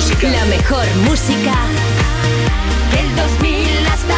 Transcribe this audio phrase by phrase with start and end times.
[0.00, 0.30] música.
[0.30, 1.54] La mejor música
[2.90, 4.14] del 2000 hasta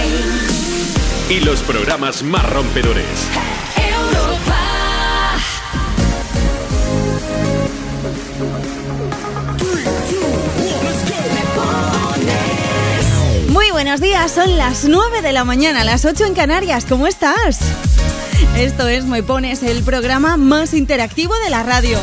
[0.00, 1.36] hoy.
[1.36, 3.06] Y los programas más rompedores.
[3.76, 4.58] Europa.
[13.50, 16.84] Muy buenos días, son las 9 de la mañana, las 8 en Canarias.
[16.88, 17.60] ¿Cómo estás?
[18.58, 21.96] Esto es Me Pones, el programa más interactivo de la radio.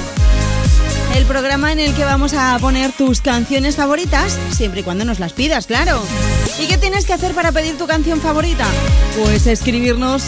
[1.15, 5.19] El programa en el que vamos a poner tus canciones favoritas, siempre y cuando nos
[5.19, 6.01] las pidas, claro.
[6.59, 8.65] ¿Y qué tienes que hacer para pedir tu canción favorita?
[9.17, 10.23] Pues escribirnos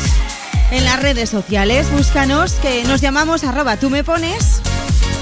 [0.71, 1.89] en las redes sociales.
[1.91, 4.61] Búscanos, que nos llamamos arroba tú me pones.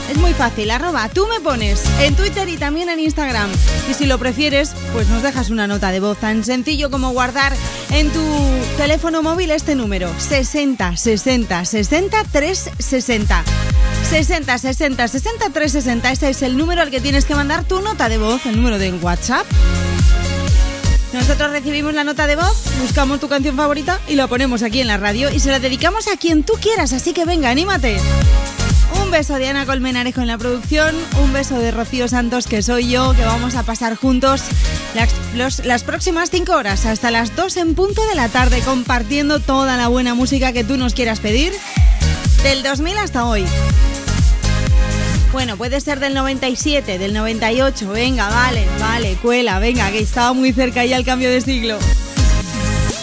[0.10, 3.50] Es muy fácil, arroba tú me pones en Twitter y también en Instagram.
[3.90, 7.54] Y si lo prefieres, pues nos dejas una nota de voz tan sencillo como guardar
[7.92, 8.22] en tu
[8.78, 13.44] teléfono móvil este número 60 60 60 360.
[14.12, 16.12] 60 60 60 360.
[16.12, 18.78] Ese es el número al que tienes que mandar tu nota de voz, el número
[18.78, 19.46] de WhatsApp.
[21.14, 24.88] Nosotros recibimos la nota de voz, buscamos tu canción favorita y la ponemos aquí en
[24.88, 28.02] la radio y se la dedicamos a quien tú quieras, así que venga, anímate.
[29.02, 32.90] Un beso de Ana Colmenarejo en la producción, un beso de Rocío Santos, que soy
[32.90, 34.44] yo, que vamos a pasar juntos
[35.34, 39.78] las, las próximas 5 horas hasta las 2 en punto de la tarde, compartiendo toda
[39.78, 41.54] la buena música que tú nos quieras pedir,
[42.44, 43.46] del 2000 hasta hoy.
[45.32, 50.52] Bueno, puede ser del 97, del 98, venga, vale, vale, cuela, venga, que estaba muy
[50.52, 51.80] cerca ya el cambio de siglo.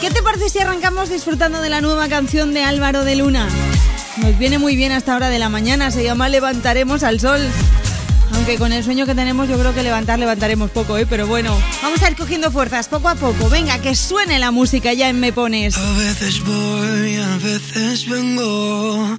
[0.02, 3.48] ¿Qué te parece si arrancamos disfrutando de la nueva canción de Álvaro de Luna?
[4.18, 7.40] Nos viene muy bien a esta hora de la mañana, se llama Levantaremos al Sol.
[8.34, 11.06] Aunque con el sueño que tenemos yo creo que levantar levantaremos poco, ¿eh?
[11.08, 13.48] Pero bueno, vamos a ir cogiendo fuerzas poco a poco.
[13.48, 15.78] Venga, que suene la música ya en Me Pones.
[15.78, 19.18] A veces voy, a veces vengo.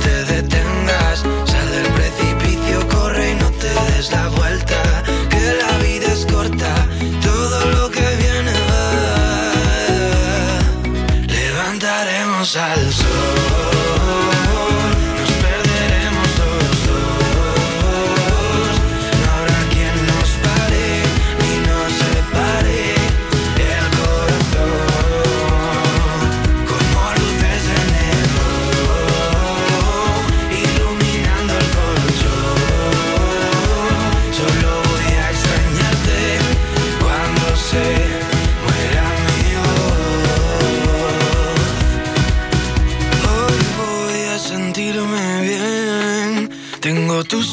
[0.00, 0.37] te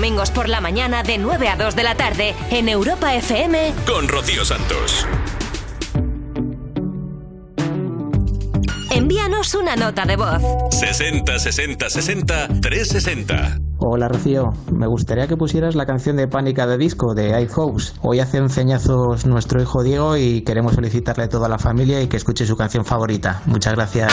[0.00, 4.08] Domingos por la mañana de 9 a 2 de la tarde en Europa FM con
[4.08, 5.06] Rocío Santos.
[8.90, 10.40] Envíanos una nota de voz.
[10.70, 13.58] 60 60 60 360.
[13.76, 17.92] Hola Rocío, me gustaría que pusieras la canción de Pánica de Disco de iHouse.
[18.00, 22.16] Hoy hace enseñazos nuestro hijo Diego y queremos felicitarle a toda la familia y que
[22.16, 23.42] escuche su canción favorita.
[23.44, 24.10] Muchas gracias.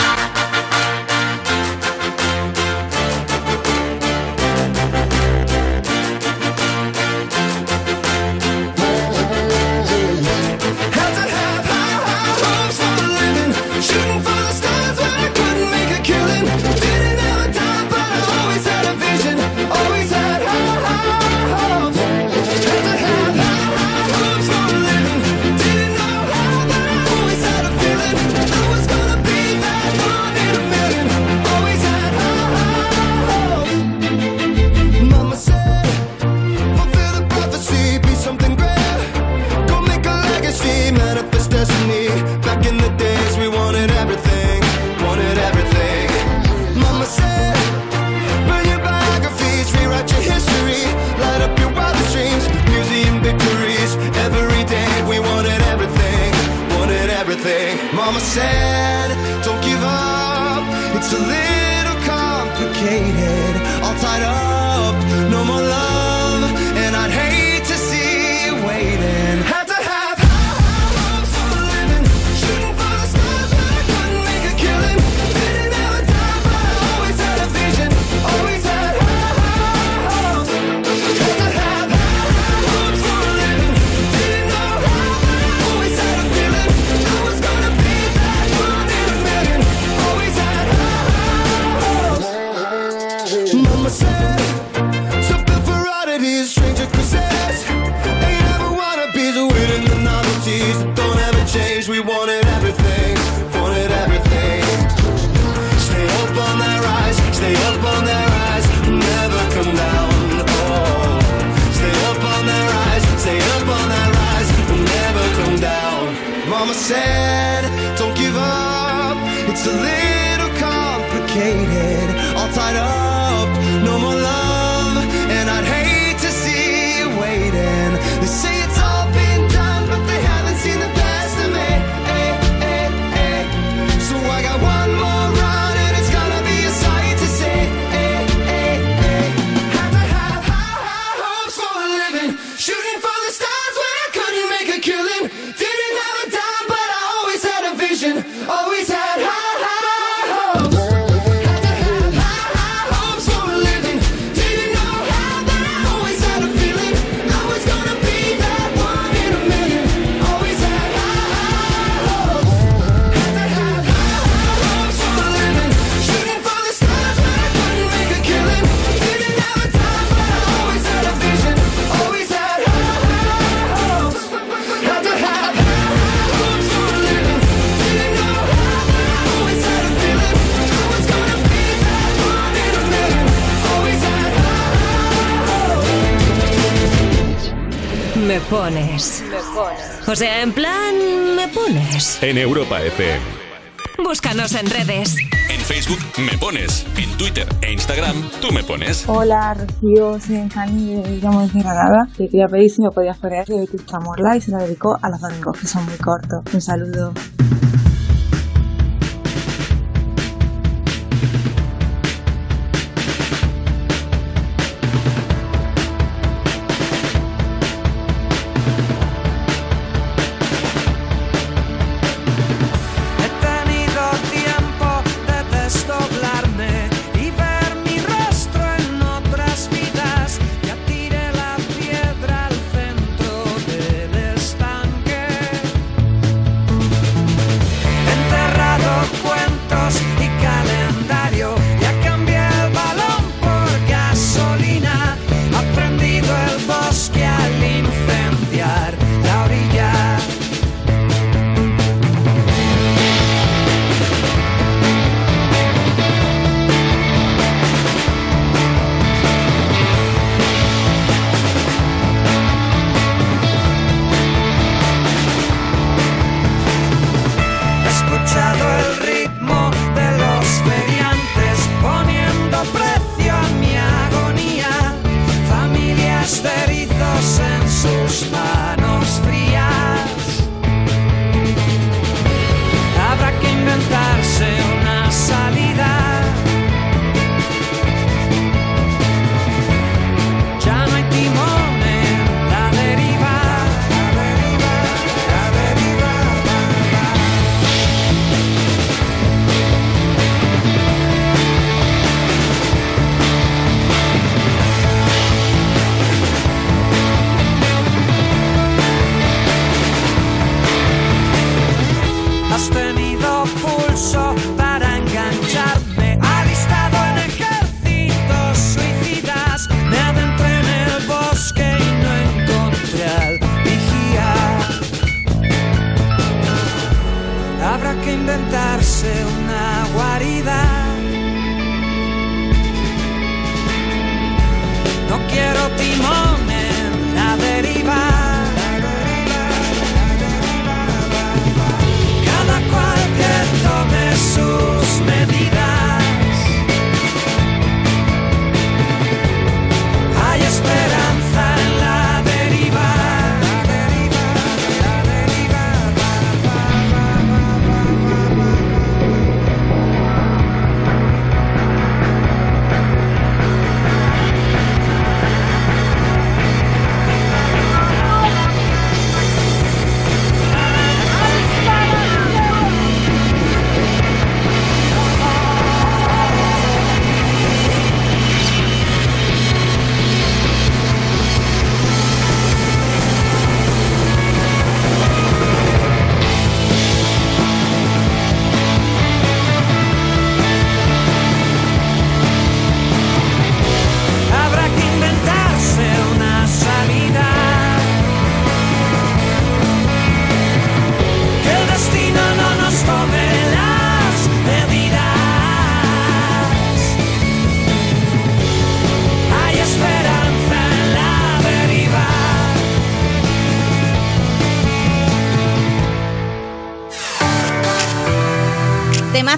[200.20, 202.06] Soy Enjani y llamo desde Granada.
[202.16, 205.10] Te quería pedir si me podías poner de Vetusta Morla y se la dedicó a
[205.10, 206.42] los domingos, que son muy cortos.
[206.52, 207.12] Un saludo.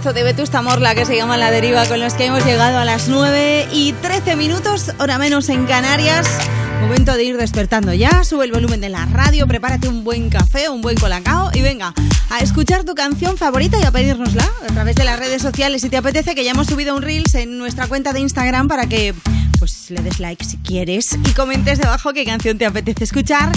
[0.01, 3.09] De Vetusta Morla que se llama La Deriva con los que hemos llegado a las
[3.09, 6.27] 9 y 13 minutos, hora menos en Canarias.
[6.81, 10.71] Momento de ir despertando ya, sube el volumen de la radio, prepárate un buen café,
[10.71, 11.93] un buen colacao y venga
[12.31, 15.91] a escuchar tu canción favorita y a pedírnosla a través de las redes sociales si
[15.91, 19.15] te apetece, que ya hemos subido un Reels en nuestra cuenta de Instagram para que
[19.59, 23.53] pues le des like si quieres y comentes debajo qué canción te apetece escuchar.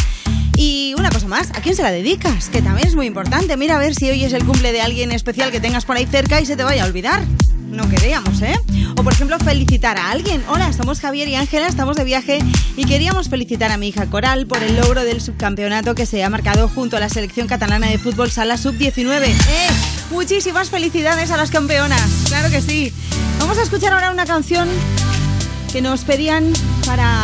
[0.57, 2.49] Y una cosa más, ¿a quién se la dedicas?
[2.49, 3.57] Que también es muy importante.
[3.57, 6.05] Mira a ver si hoy es el cumple de alguien especial que tengas por ahí
[6.05, 7.23] cerca y se te vaya a olvidar.
[7.73, 8.53] No queríamos, ¿eh?
[8.97, 10.43] O por ejemplo, felicitar a alguien.
[10.47, 12.37] Hola, somos Javier y Ángela, estamos de viaje
[12.77, 16.29] y queríamos felicitar a mi hija Coral por el logro del subcampeonato que se ha
[16.29, 19.23] marcado junto a la selección catalana de fútbol sala sub-19.
[19.25, 19.67] ¡Eh!
[20.11, 22.07] Muchísimas felicidades a las campeonas.
[22.27, 22.93] Claro que sí.
[23.39, 24.69] Vamos a escuchar ahora una canción
[25.71, 26.53] que nos pedían
[26.85, 27.23] para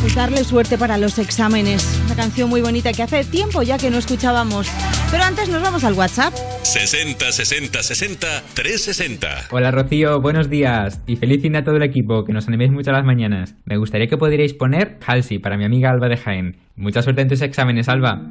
[0.00, 1.84] pues darle suerte para los exámenes.
[2.16, 4.68] Canción muy bonita que hace tiempo ya que no escuchábamos.
[5.10, 6.32] Pero antes nos vamos al WhatsApp.
[6.62, 9.28] 60 60 60 360.
[9.50, 12.90] Hola Rocío, buenos días y feliz fin a todo el equipo, que nos animéis mucho
[12.90, 13.54] a las mañanas.
[13.66, 16.56] Me gustaría que pudierais poner Halsey para mi amiga Alba de Jaén.
[16.74, 18.22] Mucha suerte en tus exámenes, Alba.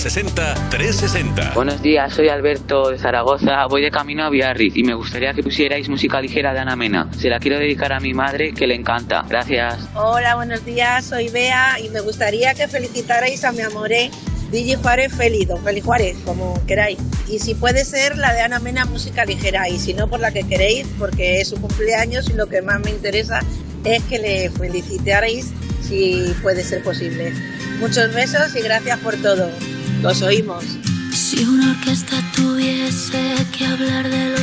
[0.00, 1.52] 60 60 360.
[1.54, 3.66] Buenos días, soy Alberto de Zaragoza.
[3.66, 7.10] Voy de camino a Biarritz y me gustaría que pusierais música ligera de Ana Mena.
[7.12, 9.26] Se la quiero dedicar a mi madre que le encanta.
[9.28, 9.76] Gracias.
[9.94, 14.10] Hola, buenos días, soy Bea y me gustaría que felicitarais a mi amoré
[14.50, 16.98] DJ Juárez Feliz, don Félix Juárez, como queráis.
[17.28, 20.32] Y si puede ser la de Ana Mena, música ligera, y si no, por la
[20.32, 23.40] que queréis, porque es su cumpleaños y lo que más me interesa
[23.84, 25.52] es que le felicitaréis
[25.86, 27.34] si puede ser posible.
[27.80, 29.50] Muchos besos y gracias por todo.
[30.02, 30.64] Los oímos.
[31.12, 34.39] Si una orquesta tuviese que hablar de los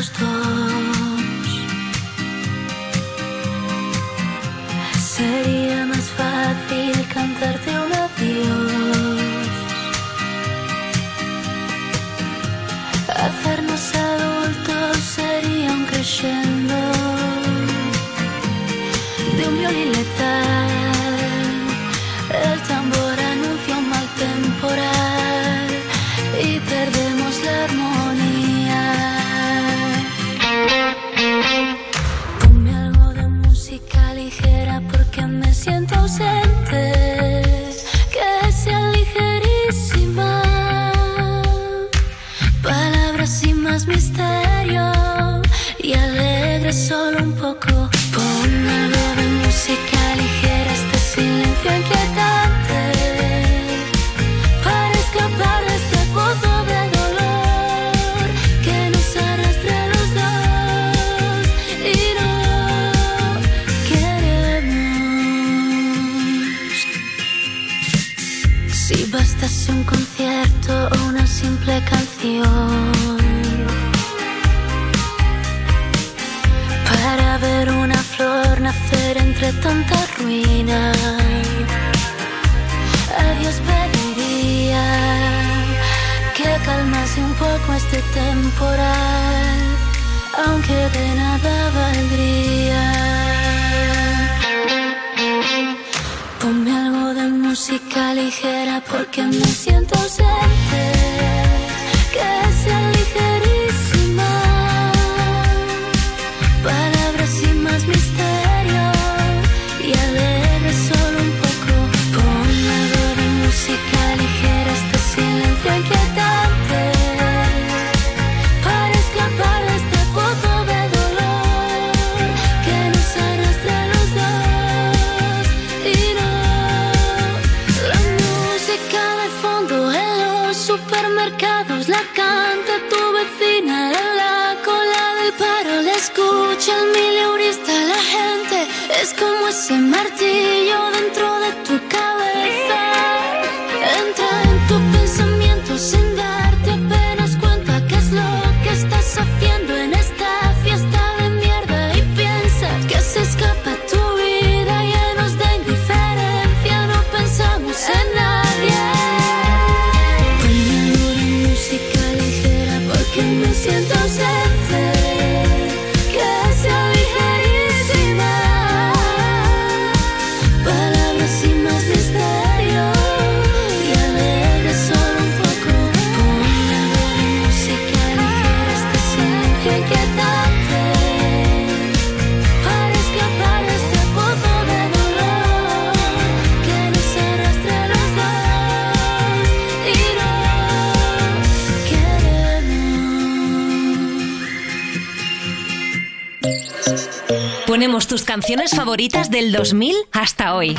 [198.57, 200.75] canciones favoritas del 2000 hasta hoy.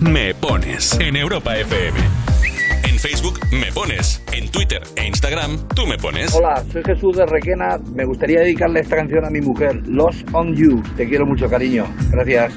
[0.00, 1.96] Me pones en Europa FM.
[2.88, 4.20] En Facebook me pones.
[4.32, 6.34] En Twitter e Instagram tú me pones.
[6.34, 7.78] Hola, soy Jesús de Requena.
[7.94, 10.82] Me gustaría dedicarle esta canción a mi mujer, Lost on You.
[10.96, 11.86] Te quiero mucho, cariño.
[12.10, 12.52] Gracias.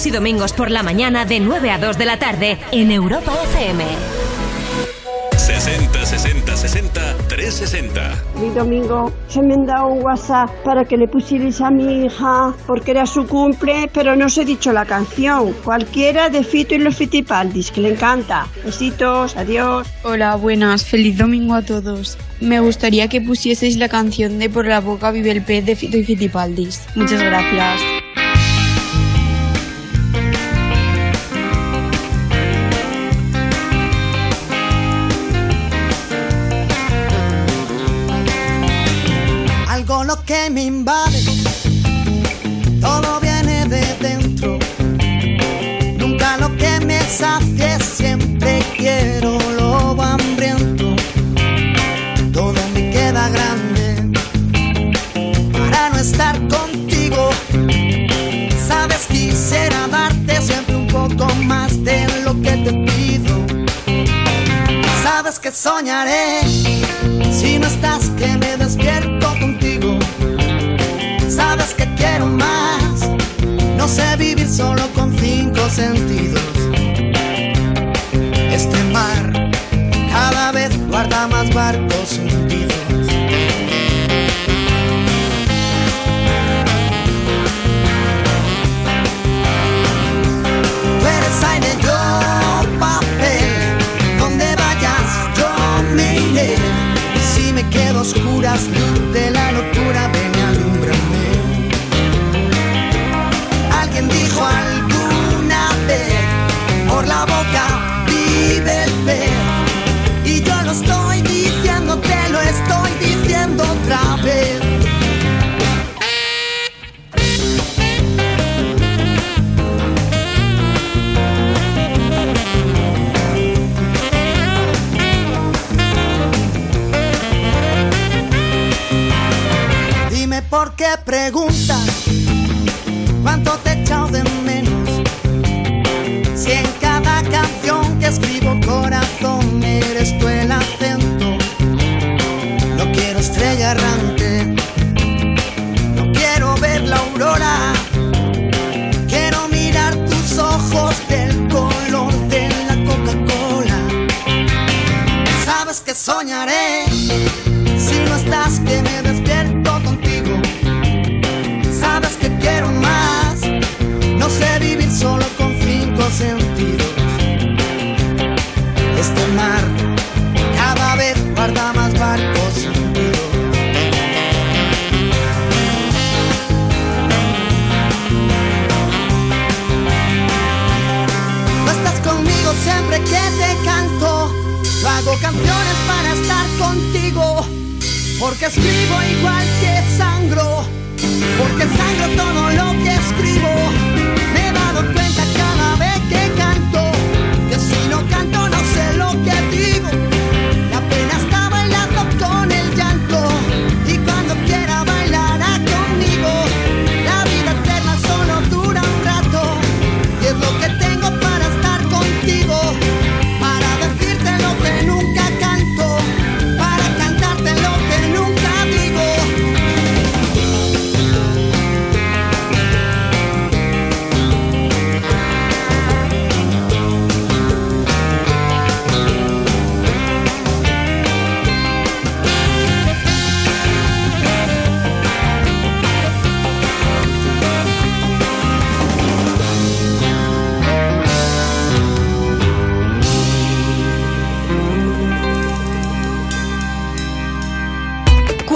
[0.00, 3.34] Sábados y domingos por la mañana de 9 a 2 de la tarde en Europa
[3.52, 3.84] FM.
[5.36, 8.24] 60 60 60 360.
[8.40, 12.54] Mi domingo se me han dado un WhatsApp para que le pusierais a mi hija
[12.66, 15.52] porque era su cumple, pero no os he dicho la canción.
[15.64, 18.46] Cualquiera de Fito y los Fitipaldis, que le encanta.
[18.64, 19.86] Besitos, adiós.
[20.02, 22.16] Hola, buenas, feliz domingo a todos.
[22.40, 25.98] Me gustaría que pusieseis la canción de Por la boca vive el pez de Fito
[25.98, 26.86] y Fitipaldis.
[26.94, 27.99] Muchas gracias.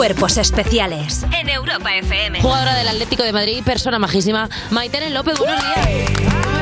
[0.04, 2.42] Cuerpos especiales en Europa FM.
[2.42, 4.50] Jugadora del Atlético de Madrid, persona majísima.
[4.70, 5.88] Maitene López, buenos días.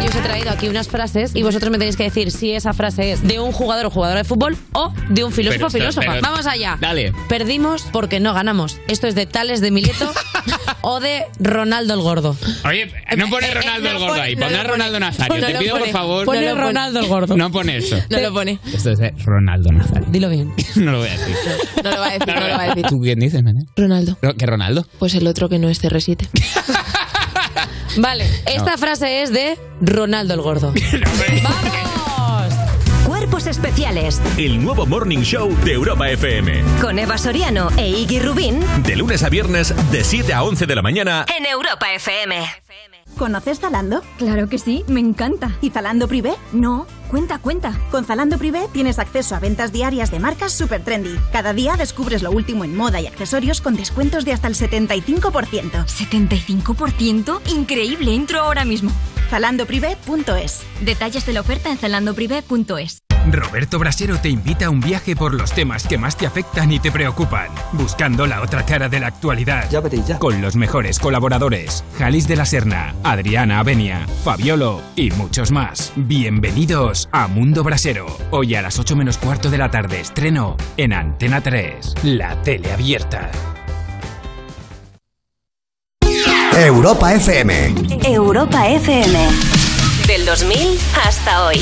[0.00, 2.72] Yo os he traído aquí unas frases y vosotros me tenéis que decir si esa
[2.72, 6.06] frase es de un jugador o jugadora de fútbol o de un filósofo o filósofa.
[6.12, 6.78] pero- Vamos allá.
[6.80, 7.12] Dale.
[7.28, 8.78] Perdimos porque no ganamos.
[8.86, 10.12] Esto es de Tales de Mileto
[10.82, 12.36] o de Ronaldo el Gordo.
[12.64, 14.72] Oye, no pone Ronaldo el gordo ahí, no pon lo a pone.
[14.72, 15.40] Ronaldo Nazario.
[15.40, 16.24] No Te pido, por favor.
[16.26, 16.66] Pone no lo pone.
[16.66, 17.36] Ronaldo el gordo.
[17.36, 17.96] No pone eso.
[18.10, 18.58] No lo pone.
[18.72, 20.06] Esto es de Ronaldo Nazario.
[20.10, 20.52] Dilo bien.
[20.76, 21.36] No lo voy a decir.
[21.84, 22.86] No lo va a decir, no lo va a decir.
[22.86, 23.64] ¿Tú quién dices, Mané?
[23.76, 24.18] Ronaldo.
[24.36, 24.86] ¿Que Ronaldo?
[24.98, 26.28] Pues el otro que no es CR7.
[27.98, 30.72] Vale, esta frase es de Ronaldo el Gordo.
[33.32, 34.20] Especiales.
[34.36, 36.62] El nuevo Morning Show de Europa FM.
[36.82, 38.60] Con Eva Soriano e Iggy Rubín.
[38.82, 41.24] De lunes a viernes, de 7 a 11 de la mañana.
[41.34, 42.36] En Europa FM.
[43.16, 44.02] ¿Conoces Zalando?
[44.18, 45.50] Claro que sí, me encanta.
[45.62, 46.34] ¿Y Zalando Privé?
[46.52, 47.72] No, cuenta, cuenta.
[47.90, 51.18] Con Zalando Privé tienes acceso a ventas diarias de marcas super trendy.
[51.32, 55.86] Cada día descubres lo último en moda y accesorios con descuentos de hasta el 75%.
[55.86, 57.40] ¿75%?
[57.50, 58.92] Increíble, entro ahora mismo.
[59.30, 60.62] ZalandoPrivé.es.
[60.82, 63.02] Detalles de la oferta en zalandoprivé.es.
[63.30, 66.80] Roberto Brasero te invita a un viaje por los temas que más te afectan y
[66.80, 69.70] te preocupan, buscando la otra cara de la actualidad.
[69.70, 70.18] Ya veréis ya.
[70.18, 75.92] Con los mejores colaboradores, Jalis de la Serna, Adriana Avenia, Fabiolo y muchos más.
[75.94, 78.06] Bienvenidos a Mundo Brasero.
[78.30, 82.72] Hoy a las 8 menos cuarto de la tarde estreno en Antena 3, la tele
[82.72, 83.30] abierta.
[86.56, 87.74] Europa FM.
[88.04, 89.18] Europa FM.
[90.06, 91.60] Del 2000 hasta hoy.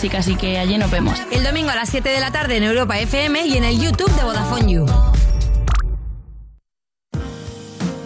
[0.00, 1.20] Music, así que allí nos vemos.
[1.30, 4.10] El domingo a las 7 de la tarde en Europa FM y en el YouTube
[4.16, 4.86] de Vodafone You.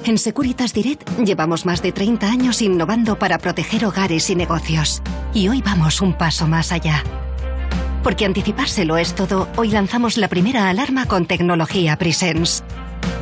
[0.04, 5.02] En Securitas Direct llevamos más de 30 años innovando para proteger hogares y negocios.
[5.32, 7.04] Y hoy vamos un paso más allá.
[8.02, 12.63] Porque anticipárselo es todo, hoy lanzamos la primera alarma con tecnología Presence.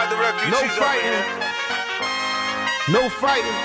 [0.00, 0.52] We got the refugees.
[0.56, 1.20] No fighting.
[2.88, 3.58] No fighting.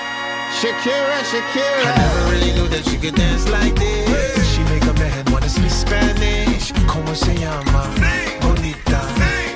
[0.60, 1.80] Shakira, Shakira.
[1.80, 4.54] I never really knew that she could dance like this.
[4.54, 6.72] She make a man wanna speak Spanish.
[6.86, 7.88] ¿Cómo se llama?
[8.42, 9.00] Bonita.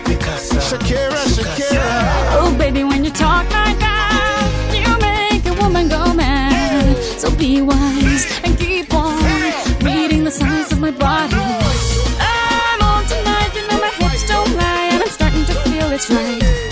[0.07, 0.61] De casa.
[0.61, 2.41] Shakira, Shakira.
[2.41, 6.97] Oh, baby, when you talk like that, you make a woman go mad.
[7.19, 9.23] So be wise and keep on
[9.83, 11.30] reading the signs of my body.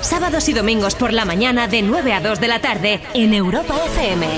[0.00, 3.74] Sábados y domingos por la mañana de 9 a 2 de la tarde en Europa
[3.86, 4.28] FM.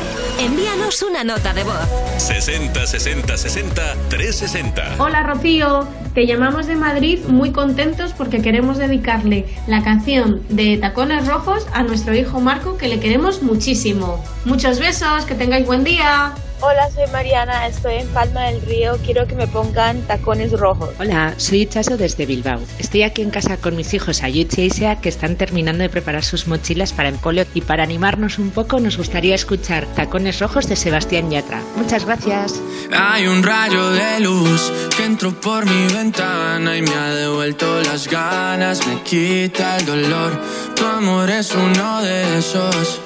[0.41, 1.87] Envíanos una nota de voz.
[2.17, 4.95] 60 60 60 360.
[4.99, 11.27] Hola Rocío, te llamamos de Madrid muy contentos porque queremos dedicarle la canción de Tacones
[11.27, 14.25] Rojos a nuestro hijo Marco que le queremos muchísimo.
[14.47, 16.33] Muchos besos, que tengáis buen día.
[16.63, 20.89] Hola, soy Mariana, estoy en Palma del Río, quiero que me pongan tacones rojos.
[20.99, 22.61] Hola, soy Chaso desde Bilbao.
[22.79, 26.25] Estoy aquí en casa con mis hijos Ayuchi y Isea que están terminando de preparar
[26.25, 30.67] sus mochilas para el cole y para animarnos un poco nos gustaría escuchar Tacones Rojos
[30.67, 31.61] de Sebastián Yatra.
[31.77, 32.61] Muchas gracias.
[32.91, 38.09] Hay un rayo de luz que entró por mi ventana y me ha devuelto las
[38.09, 40.33] ganas, me quita el dolor.
[40.75, 43.06] Tu amor es uno de esos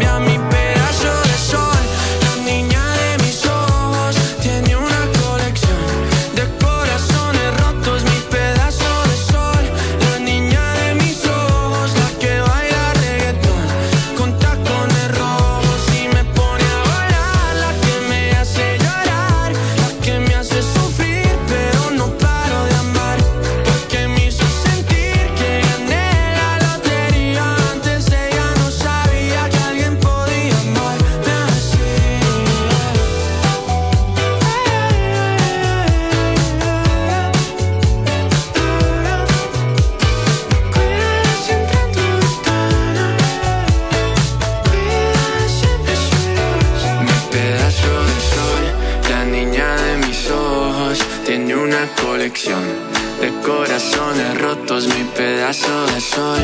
[56.15, 56.39] sol,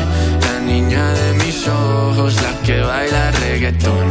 [0.46, 4.06] la niña de mis ojos, la que baila reggaetón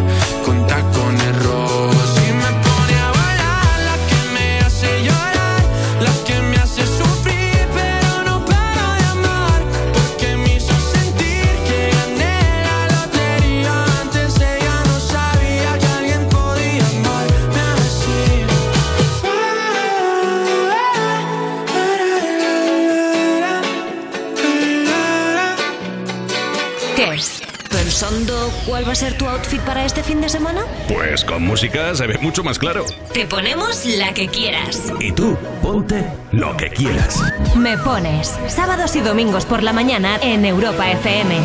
[28.98, 30.64] ser tu outfit para este fin de semana?
[30.88, 32.84] Pues con música se ve mucho más claro.
[33.14, 34.92] Te ponemos la que quieras.
[35.00, 37.22] Y tú, ponte lo que quieras.
[37.56, 41.38] Me pones sábados y domingos por la mañana en Europa FM.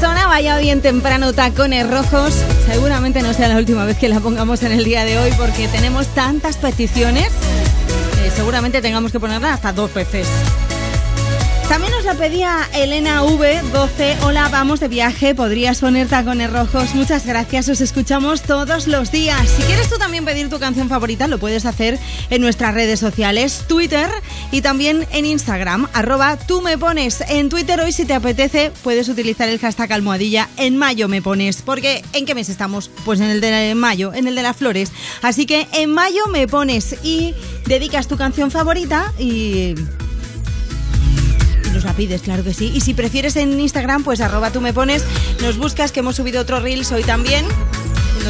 [0.00, 2.34] Sonaba ya bien temprano tacones rojos.
[2.66, 5.66] Seguramente no sea la última vez que la pongamos en el día de hoy porque
[5.66, 7.32] tenemos tantas peticiones.
[8.22, 10.28] que seguramente tengamos que ponerla hasta dos veces.
[12.16, 14.22] Pedía Elena V12.
[14.22, 15.34] Hola, vamos de viaje.
[15.34, 16.94] Podrías poner tacones rojos.
[16.94, 17.68] Muchas gracias.
[17.68, 19.46] Os escuchamos todos los días.
[19.46, 21.98] Si quieres tú también pedir tu canción favorita, lo puedes hacer
[22.30, 24.08] en nuestras redes sociales, Twitter
[24.50, 27.20] y también en Instagram, arroba tú me pones.
[27.28, 31.60] En Twitter hoy, si te apetece, puedes utilizar el hashtag almohadilla en mayo me pones.
[31.60, 32.90] Porque ¿en qué mes estamos?
[33.04, 34.92] Pues en el de mayo, en el de las flores.
[35.20, 37.34] Así que en mayo me pones y
[37.66, 39.74] dedicas tu canción favorita y
[41.78, 42.72] nos la pides, claro que sí.
[42.74, 45.04] Y si prefieres en Instagram, pues arroba tú me pones,
[45.40, 47.46] nos buscas que hemos subido otro Reels hoy también.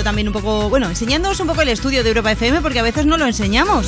[0.05, 3.07] También un poco, bueno, enseñándonos un poco el estudio de Europa FM porque a veces
[3.07, 3.86] no lo enseñamos.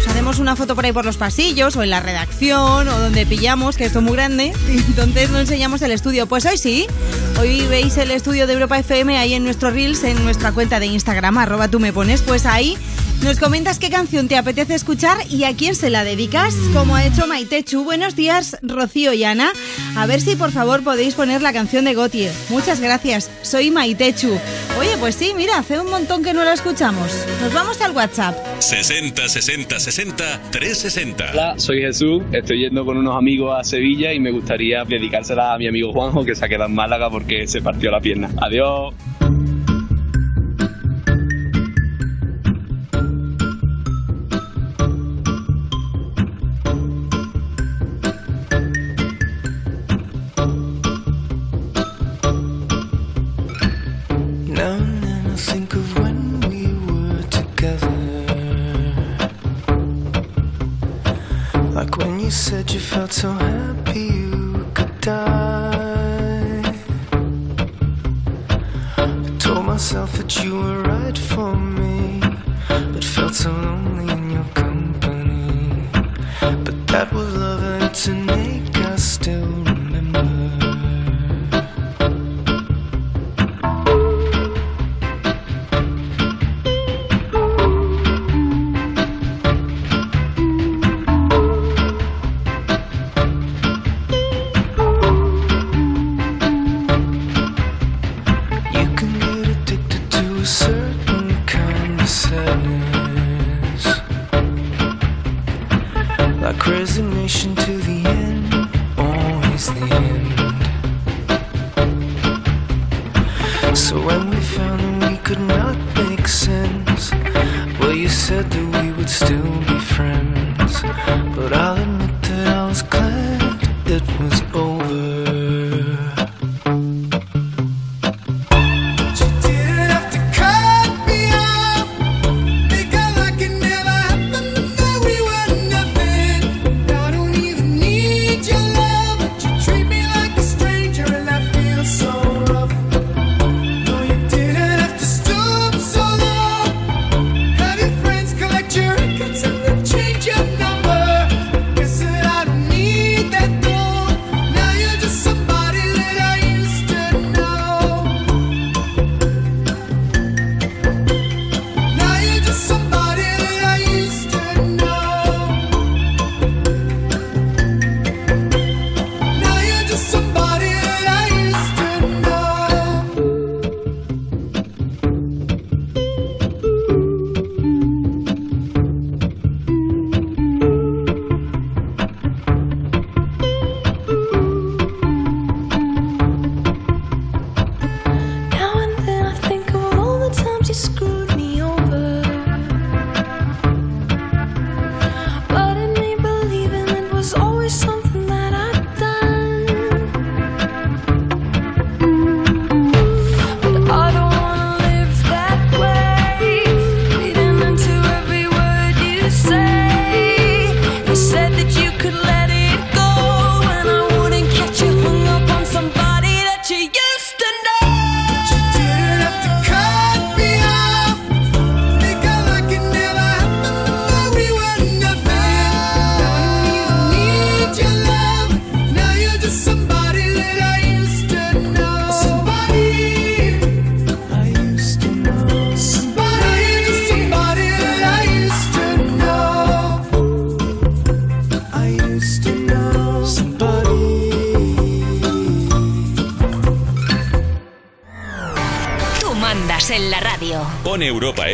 [0.00, 3.24] Os hacemos una foto por ahí por los pasillos o en la redacción o donde
[3.24, 6.26] pillamos, que esto es muy grande, entonces no enseñamos el estudio.
[6.26, 6.86] Pues hoy sí,
[7.38, 10.86] hoy veis el estudio de Europa FM ahí en nuestro Reels, en nuestra cuenta de
[10.86, 12.76] Instagram, arroba tú me pones, pues ahí
[13.22, 17.04] nos comentas qué canción te apetece escuchar y a quién se la dedicas, como ha
[17.04, 17.84] hecho Maitechu.
[17.84, 19.52] Buenos días, Rocío y Ana.
[19.96, 22.32] A ver si por favor podéis poner la canción de Gautier.
[22.48, 24.38] Muchas gracias, soy Maitechu.
[24.78, 27.10] Oye, pues sí, mira, hace un montón que no la escuchamos.
[27.42, 28.36] Nos vamos al WhatsApp.
[28.60, 31.30] 60 60 60 360.
[31.32, 35.58] Hola, soy Jesús, estoy yendo con unos amigos a Sevilla y me gustaría dedicársela a
[35.58, 38.30] mi amigo Juanjo que se ha quedado en Málaga porque se partió la pierna.
[38.40, 38.94] Adiós.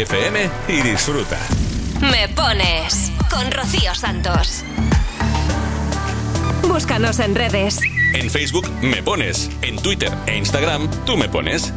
[0.05, 1.39] FM y disfruta.
[2.01, 4.63] Me pones con Rocío Santos.
[6.63, 7.81] Búscanos en redes.
[8.13, 11.73] En Facebook me pones, en Twitter e Instagram tú me pones.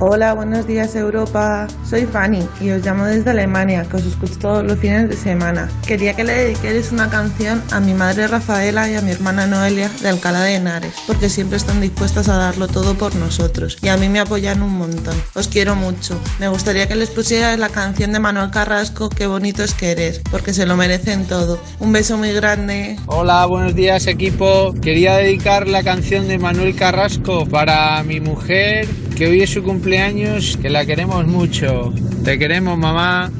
[0.00, 1.66] Hola, buenos días Europa.
[1.84, 5.68] Soy Fanny y os llamo desde Alemania, que os escucho todos los fines de semana.
[5.88, 9.90] Quería que le dediquéis una canción a mi madre Rafaela y a mi hermana Noelia
[10.00, 13.96] de Alcalá de Henares, porque siempre están dispuestas a darlo todo por nosotros y a
[13.96, 15.20] mí me apoyan un montón.
[15.34, 16.16] Os quiero mucho.
[16.38, 20.54] Me gustaría que les pusierais la canción de Manuel Carrasco, Qué bonito es querer, porque
[20.54, 21.58] se lo merecen todo.
[21.80, 22.96] Un beso muy grande.
[23.06, 24.72] Hola, buenos días equipo.
[24.80, 28.86] Quería dedicar la canción de Manuel Carrasco para mi mujer,
[29.18, 31.92] que hoy es su cumpleaños, que la queremos mucho.
[32.22, 33.32] Te queremos, mamá.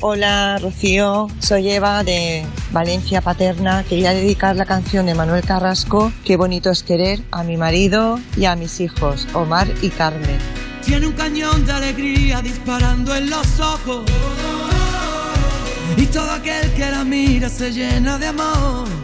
[0.00, 2.42] Hola Rocío, soy Eva de
[2.72, 3.84] Valencia Paterna.
[3.86, 8.46] Quería dedicar la canción de Manuel Carrasco, Qué bonito es querer, a mi marido y
[8.46, 10.38] a mis hijos, Omar y Carmen.
[10.86, 14.04] Tiene un cañón de alegría disparando en los ojos.
[15.98, 19.03] Y todo aquel que la mira se llena de amor.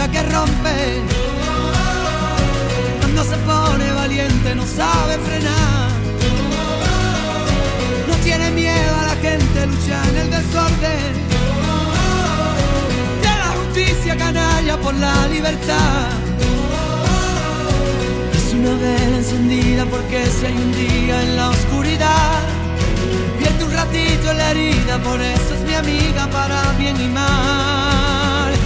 [0.00, 1.02] vencida que rompe.
[3.00, 5.90] Cuando se pone valiente no sabe frenar.
[8.08, 11.12] No tiene miedo a la gente, lucha en el desorden.
[13.22, 16.08] De la justicia canalla por la libertad.
[18.34, 22.38] Es una vela encendida porque si hay un día en la oscuridad,
[23.38, 27.89] vierte un ratito en la herida, por eso es mi amiga para bien y mal.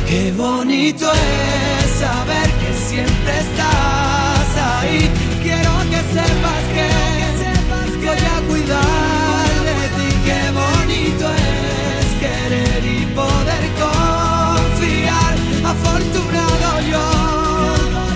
[0.07, 5.11] Qué bonito es saber que siempre estás ahí.
[5.43, 6.89] Quiero que sepas que,
[8.05, 10.09] voy a cuidar de ti.
[10.27, 15.35] Qué bonito es querer y poder confiar.
[15.73, 17.07] Afortunado yo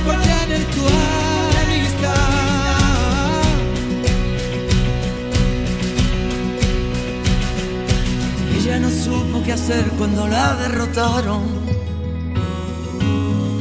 [0.05, 0.85] por tener tu
[1.63, 2.29] amistad.
[8.57, 11.58] Ella no supo qué hacer cuando la derrotaron.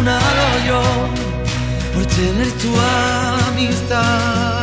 [0.00, 0.82] Afortunado yo
[1.92, 2.74] por tener tu
[3.48, 4.59] amistad.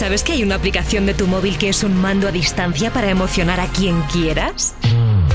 [0.00, 3.10] ¿Sabes que hay una aplicación de tu móvil que es un mando a distancia para
[3.10, 4.72] emocionar a quien quieras?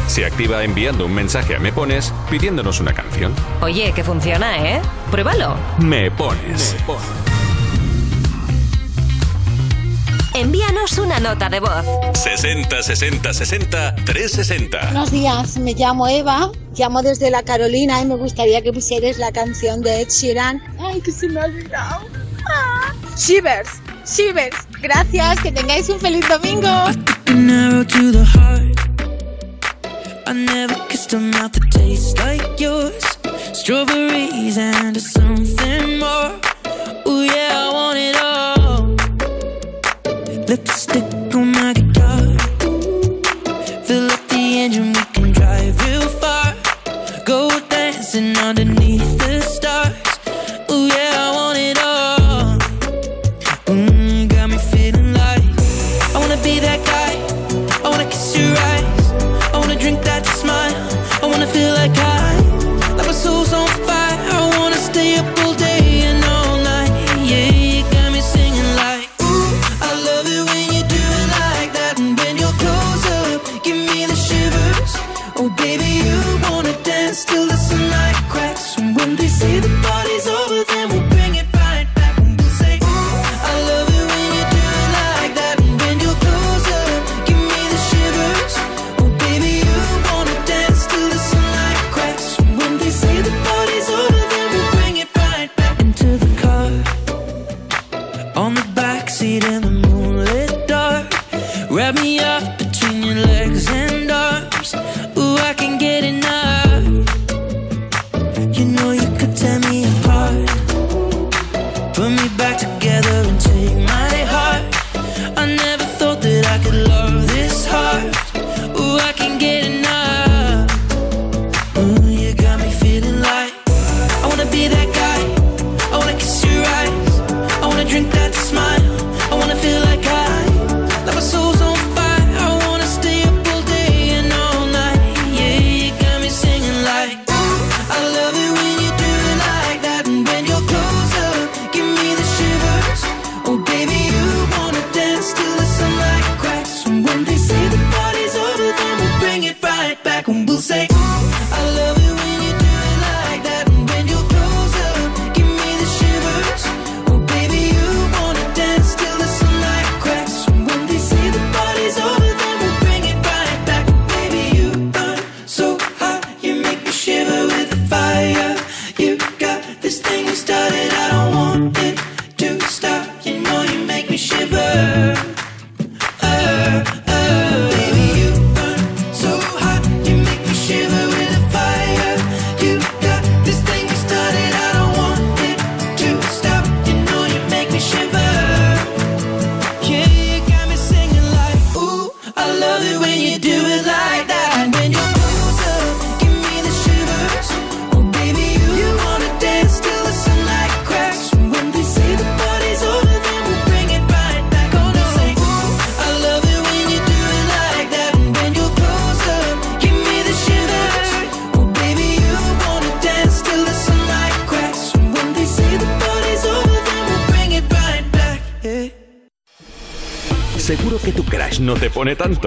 [0.07, 3.32] Se activa enviando un mensaje a Me Pones pidiéndonos una canción.
[3.61, 4.82] Oye, que funciona, ¿eh?
[5.11, 5.55] Pruébalo.
[5.78, 6.74] Me Pones.
[6.74, 7.03] Me pones.
[10.34, 11.86] Envíanos una nota de voz.
[12.16, 14.80] 60 60 60 360.
[14.82, 19.32] Buenos días, me llamo Eva, llamo desde la Carolina y me gustaría que pusierais la
[19.32, 20.59] canción de Ed Sheeran.
[20.80, 22.01] Ay, que se me ha olvidado.
[23.16, 24.55] Shivers Shivers.
[24.81, 26.69] Gracias, que tengáis un feliz domingo.
[30.27, 33.03] I never kissed a mouth that tastes like yours.
[33.53, 36.31] Strawberries and something more.
[37.07, 38.95] Ooh, yeah, I want it all.
[40.47, 41.24] Lipstick.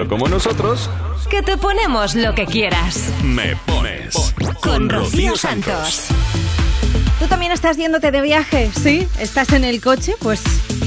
[0.07, 0.89] como nosotros,
[1.29, 3.09] que te ponemos lo que quieras.
[3.25, 6.09] Me pones con Rocío Santos.
[7.19, 8.71] ¿Tú también estás yéndote de viaje?
[8.81, 9.09] ¿Sí?
[9.19, 10.15] ¿Estás en el coche?
[10.21, 10.41] Pues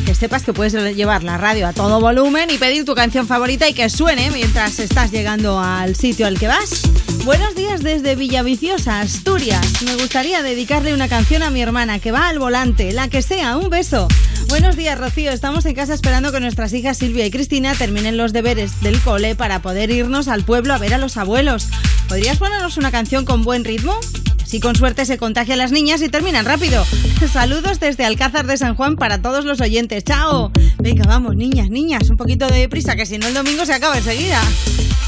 [0.06, 3.68] que sepas que puedes llevar la radio a todo volumen y pedir tu canción favorita
[3.68, 6.84] y que suene mientras estás llegando al sitio al que vas.
[7.26, 9.84] Buenos días desde Villaviciosa, Asturias.
[9.84, 13.58] Me gustaría dedicarle una canción a mi hermana que va al volante, la que sea.
[13.58, 14.08] Un beso.
[14.52, 15.32] Buenos días, Rocío.
[15.32, 19.34] Estamos en casa esperando que nuestras hijas Silvia y Cristina terminen los deberes del cole
[19.34, 21.70] para poder irnos al pueblo a ver a los abuelos.
[22.10, 23.98] ¿Podrías ponernos una canción con buen ritmo?
[24.44, 26.84] Si con suerte se contagian las niñas y terminan rápido.
[27.32, 30.04] Saludos desde Alcázar de San Juan para todos los oyentes.
[30.04, 30.52] ¡Chao!
[30.80, 33.98] Venga, vamos, niñas, niñas, un poquito de prisa, que si no el domingo se acaba
[33.98, 34.42] enseguida.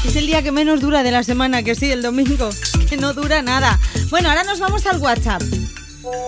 [0.06, 2.48] Es el día que menos dura de la semana, que sí, el domingo,
[2.88, 3.78] que no dura nada.
[4.08, 5.42] Bueno, ahora nos vamos al WhatsApp.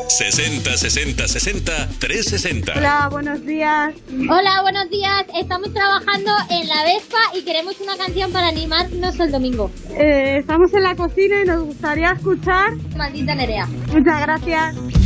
[0.08, 2.72] 60 60 60 360.
[2.76, 3.94] Hola, buenos días.
[4.10, 5.26] Hola, buenos días.
[5.38, 9.70] Estamos trabajando en la Vespa y queremos una canción para animarnos el domingo.
[9.90, 12.74] Eh, estamos en la cocina y nos gustaría escuchar.
[12.96, 13.66] Maldita Nerea.
[13.92, 15.05] Muchas gracias.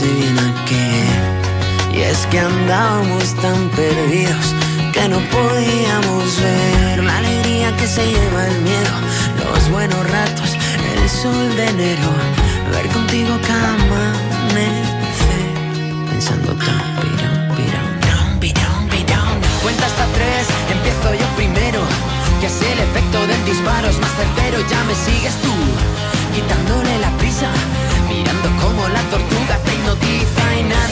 [0.00, 1.96] A qué.
[1.96, 4.54] Y es que andábamos tan perdidos
[4.92, 8.94] que no podíamos ver la alegría que se lleva el miedo,
[9.42, 10.56] los buenos ratos,
[10.94, 12.10] el sol de enero,
[12.70, 15.46] ver contigo cada amanecer,
[16.10, 19.34] pensando tan pirón, pirón, pirón, pirón, pirón.
[19.62, 21.80] Cuenta hasta tres, empiezo yo primero.
[22.40, 25.52] Que así el efecto del disparo es más certero, ya me sigues tú,
[26.32, 27.50] quitándole la prisa,
[28.08, 29.77] mirando como la tortuga te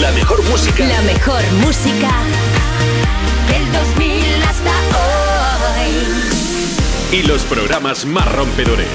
[0.00, 0.84] La mejor música.
[0.86, 2.10] la mejor música
[3.48, 4.70] del 2000 hasta
[5.80, 5.90] hoy.
[7.18, 8.86] Y los programas más rompedores.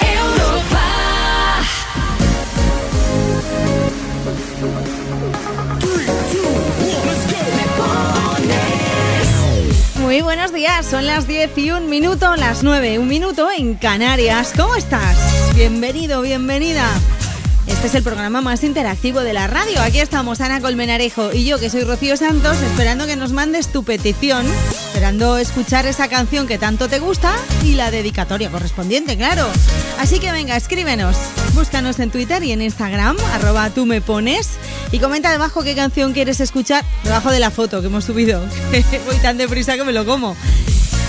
[0.00, 0.84] Europa.
[10.00, 14.52] Muy buenos días, son las 10 y un minuto, las 9, un minuto en Canarias.
[14.56, 15.16] ¿Cómo estás?
[15.56, 16.88] Bienvenido, bienvenida.
[17.78, 19.80] Este es el programa más interactivo de la radio.
[19.80, 23.84] Aquí estamos Ana Colmenarejo y yo, que soy Rocío Santos, esperando que nos mandes tu
[23.84, 24.44] petición,
[24.88, 29.46] esperando escuchar esa canción que tanto te gusta y la dedicatoria correspondiente, claro.
[30.00, 31.16] Así que venga, escríbenos.
[31.54, 34.58] Búscanos en Twitter y en Instagram, arroba tú me pones,
[34.90, 38.44] y comenta debajo qué canción quieres escuchar, debajo de la foto que hemos subido.
[39.06, 40.36] Voy tan deprisa que me lo como.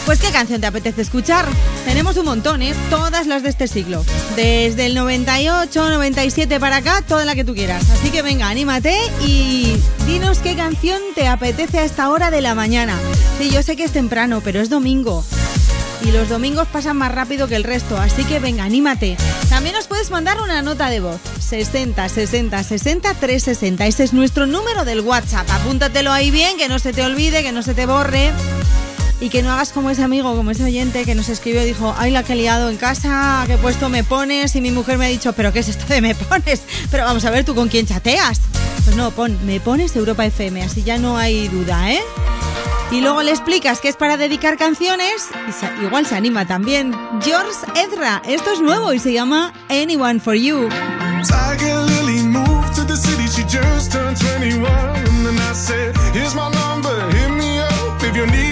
[0.10, 1.45] Pues qué canción te apetece escuchar.
[1.86, 2.74] Tenemos un montón, ¿eh?
[2.89, 4.03] Todas las de este siglo.
[4.36, 7.88] Desde el 98, 97 para acá, toda la que tú quieras.
[7.91, 12.55] Así que venga, anímate y dinos qué canción te apetece a esta hora de la
[12.55, 12.97] mañana.
[13.38, 15.24] Sí, yo sé que es temprano, pero es domingo.
[16.03, 19.16] Y los domingos pasan más rápido que el resto, así que venga, anímate.
[19.47, 21.20] También nos puedes mandar una nota de voz.
[21.39, 23.86] 60 60 60 360.
[23.86, 25.47] Ese es nuestro número del WhatsApp.
[25.51, 28.32] Apúntatelo ahí bien, que no se te olvide, que no se te borre.
[29.22, 31.93] Y que no hagas como ese amigo, como ese oyente que nos escribió y dijo,
[31.97, 35.05] ay, la que he liado en casa, he puesto me pones y mi mujer me
[35.05, 36.61] ha dicho, pero ¿qué es esto de me pones?
[36.91, 38.39] Pero vamos a ver tú con quién chateas.
[38.86, 41.99] Pues no, pon me pones Europa FM, así ya no hay duda, ¿eh?
[42.91, 46.95] y luego le explicas que es para dedicar canciones y se- igual se anima también.
[47.22, 50.70] George Ezra, esto es nuevo y se llama Anyone for You.
[51.28, 54.65] Tiger Lily moved to the city, she just turned 21.
[54.65, 58.49] And then I said, Here's my number, hit me up if you're needing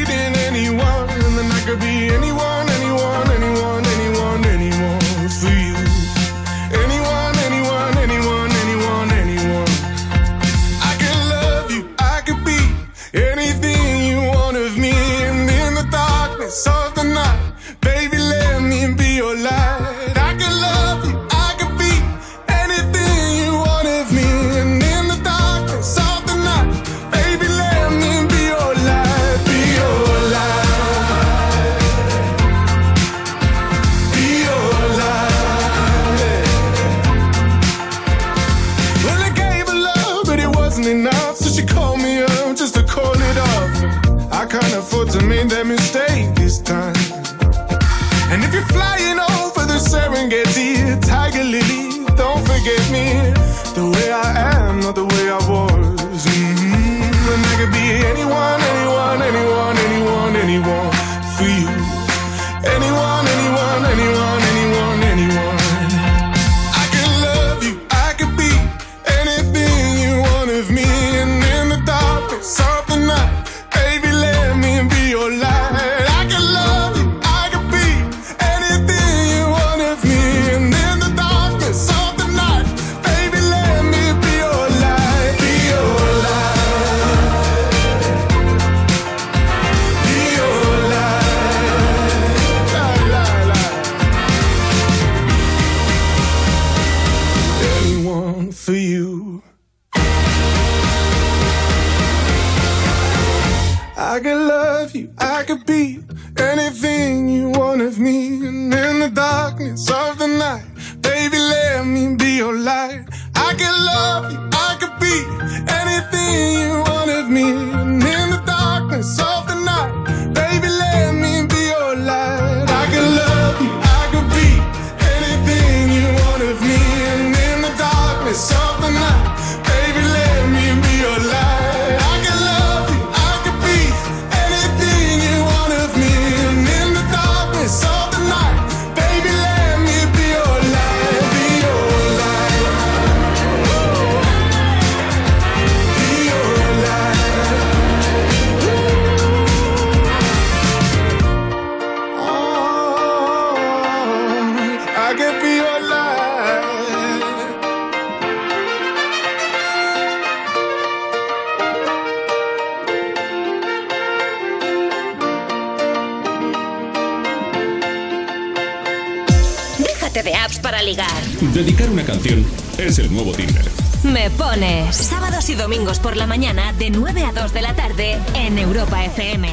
[178.67, 179.47] Europa FM.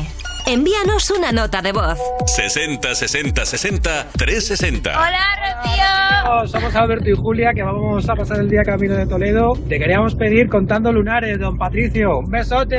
[0.47, 1.97] Envíanos una nota de voz.
[2.27, 4.93] 60 60 60 360.
[4.93, 6.49] Rocío!
[6.49, 9.53] Somos Alberto y Julia, que vamos a pasar el día camino de Toledo.
[9.69, 12.19] Te queríamos pedir contando lunares, don Patricio.
[12.19, 12.77] Un besote.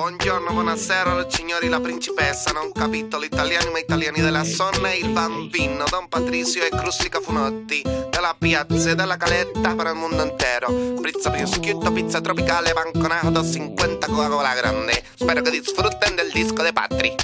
[0.00, 6.08] Buongiorno, buonasera, signori, la principessa, non capito l'italiano, ma italiani della zona, il bambino, Don
[6.08, 10.72] Patricio e Crustica Funotti, della piazza e della caletta per il mondo intero.
[11.02, 15.04] Pizza prosciutto, pizza tropicale, banconato, 50 Coca-Cola grande.
[15.16, 17.14] Spero che disfruten del disco de Patri.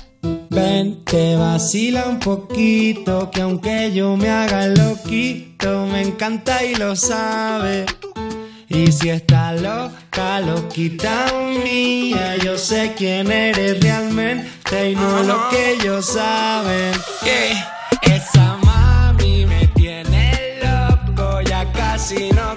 [0.49, 6.95] Ven, te vacila un poquito, que aunque yo me haga loquito, me encanta y lo
[6.95, 7.87] sabe.
[8.69, 11.27] Y si está loca, loquita
[11.63, 16.93] mía, yo sé quién eres realmente y no lo que ellos saben.
[17.23, 17.53] Que
[18.15, 22.57] esa mami me tiene loco, ya casi no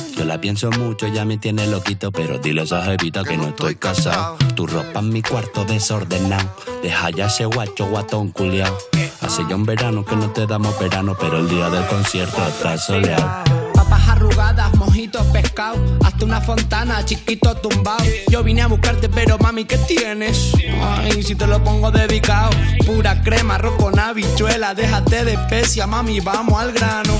[0.21, 3.47] Yo la pienso mucho, ya me tiene loquito, pero dile a esa jevita que no
[3.47, 4.37] estoy casado.
[4.53, 6.55] Tu ropa en mi cuarto desordenado.
[6.83, 8.77] Deja ya ese guacho guatón culiao.
[9.21, 12.77] Hace ya un verano que no te damos verano, pero el día del concierto está
[12.77, 13.43] soleado.
[13.73, 18.03] Papas arrugadas, mojitos pescado, hasta una fontana, chiquito tumbado.
[18.29, 20.53] Yo vine a buscarte, pero mami, ¿qué tienes?
[20.83, 22.51] Ay, si te lo pongo dedicado.
[22.85, 27.19] Pura crema, arroz con habichuela, déjate de especia, mami, vamos al grano.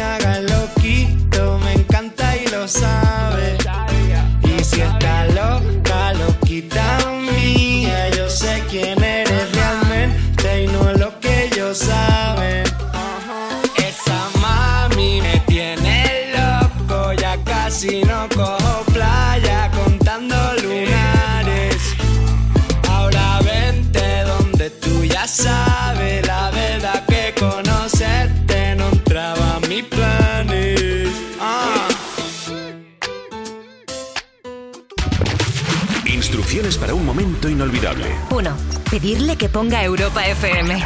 [2.71, 3.10] encanta
[36.81, 38.03] Para un momento inolvidable.
[38.29, 38.57] 1.
[38.89, 40.83] Pedirle que ponga Europa FM.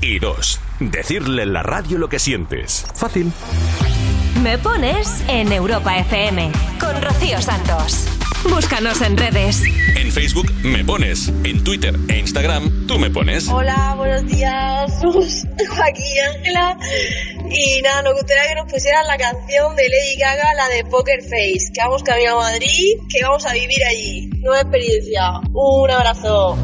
[0.00, 0.60] Y 2.
[0.80, 2.86] Decirle en la radio lo que sientes.
[2.94, 3.30] Fácil.
[4.42, 6.50] Me pones en Europa FM
[6.80, 8.15] con Rocío Santos.
[8.44, 9.62] Búscanos en redes.
[9.96, 11.28] En Facebook me pones.
[11.44, 13.48] En Twitter e Instagram tú me pones.
[13.48, 14.92] Hola, buenos días.
[15.00, 16.78] Somos Joaquín y Ángela.
[17.50, 21.22] Y nada, nos gustaría que nos pusieran la canción de Lady Gaga, la de Poker
[21.22, 21.70] Face.
[21.72, 24.30] Que vamos camino a Madrid, que vamos a vivir allí.
[24.40, 25.40] Nueva experiencia.
[25.52, 26.56] Un abrazo.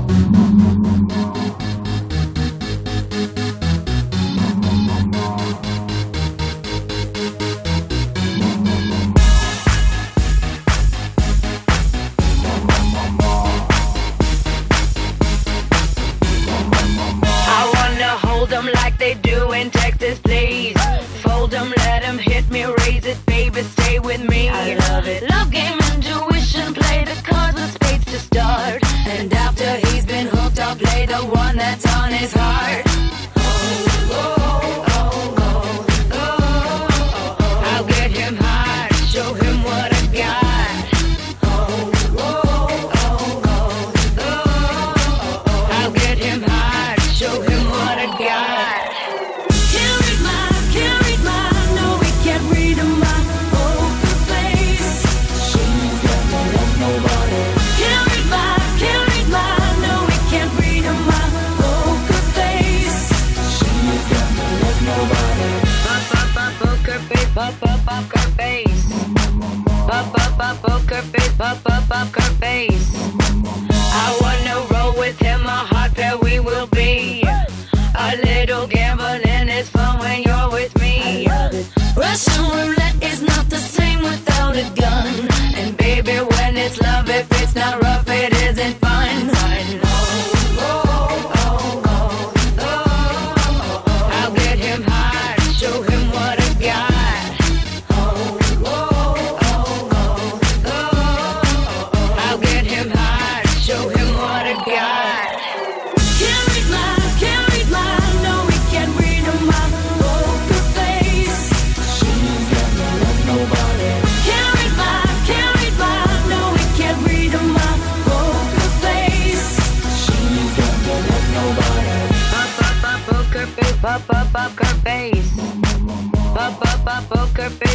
[71.43, 72.95] Poker face, pop, pop, poker face.
[73.95, 74.42] I wanna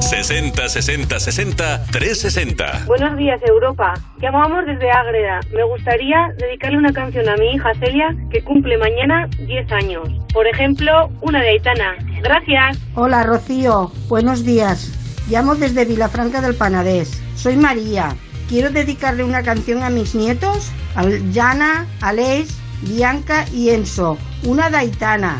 [0.00, 2.84] 60 60 60 360.
[2.86, 3.94] Buenos días, Europa.
[4.20, 5.40] Llamamos desde Ágreda.
[5.54, 10.08] Me gustaría dedicarle una canción a mi hija Celia, que cumple mañana 10 años.
[10.32, 11.96] Por ejemplo, una de Aitana.
[12.22, 12.78] Gracias.
[12.94, 14.92] Hola Rocío, buenos días.
[15.28, 17.22] Llamo desde Vilafranca del Panadés.
[17.36, 18.16] Soy María.
[18.48, 24.18] Quiero dedicarle una canción a mis nietos, a Jana, Aleix, Bianca y Enzo.
[24.44, 25.38] Una de Aitana,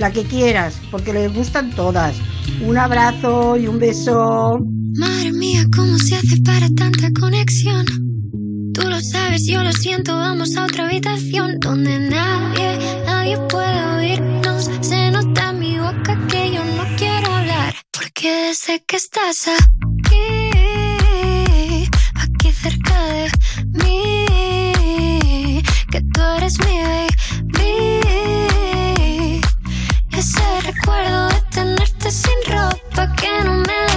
[0.00, 2.16] la que quieras, porque les gustan todas.
[2.62, 4.58] Un abrazo y un beso.
[4.96, 7.84] Madre mía, ¿cómo se hace para tanta conexión?
[8.72, 14.70] Tú lo sabes, yo lo siento, vamos a otra habitación donde nadie, nadie puede oírnos.
[14.80, 20.40] Se nota en mi boca que yo no quiero hablar, porque sé que estás aquí,
[22.14, 23.30] aquí cerca de
[23.84, 25.62] mí,
[25.92, 27.19] que tú eres mi baby.
[30.72, 33.89] Recuerdo de tenerte sin ropa que no me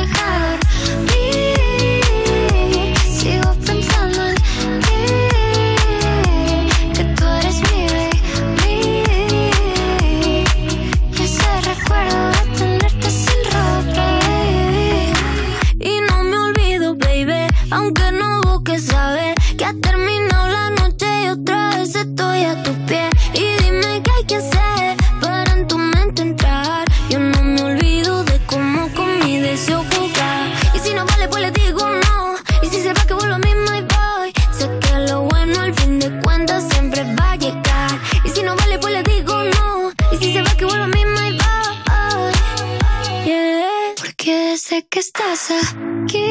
[44.74, 46.23] sé que estás aquí,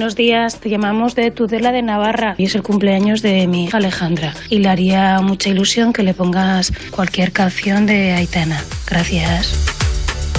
[0.00, 0.60] buenos días.
[0.60, 4.32] Te llamamos de Tudela de Navarra y es el cumpleaños de mi hija Alejandra.
[4.48, 8.64] Y le haría mucha ilusión que le pongas cualquier canción de Aitana.
[8.86, 9.52] Gracias.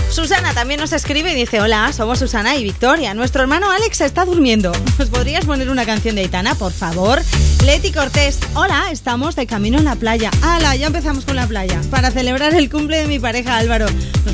[0.10, 3.14] Susana también nos escribe y dice, hola, somos Susana y Victoria.
[3.14, 4.72] Nuestro hermano Alex está durmiendo.
[5.00, 7.22] ¿Nos podrías poner una canción de Aitana, por favor?
[7.64, 10.32] Leti Cortés, hola, estamos de camino en la playa.
[10.42, 10.76] ¡Hala!
[10.76, 11.80] Ya empezamos con la playa.
[11.92, 13.86] Para celebrar el cumple de mi pareja Álvaro.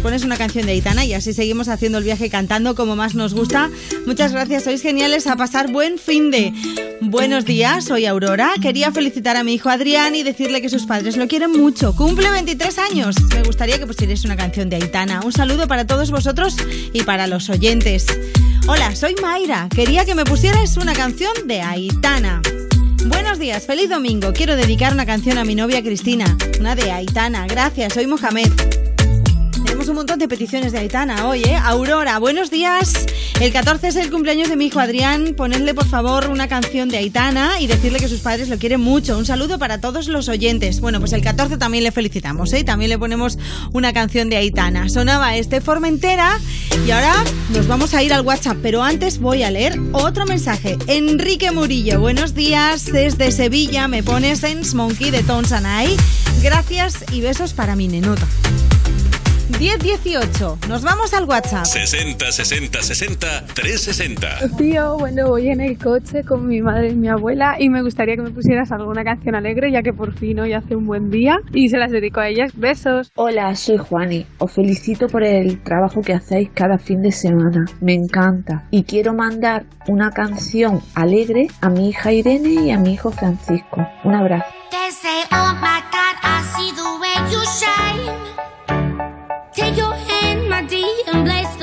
[0.07, 3.34] Pones una canción de Aitana y así seguimos haciendo el viaje cantando como más nos
[3.34, 3.69] gusta.
[4.05, 6.53] Muchas gracias, sois geniales a pasar buen fin de.
[7.01, 8.53] Buenos días, soy Aurora.
[8.61, 11.93] Quería felicitar a mi hijo Adrián y decirle que sus padres lo quieren mucho.
[11.93, 13.17] Cumple 23 años.
[13.35, 15.19] Me gustaría que pusierais una canción de Aitana.
[15.25, 16.55] Un saludo para todos vosotros
[16.93, 18.05] y para los oyentes.
[18.65, 19.67] Hola, soy Mayra.
[19.75, 22.41] Quería que me pusierais una canción de Aitana.
[23.07, 24.31] Buenos días, feliz domingo.
[24.31, 27.45] Quiero dedicar una canción a mi novia Cristina, una de Aitana.
[27.45, 28.77] Gracias, soy Mohamed.
[29.88, 31.55] Un montón de peticiones de Aitana hoy, ¿eh?
[31.55, 33.05] Aurora, buenos días.
[33.39, 35.34] El 14 es el cumpleaños de mi hijo Adrián.
[35.35, 39.18] Ponedle, por favor, una canción de Aitana y decirle que sus padres lo quieren mucho.
[39.18, 40.81] Un saludo para todos los oyentes.
[40.81, 42.65] Bueno, pues el 14 también le felicitamos, ¿eh?
[42.65, 43.38] También le ponemos
[43.72, 44.89] una canción de Aitana.
[44.89, 46.38] Sonaba este Formentera
[46.85, 47.23] y ahora
[47.53, 48.57] nos vamos a ir al WhatsApp.
[48.61, 50.77] Pero antes voy a leer otro mensaje.
[50.88, 52.85] Enrique Murillo, buenos días.
[52.85, 56.43] Desde Sevilla me pones en Monkey de I.
[56.43, 58.27] Gracias y besos para mi nenota.
[59.60, 60.60] 1018.
[60.68, 61.65] Nos vamos al WhatsApp.
[61.65, 64.57] 60 60 60 360.
[64.57, 68.15] Tío, bueno, voy en el coche con mi madre y mi abuela y me gustaría
[68.15, 71.38] que me pusieras alguna canción alegre ya que por fin hoy hace un buen día
[71.53, 72.52] y se las dedico a ellas.
[72.56, 73.11] Besos.
[73.15, 74.26] Hola, soy Juani.
[74.40, 77.65] Os felicito por el trabajo que hacéis cada fin de semana.
[77.82, 78.68] Me encanta.
[78.72, 83.88] Y quiero mandar una canción alegre a mi hija Irene y a mi hijo Francisco.
[84.03, 84.45] Un abrazo.
[89.57, 91.56] Take your hand, my dear, and place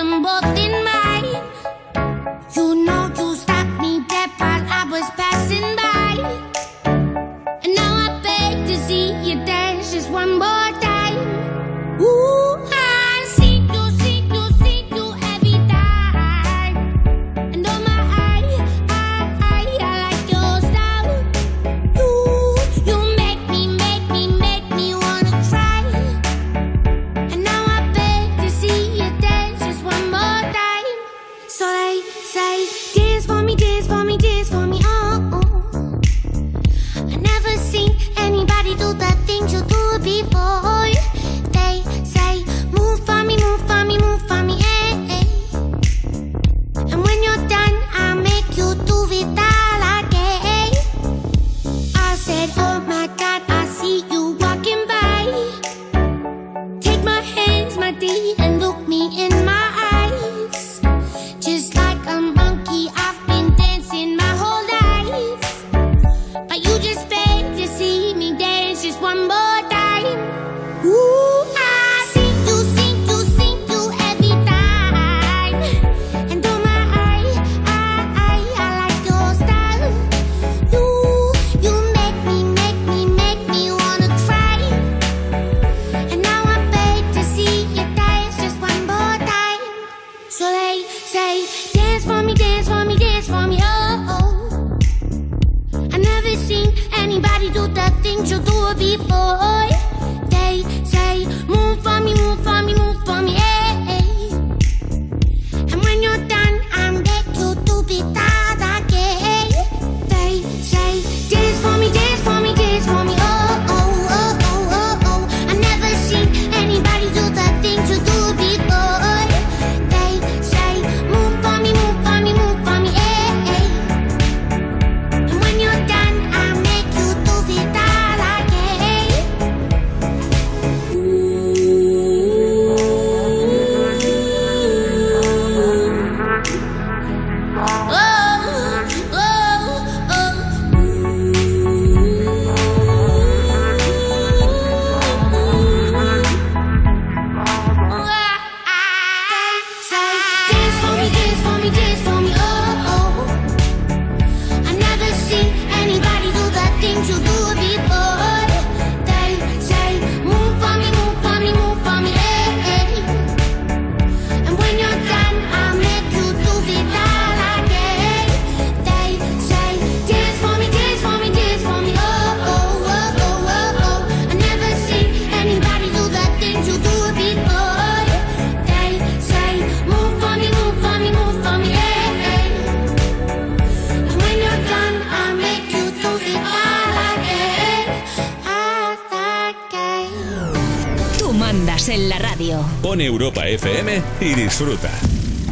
[194.55, 194.89] disfruta.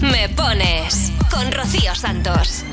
[0.01, 2.65] Me pones con Rocío Santos.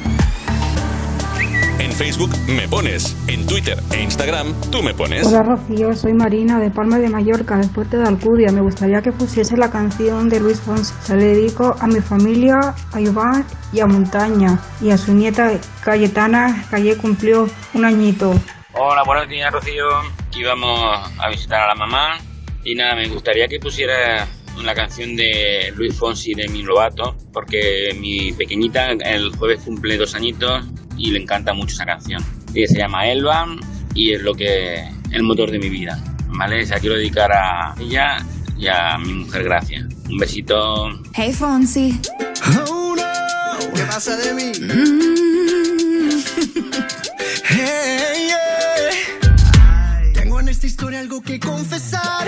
[1.79, 5.25] En Facebook me pones, en Twitter e Instagram tú me pones.
[5.25, 8.51] Hola Rocío, soy Marina de Palma de Mallorca, del puerto de Alcudia.
[8.51, 10.93] Me gustaría que pusiese la canción de Luis Fonsi.
[11.01, 13.43] Se la dedico a mi familia, a Iván
[13.73, 14.59] y a Montaña.
[14.81, 15.49] Y a su nieta
[15.83, 18.35] Cayetana, que ayer cumplió un añito.
[18.73, 19.83] Hola, buenos días, Rocío.
[20.27, 22.19] Aquí vamos a visitar a la mamá.
[22.63, 24.27] Y nada, me gustaría que pusiera
[24.63, 30.15] la canción de Luis Fonsi de Mi Lobato, porque mi pequeñita el jueves cumple dos
[30.15, 30.65] añitos
[30.97, 32.23] y le encanta mucho esa canción.
[32.53, 33.47] Ella se llama Elba
[33.93, 36.01] y es lo que el motor de mi vida.
[36.27, 36.65] ¿Vale?
[36.65, 38.17] Se la quiero dedicar a ella
[38.57, 39.87] y a mi mujer Gracia.
[40.09, 40.89] Un besito.
[41.13, 41.99] Hey Fonsi.
[42.69, 44.51] Oh no, ¿qué pasa de mí?
[47.51, 50.13] Hey, yeah.
[50.13, 52.27] Tengo en esta historia algo que confesar.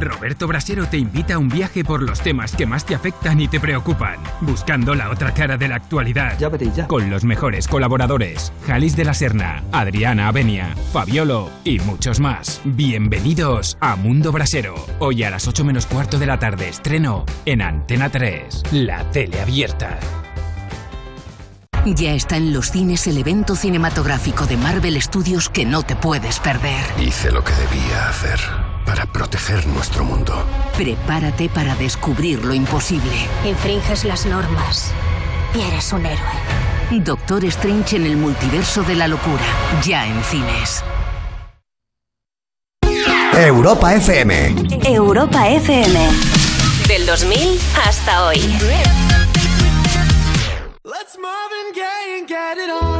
[0.00, 3.48] Roberto Brasero te invita a un viaje por los temas que más te afectan y
[3.48, 6.38] te preocupan, buscando la otra cara de la actualidad.
[6.86, 12.60] Con los mejores colaboradores: Jalis de la Serna, Adriana Avenia, Fabiolo y muchos más.
[12.64, 14.74] Bienvenidos a Mundo Brasero.
[14.98, 19.40] Hoy a las 8 menos cuarto de la tarde estreno en Antena 3, la tele
[19.40, 19.98] abierta.
[21.86, 26.38] Ya está en los cines el evento cinematográfico de Marvel Studios que no te puedes
[26.38, 26.84] perder.
[26.98, 30.44] Hice lo que debía hacer para proteger nuestro mundo.
[30.76, 33.14] Prepárate para descubrir lo imposible.
[33.44, 34.90] Infringes las normas
[35.54, 36.98] y eres un héroe.
[37.04, 39.44] Doctor Strange en el multiverso de la locura,
[39.84, 40.82] ya en cines.
[43.32, 44.56] Europa FM.
[44.84, 46.08] Europa FM.
[46.88, 48.38] Del 2000 hasta hoy.
[50.82, 51.16] Let's
[51.76, 52.99] Gaye and get it on.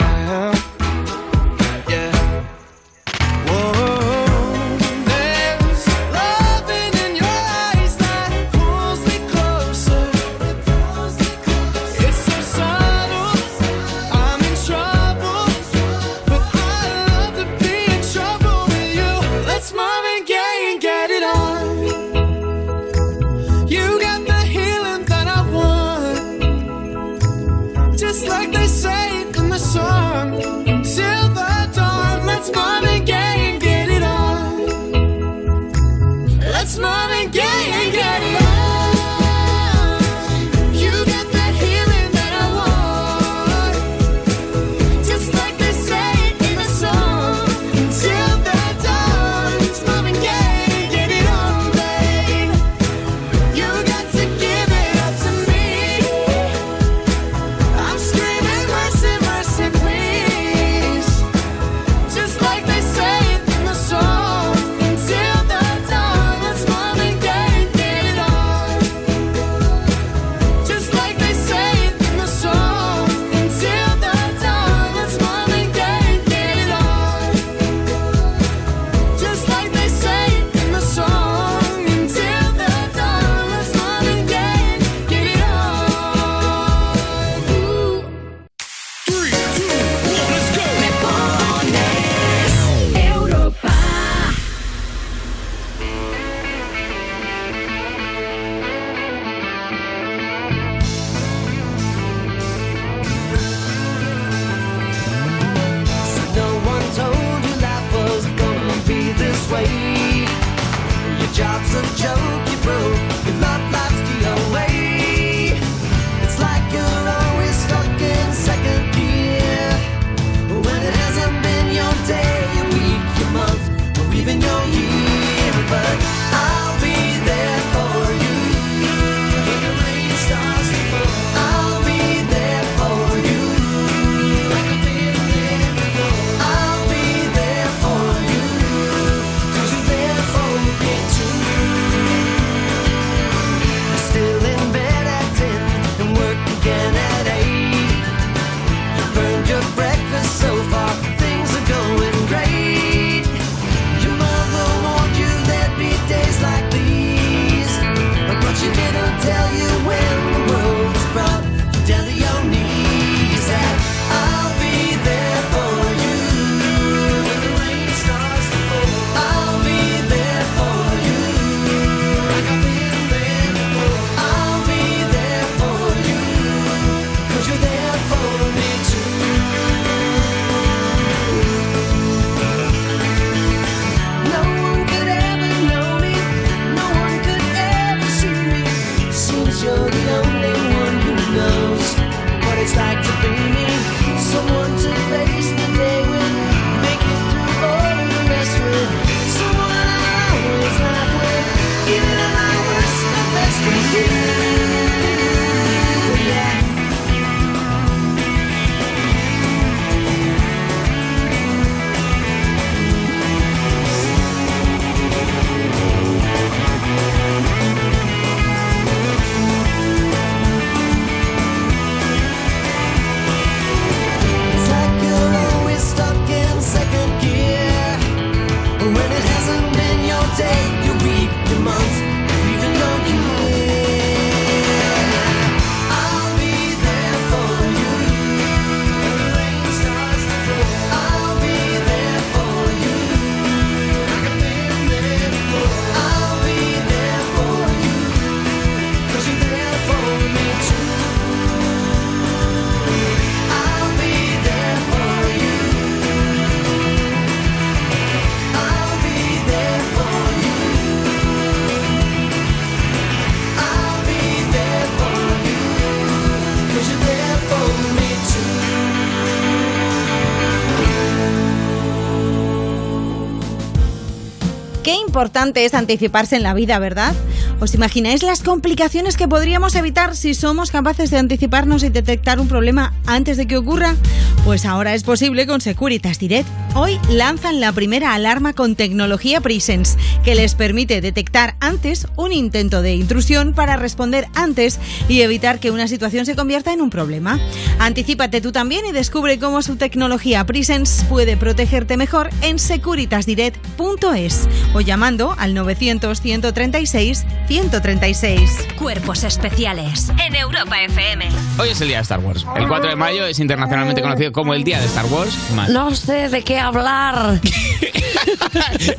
[275.11, 277.13] Importante es anticiparse en la vida, ¿verdad?
[277.59, 282.47] ¿Os imagináis las complicaciones que podríamos evitar si somos capaces de anticiparnos y detectar un
[282.47, 283.97] problema antes de que ocurra?
[284.45, 286.47] Pues ahora es posible con Securitas Direct.
[286.75, 292.81] Hoy lanzan la primera alarma con tecnología Presence que les permite detectar antes un intento
[292.81, 294.79] de intrusión para responder antes
[295.09, 297.37] y evitar que una situación se convierta en un problema.
[297.79, 304.81] Anticípate tú también y descubre cómo su tecnología Presence puede protegerte mejor en securitasdirect.es o
[304.81, 308.67] llamando al 900 136 136.
[308.77, 311.29] Cuerpos especiales en Europa FM.
[311.59, 312.45] Hoy es el día de Star Wars.
[312.55, 315.33] El 4 de mayo es internacionalmente conocido como el día de Star Wars.
[315.55, 315.71] Mal.
[315.73, 317.39] No sé de qué hablar.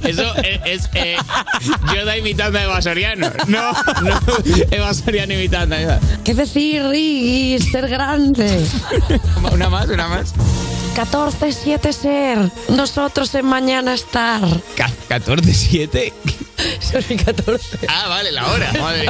[0.02, 1.16] Eso es, es, eh,
[1.94, 3.30] Yoda imitando a Eva Soriano.
[3.46, 3.72] No,
[4.02, 4.20] no,
[4.70, 5.98] Eva Soriano imitando a Eva.
[6.24, 7.70] ¿Qué decir, Riz?
[7.70, 8.64] Ser grande.
[9.52, 10.34] Una más, una más.
[10.94, 12.38] 14-7 ser.
[12.68, 14.42] Nosotros en Mañana Star.
[14.76, 16.10] Ca- ¿14-7?
[16.80, 17.78] Son 14.
[17.86, 18.72] Ah, vale, la hora.
[18.80, 19.06] Madre.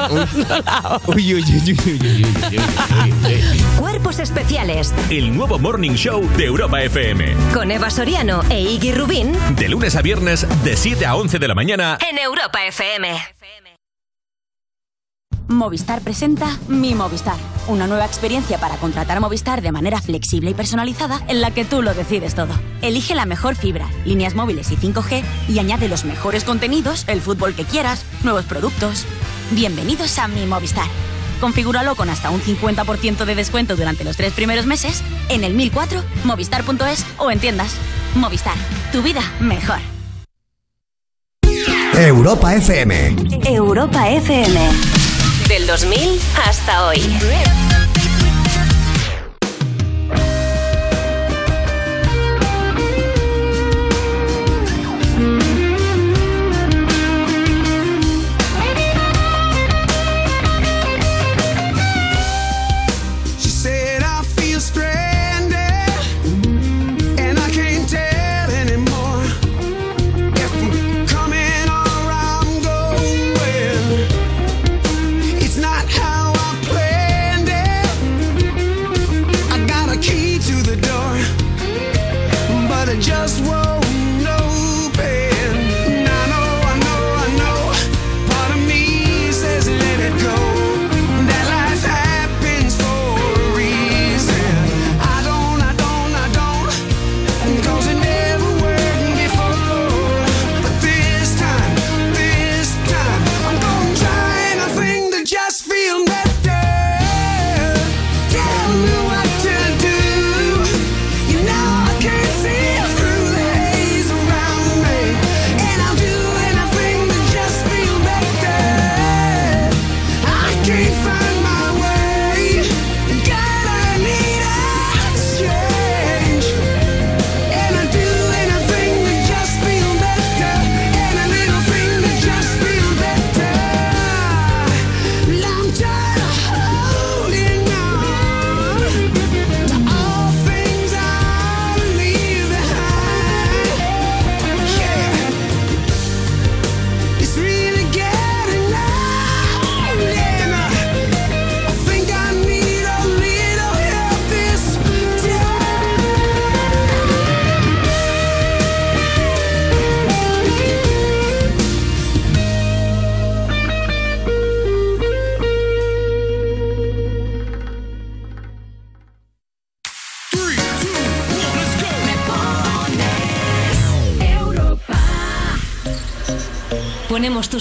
[1.06, 2.26] Uy, uy, uy, uy, uy,
[3.78, 4.92] Cuerpos especiales.
[5.10, 7.36] El nuevo Morning Show de Europa FM.
[7.54, 9.32] Con Eva Soriano e Iggy Rubín.
[9.54, 11.98] De lunes a viernes, de 7 a 11 de la mañana.
[12.10, 13.08] En Europa FM.
[15.48, 21.20] Movistar presenta Mi Movistar una nueva experiencia para contratar Movistar de manera flexible y personalizada
[21.28, 22.52] en la que tú lo decides todo.
[22.80, 27.54] Elige la mejor fibra, líneas móviles y 5G y añade los mejores contenidos, el fútbol
[27.54, 29.06] que quieras, nuevos productos.
[29.50, 30.86] Bienvenidos a Mi Movistar.
[31.40, 36.02] Configúralo con hasta un 50% de descuento durante los tres primeros meses en el 1004,
[36.24, 37.74] movistar.es o en tiendas.
[38.14, 38.54] Movistar,
[38.92, 39.78] tu vida mejor.
[41.94, 43.16] Europa FM.
[43.44, 45.01] Europa FM.
[45.62, 47.81] Del 2000 hasta hoy.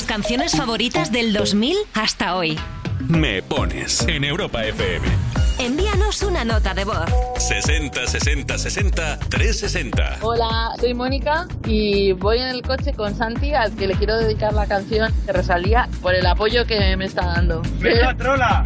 [0.03, 2.57] Canciones favoritas del 2000 hasta hoy.
[3.07, 5.05] Me pones en Europa FM.
[5.61, 7.05] Envíanos una nota de voz.
[7.37, 10.17] 60 60 60 360.
[10.21, 14.53] Hola, soy Mónica y voy en el coche con Santi al que le quiero dedicar
[14.53, 17.61] la canción de Rosalía por el apoyo que me está dando.
[17.79, 18.63] ¡Venga, trola!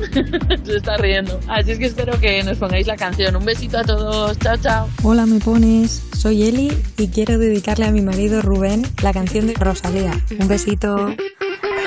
[0.63, 1.37] Se está riendo.
[1.49, 3.35] Así es que espero que nos pongáis la canción.
[3.35, 4.39] Un besito a todos.
[4.39, 4.89] Chao, chao.
[5.03, 6.01] Hola, me pones.
[6.17, 10.13] Soy Eli y quiero dedicarle a mi marido Rubén la canción de Rosalía.
[10.39, 11.13] Un besito.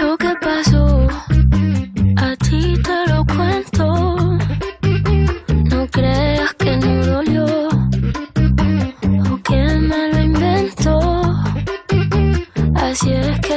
[0.02, 1.08] Lo que pasó,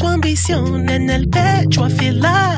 [0.00, 2.49] Su ambición en el pecho afilada.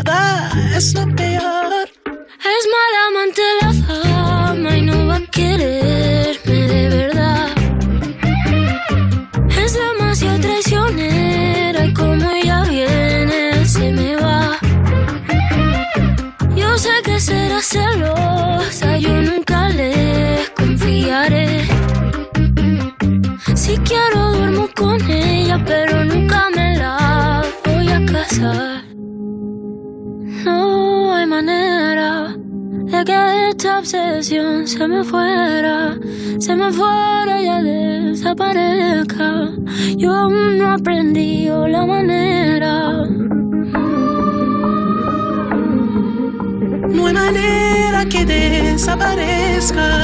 [49.62, 50.01] sky.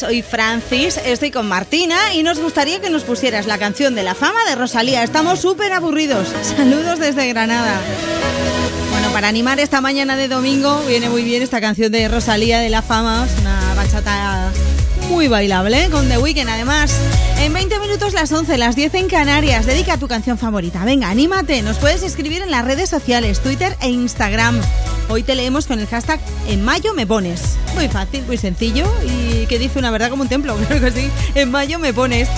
[0.00, 4.14] Soy Francis, estoy con Martina y nos gustaría que nos pusieras la canción de la
[4.14, 5.02] fama de Rosalía.
[5.02, 6.26] Estamos súper aburridos.
[6.56, 7.78] Saludos desde Granada.
[8.90, 12.70] Bueno, para animar esta mañana de domingo viene muy bien esta canción de Rosalía de
[12.70, 14.50] la fama, es una bachata
[15.10, 16.94] muy bailable con The Weeknd además.
[17.38, 19.66] En 20 minutos las 11, las 10 en Canarias.
[19.66, 20.82] Dedica tu canción favorita.
[20.86, 21.60] Venga, anímate.
[21.60, 24.58] Nos puedes escribir en las redes sociales, Twitter e Instagram.
[25.10, 27.58] Hoy te leemos con el hashtag En mayo me pones.
[27.74, 30.56] Muy fácil, muy sencillo y que dice una verdad como un templo.
[30.68, 31.10] Creo que sí.
[31.34, 32.28] En mayo me pones.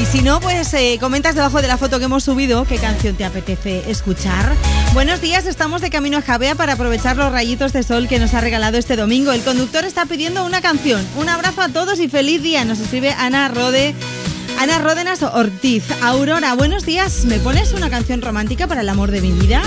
[0.00, 3.14] Y si no, pues eh, comentas debajo de la foto que hemos subido qué canción
[3.14, 4.54] te apetece escuchar.
[4.94, 8.32] Buenos días, estamos de camino a Javea para aprovechar los rayitos de sol que nos
[8.34, 9.32] ha regalado este domingo.
[9.32, 11.06] El conductor está pidiendo una canción.
[11.16, 12.64] Un abrazo a todos y feliz día.
[12.64, 13.94] Nos escribe Ana Rode.
[14.62, 15.82] Ana Ródenas Ortiz.
[16.02, 17.24] Aurora, buenos días.
[17.24, 19.60] ¿Me pones una canción romántica para el amor de mi vida?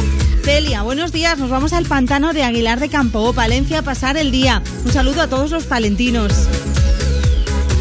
[0.46, 1.38] Celia, buenos días.
[1.38, 4.64] Nos vamos al pantano de Aguilar de Campo, Palencia, a pasar el día.
[4.86, 6.32] Un saludo a todos los palentinos.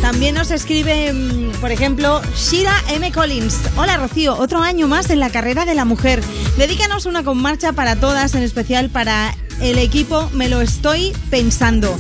[0.03, 3.13] También nos escribe, mm, por ejemplo, Shira M.
[3.13, 3.61] Collins.
[3.77, 6.21] Hola Rocío, otro año más en la carrera de la mujer.
[6.59, 11.97] Dedícanos una con marcha para todas, en especial para el equipo Me lo estoy pensando.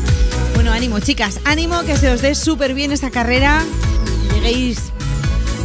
[0.56, 3.64] Bueno, ánimo chicas, ánimo que se os dé súper bien esta carrera.
[4.34, 4.92] Lleguéis,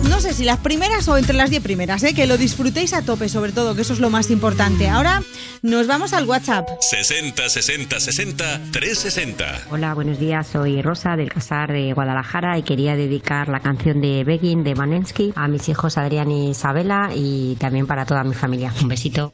[0.03, 2.13] no sé si las primeras o entre las diez primeras, ¿eh?
[2.13, 4.87] que lo disfrutéis a tope sobre todo, que eso es lo más importante.
[4.87, 5.21] Ahora
[5.61, 6.67] nos vamos al WhatsApp.
[6.79, 9.61] 60 60 60 360.
[9.71, 10.47] Hola, buenos días.
[10.47, 15.33] Soy Rosa del Casar de Guadalajara y quería dedicar la canción de Begging de Manensky
[15.35, 18.73] a mis hijos Adrián y Isabela y también para toda mi familia.
[18.81, 19.33] Un besito.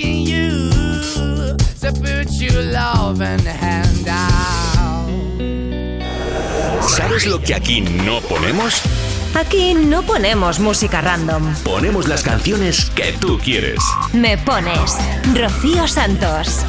[0.00, 0.70] You.
[1.80, 5.10] To put your loving hand out.
[6.88, 8.82] ¿Sabes lo que aquí no ponemos?
[9.34, 11.54] Aquí no ponemos música random.
[11.64, 13.78] Ponemos las canciones que tú quieres.
[14.12, 14.96] Me pones
[15.34, 16.64] Rocío Santos.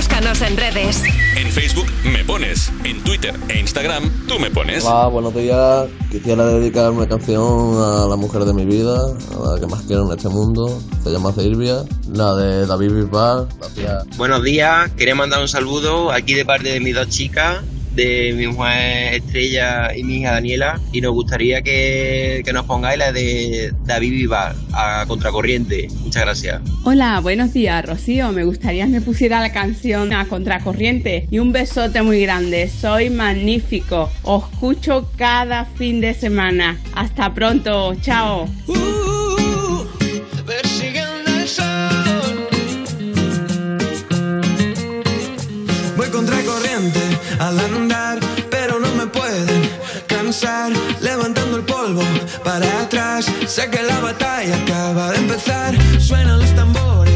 [0.00, 1.02] Búscanos en redes.
[1.36, 2.72] En Facebook me pones.
[2.84, 4.82] En Twitter e Instagram tú me pones.
[4.82, 5.88] Hola, buenos días.
[6.10, 10.06] Quisiera dedicar una canción a la mujer de mi vida, a la que más quiero
[10.06, 10.80] en este mundo.
[11.04, 13.46] Se llama Silvia, la de David Bisbal.
[13.58, 14.16] Gracias.
[14.16, 17.58] Buenos días, quería mandar un saludo aquí de parte de mis dos chicas,
[17.94, 22.98] de mi mujer Estrella y mi hija Daniela, y nos gustaría que, que nos pongáis
[22.98, 25.88] la de David Vivar a contracorriente.
[26.02, 26.60] Muchas gracias.
[26.84, 28.32] Hola, buenos días, Rocío.
[28.32, 32.68] Me gustaría que me pusiera la canción a contracorriente y un besote muy grande.
[32.68, 34.10] Soy magnífico.
[34.22, 36.78] Os escucho cada fin de semana.
[36.94, 37.94] Hasta pronto.
[38.00, 38.48] Chao.
[38.66, 39.19] Persiguiendo
[47.40, 49.62] al andar, pero no me pueden
[50.06, 50.72] cansar.
[51.00, 52.02] Levantando el polvo
[52.44, 55.74] para atrás, sé que la batalla acaba de empezar.
[55.98, 57.09] Suenan los tambores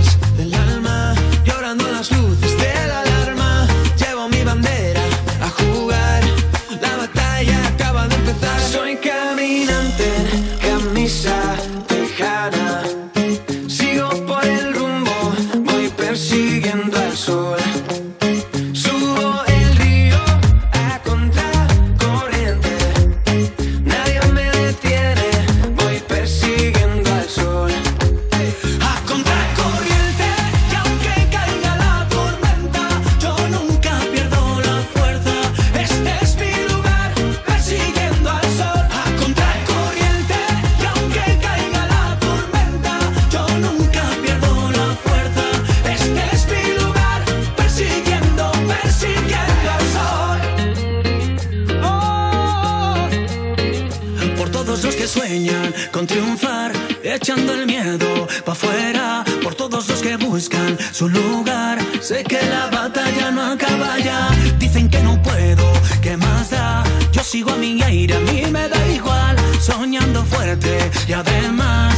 [57.24, 59.24] echando el miedo pa' afuera.
[59.42, 64.28] Por todos los que buscan su lugar, sé que la batalla no acaba ya.
[64.58, 65.64] Dicen que no puedo,
[66.02, 66.84] ¿qué más da?
[67.12, 69.36] Yo sigo a mi aire, a mí me da igual.
[69.58, 70.76] Soñando fuerte
[71.08, 71.94] y además,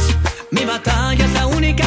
[0.49, 1.86] mi batalla es la única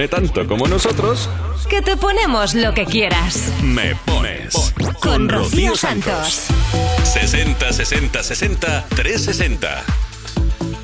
[0.00, 1.28] pone tanto como nosotros.
[1.68, 3.52] Que te ponemos lo que quieras.
[3.62, 4.72] Me pones.
[5.00, 6.46] Con Rocío Santos.
[7.04, 9.84] 60 60 60 360.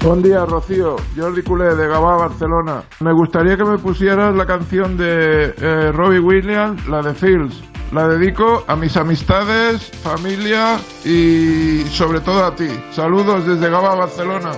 [0.03, 0.97] Buen día, Rocío.
[1.17, 2.83] Jordi Culé, de Gabá, Barcelona.
[3.01, 7.55] Me gustaría que me pusieras la canción de eh, Robbie Williams, la de Fields.
[7.93, 12.69] La dedico a mis amistades, familia y sobre todo a ti.
[12.93, 14.53] Saludos desde Gabá, Barcelona.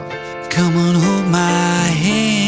[0.55, 2.48] Come on, hold my hand.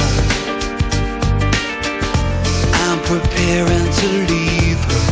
[3.11, 5.05] preparing to leave her.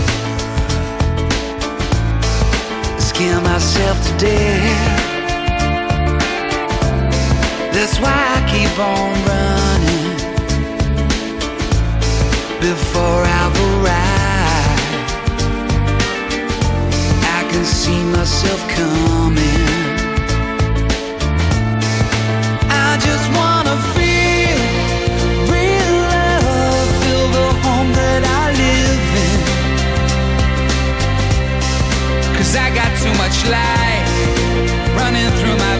[2.98, 5.00] Scare myself to death.
[7.74, 10.10] That's why I keep on running
[12.62, 15.12] before I've arrived.
[17.38, 19.89] I can see myself coming.
[32.50, 34.10] Cause I got too much life
[34.98, 35.79] running through my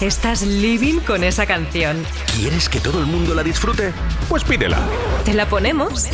[0.00, 2.04] estás living con esa canción.
[2.36, 3.92] ¿Quieres que todo el mundo la disfrute?
[4.28, 4.78] Pues pídela.
[5.24, 6.06] ¿Te la ponemos?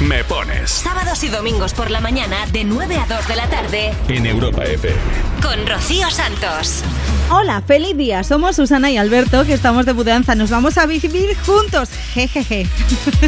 [0.00, 0.70] Me pones.
[0.70, 4.64] Sábados y domingos por la mañana de 9 a 2 de la tarde En Europa
[4.64, 4.96] FM.
[5.42, 6.82] con Rocío Santos.
[7.34, 8.22] Hola, feliz día.
[8.24, 10.34] Somos Susana y Alberto, que estamos de mudanza.
[10.34, 11.88] Nos vamos a vivir juntos.
[12.12, 12.66] Jejeje.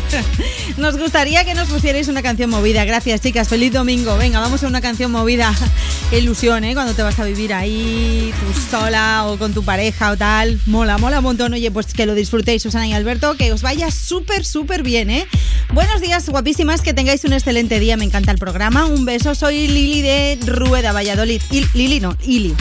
[0.76, 2.85] Nos gustaría que nos pusierais una canción movida.
[2.85, 3.48] Gracias, chicas.
[3.48, 4.18] Feliz domingo.
[4.18, 5.55] Venga, vamos a una canción movida.
[6.10, 6.74] Qué ilusión, ¿eh?
[6.74, 10.60] Cuando te vas a vivir ahí, tú sola o con tu pareja o tal.
[10.66, 11.55] Mola, mola un montón.
[11.55, 13.36] Oye, pues que lo disfrutéis, Susana y Alberto.
[13.39, 15.26] Que os vaya súper, súper bien, ¿eh?
[15.72, 16.82] Buenos días, guapísimas.
[16.82, 17.97] Que tengáis un excelente día.
[17.97, 18.85] Me encanta el programa.
[18.85, 19.35] Un beso.
[19.35, 21.40] Soy Lili de Rueda, Valladolid.
[21.51, 22.55] Il- Lili, no, Ili.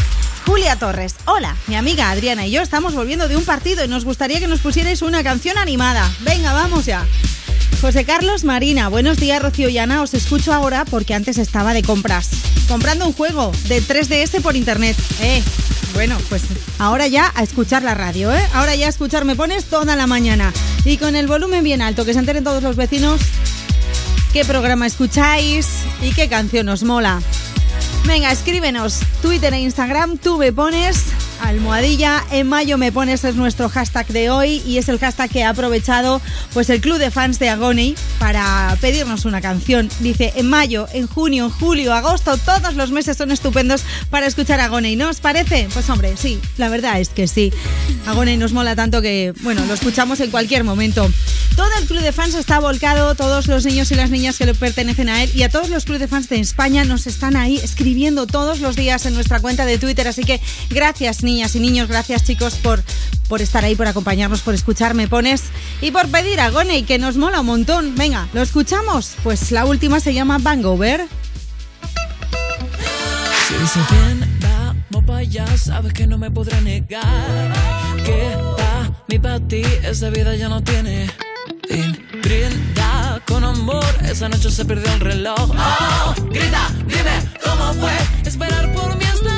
[0.46, 1.16] Julia Torres.
[1.26, 4.48] Hola, mi amiga Adriana y yo estamos volviendo de un partido y nos gustaría que
[4.48, 6.10] nos pusierais una canción animada.
[6.22, 7.06] Venga, vamos ya.
[7.82, 11.84] José Carlos Marina, buenos días Rocío y Ana, os escucho ahora porque antes estaba de
[11.84, 12.30] compras.
[12.68, 14.96] Comprando un juego de 3DS por internet.
[15.22, 15.44] Eh,
[15.94, 16.44] bueno, pues
[16.80, 18.42] ahora ya a escuchar la radio, ¿eh?
[18.54, 20.54] Ahora ya a escuchar me pones toda la mañana.
[20.86, 23.22] Y con el volumen bien alto, que se enteren todos los vecinos
[24.34, 27.22] qué programa escucháis y qué canción os mola.
[28.06, 29.00] Venga, escríbenos.
[29.22, 31.06] Twitter e Instagram, tú me pones
[31.44, 35.44] almohadilla, en mayo me pones es nuestro hashtag de hoy y es el hashtag que
[35.44, 36.22] ha aprovechado
[36.54, 39.90] pues el club de fans de Agony para pedirnos una canción.
[40.00, 44.60] Dice, en mayo, en junio, en julio, agosto, todos los meses son estupendos para escuchar
[44.62, 45.68] Agony, ¿no os parece?
[45.74, 47.52] Pues hombre, sí, la verdad es que sí.
[48.08, 51.10] Agony nos mola tanto que, bueno, lo escuchamos en cualquier momento.
[51.56, 54.56] Todo el club de fans está volcado, todos los niños y las niñas que le
[54.56, 57.58] pertenecen a él y a todos los clubes de fans de España nos están ahí
[57.58, 61.88] escribiendo todos los días en nuestra cuenta de Twitter, así que gracias niñas y niños,
[61.88, 62.84] gracias chicos por,
[63.28, 65.46] por estar ahí, por acompañarnos, por escucharme pones
[65.82, 67.96] y por pedir a Goney, que nos mola un montón.
[67.96, 69.16] Venga, ¿lo escuchamos?
[69.24, 71.08] Pues la última se llama Bangover.
[73.48, 77.52] Si dice bien, vamos para allá, sabes que no me podré negar.
[78.06, 78.38] Que
[79.08, 81.08] mí, pa' ti, esa vida ya no tiene
[81.68, 81.98] fin.
[82.22, 85.50] Brinda con amor, esa noche se perdió el reloj.
[85.50, 89.33] Oh, grita, dime cómo fue esperar por mí esta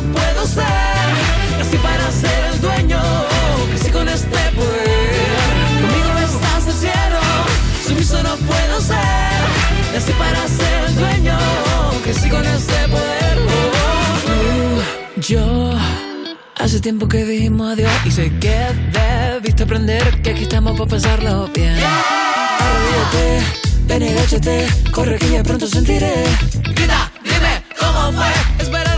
[0.00, 0.64] no puedo ser.
[1.60, 3.00] Así para ser el dueño.
[3.70, 5.26] Crecí con este poder.
[5.80, 7.20] Conmigo besaste el cielo.
[7.86, 9.96] Sumiso no puedo ser.
[9.96, 11.38] Así para ser el dueño.
[12.02, 13.38] Crecí con este poder.
[14.26, 15.72] Tú, yo.
[16.56, 18.54] Hace tiempo que dijimos adiós y sé que
[18.92, 21.74] debiste aprender que aquí estamos para pasarlo bien.
[22.60, 23.42] Arrodíllate,
[23.86, 26.12] ven y agáchate, corre que ya pronto sentiré.
[26.74, 28.30] Grita, dime cómo fue
[28.62, 28.89] esperar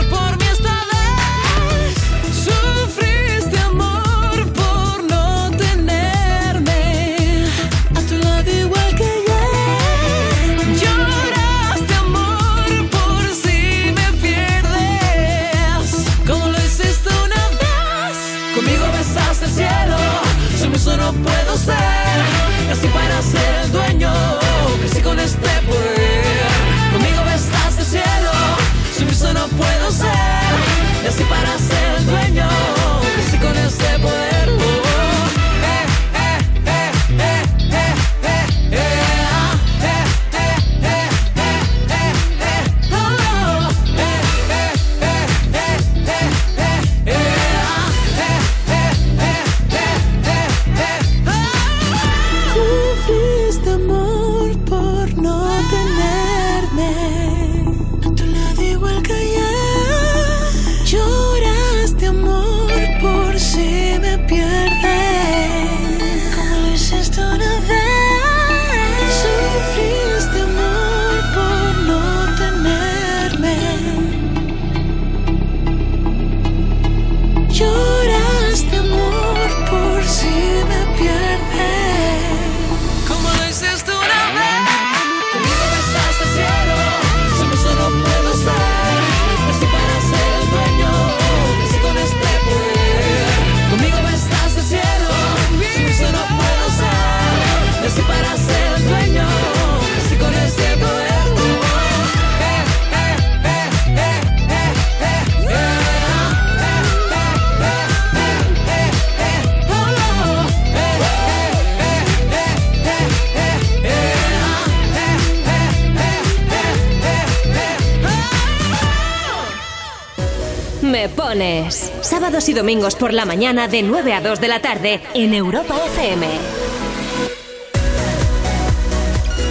[121.32, 125.74] Sábados y domingos por la mañana de 9 a 2 de la tarde en Europa
[125.86, 126.26] FM.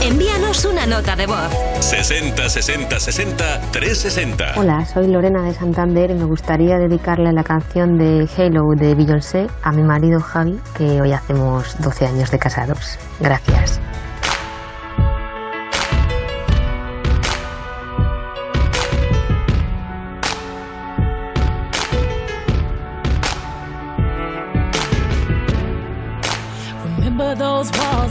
[0.03, 1.49] Envíanos una nota de voz.
[1.79, 4.53] 60 60 60 360.
[4.57, 9.47] Hola, soy Lorena de Santander y me gustaría dedicarle la canción de Halo de Beyoncé
[9.63, 12.99] a mi marido Javi, que hoy hacemos 12 años de casados.
[13.19, 13.81] Gracias.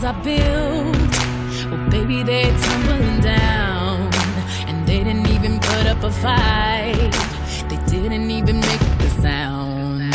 [0.00, 1.70] Walls I built?
[1.70, 4.10] Well, baby, they're tumbling down.
[4.66, 7.12] And they didn't even put up a fight.
[7.68, 10.14] They didn't even make the sound.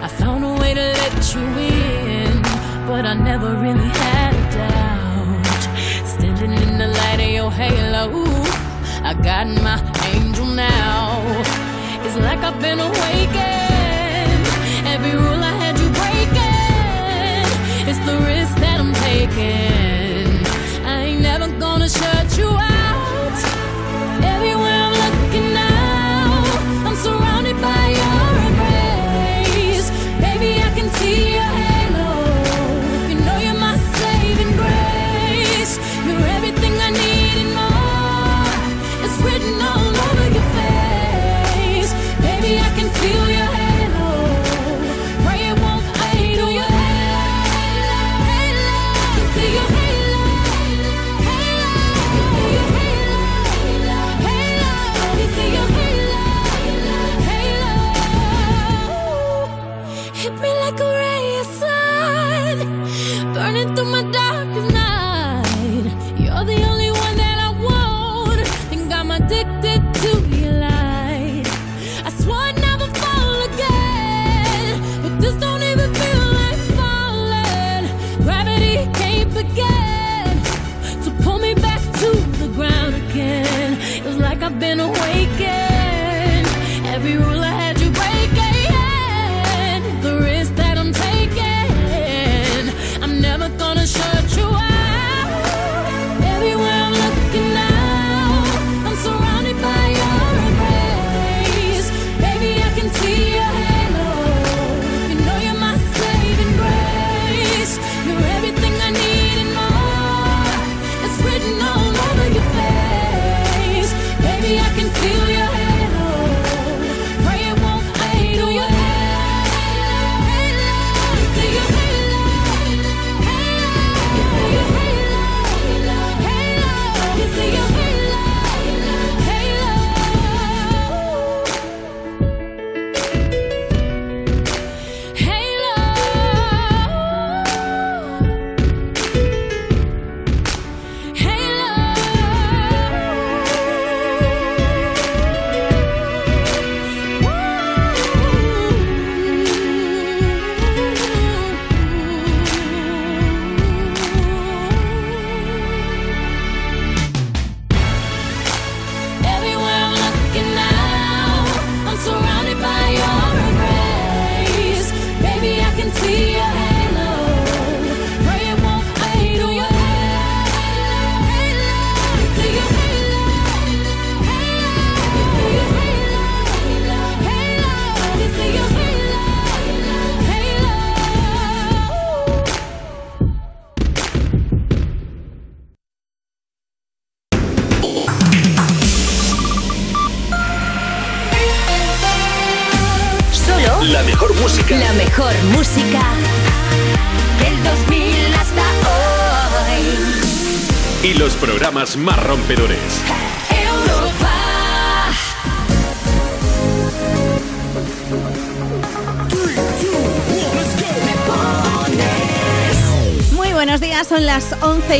[0.00, 2.42] I found a way to let you in,
[2.86, 5.62] but I never really had a doubt.
[6.06, 8.24] Standing in the light of your halo,
[9.02, 9.78] I got my
[10.12, 11.22] angel now.
[12.04, 14.46] It's like I've been awakened.
[14.94, 16.52] Every rule I had you breaking.
[17.88, 18.41] It's the risk
[19.30, 19.71] that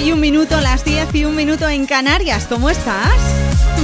[0.04, 2.46] y un minuto, las 10 y un minuto en Canarias.
[2.48, 3.12] ¿Cómo estás?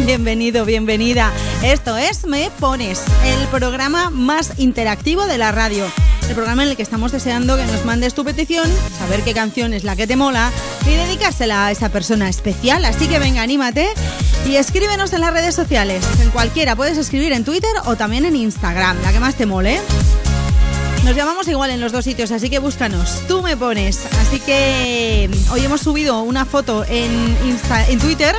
[0.05, 1.33] Bienvenido, bienvenida.
[1.63, 5.85] Esto es Me Pones, el programa más interactivo de la radio.
[6.29, 8.69] El programa en el que estamos deseando que nos mandes tu petición,
[8.99, 10.51] saber qué canción es la que te mola
[10.87, 12.85] y dedicársela a esa persona especial.
[12.85, 13.89] Así que venga, anímate
[14.47, 16.05] y escríbenos en las redes sociales.
[16.21, 19.81] En cualquiera, puedes escribir en Twitter o también en Instagram, la que más te mole.
[21.05, 23.23] Nos llamamos igual en los dos sitios, así que búscanos.
[23.29, 24.01] Tú me pones.
[24.21, 28.37] Así que hoy hemos subido una foto en, Insta- en Twitter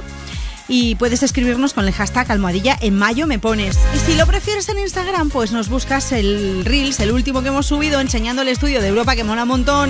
[0.67, 3.77] y puedes escribirnos con el hashtag almohadilla en mayo me pones.
[3.95, 7.65] Y si lo prefieres en Instagram, pues nos buscas el Reels, el último que hemos
[7.65, 9.89] subido, enseñando el estudio de Europa que mola un montón.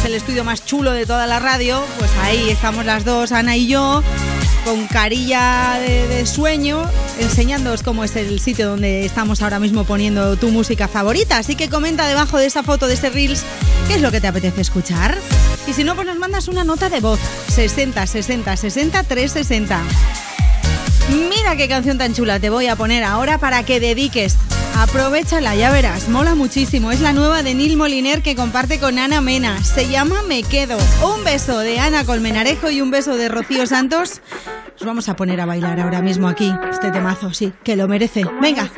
[0.00, 1.80] Es el estudio más chulo de toda la radio.
[1.98, 4.02] Pues ahí estamos las dos, Ana y yo,
[4.64, 6.82] con carilla de, sueño,
[7.18, 11.38] enseñándoos cómo es el sitio donde estamos ahora mismo poniendo tu música favorita.
[11.38, 13.42] Así que comenta debajo de esa foto de este Reels
[13.88, 15.16] qué es lo que te apetece escuchar.
[15.66, 17.20] Y si no, pues nos mandas una nota de voz.
[17.48, 19.82] 60 60 60 360.
[21.10, 24.36] Mira qué canción tan chula te voy a poner ahora para que dediques.
[24.76, 26.92] Aprovechala, ya verás, mola muchísimo.
[26.92, 29.62] Es la nueva de Neil Moliner que comparte con Ana Mena.
[29.62, 30.78] Se llama Me Quedo.
[31.02, 34.22] Un beso de Ana Colmenarejo y un beso de Rocío Santos.
[34.80, 38.24] Os vamos a poner a bailar ahora mismo aquí, este temazo, sí, que lo merece.
[38.40, 38.70] Venga.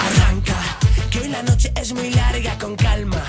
[0.00, 0.56] Arranca,
[1.10, 3.22] que la noche es muy larga, con calma,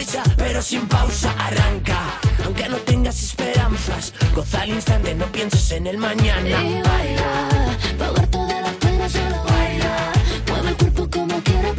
[0.00, 1.30] prisa, pero sin pausa.
[1.38, 1.98] Arranca,
[2.44, 6.48] aunque no tengas esperanzas, goza al instante, no pienses en el mañana.
[6.48, 10.12] Y baila, pagar toda la pena, solo baila.
[10.48, 11.74] Mueve el cuerpo como quieras,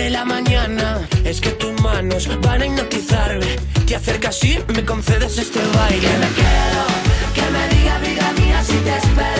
[0.00, 1.06] de la mañana.
[1.24, 3.56] Es que tus manos van a hipnotizarme.
[3.86, 6.00] Te acercas y me concedes este baile.
[6.00, 6.84] Que me quedo,
[7.36, 9.39] que me diga vida mía si te espero.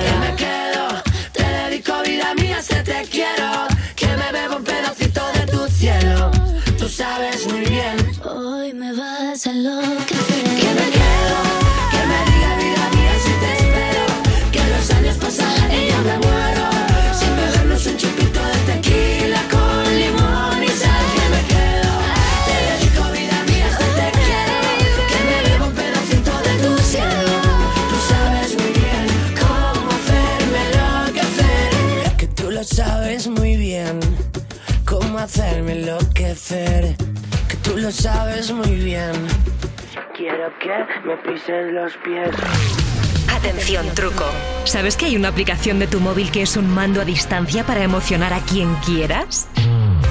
[9.43, 10.10] I look
[37.91, 39.11] lo sabes muy bien.
[40.15, 40.69] Quiero que
[41.05, 42.29] me pises los pies.
[43.29, 44.25] Atención, truco.
[44.63, 47.83] ¿Sabes que hay una aplicación de tu móvil que es un mando a distancia para
[47.83, 49.47] emocionar a quien quieras?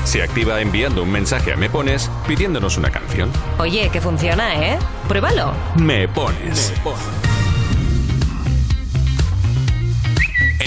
[0.04, 3.30] Se activa enviando un mensaje a Me Pones pidiéndonos una canción.
[3.58, 4.78] Oye, que funciona, ¿eh?
[5.08, 5.52] Pruébalo.
[5.76, 6.74] Me Pones.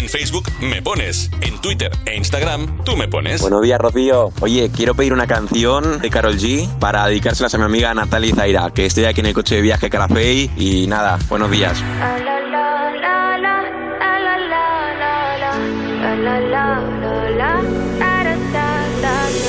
[0.03, 3.39] En Facebook me pones, en Twitter e Instagram tú me pones.
[3.39, 4.33] Buenos días, Rocío.
[4.41, 8.69] Oye, quiero pedir una canción de Carol G para dedicárselas a mi amiga Natalia Zaira,
[8.71, 11.81] que estoy aquí en el coche de viaje Carafey y nada, buenos días.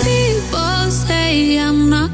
[0.05, 2.14] People say I'm not gonna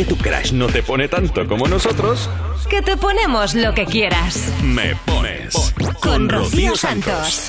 [0.00, 2.30] que tu crush no te pone tanto como nosotros.
[2.70, 4.48] Que te ponemos lo que quieras.
[4.62, 7.48] Me pones Con Rocío Santos.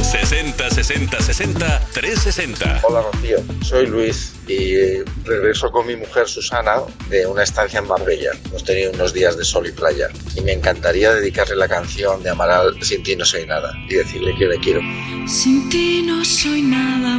[0.00, 2.80] 60 60 60 360.
[2.82, 6.76] Hola Rocío, soy Luis y eh, regreso con mi mujer Susana
[7.10, 8.30] de una estancia en Marbella.
[8.46, 12.30] Hemos tenido unos días de sol y playa y me encantaría dedicarle la canción de
[12.30, 14.80] Amaral Sin ti no soy nada y decirle que le quiero.
[15.26, 17.18] Sin ti no soy nada,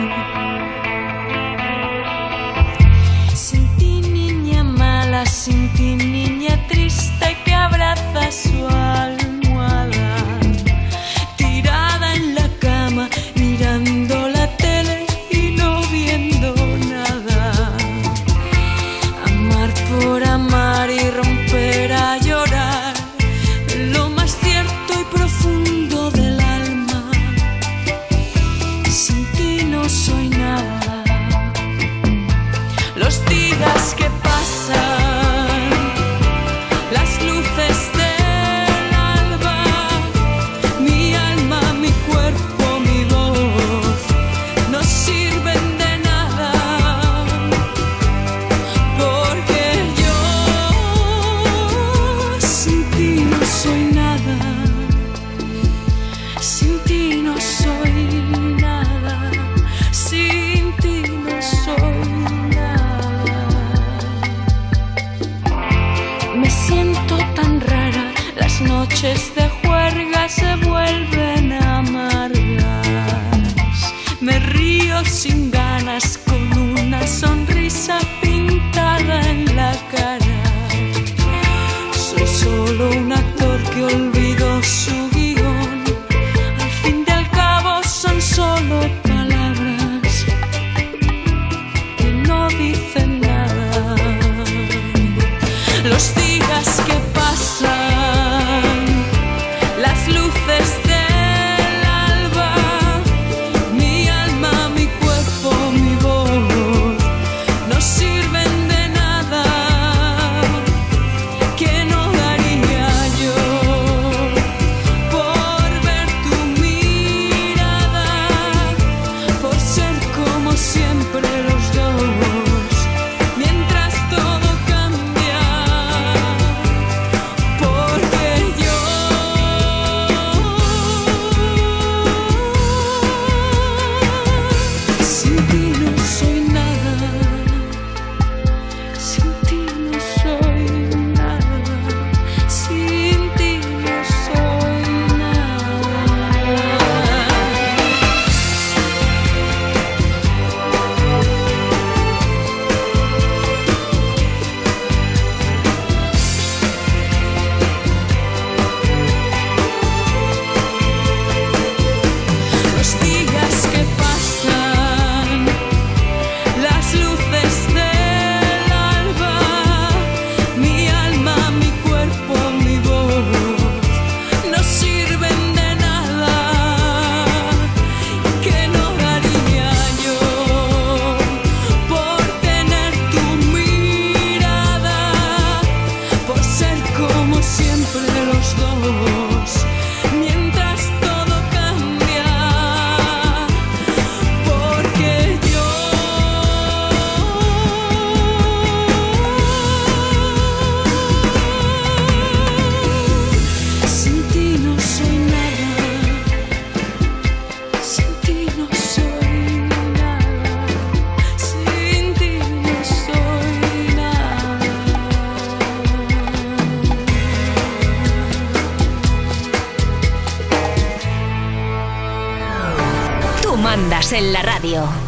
[5.43, 8.67] Sin ti niña triste que abraza su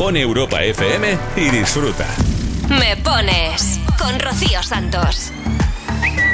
[0.03, 0.07] radio.
[0.07, 2.05] Pon Europa FM y disfruta.
[2.69, 5.31] Me pones con Rocío Santos.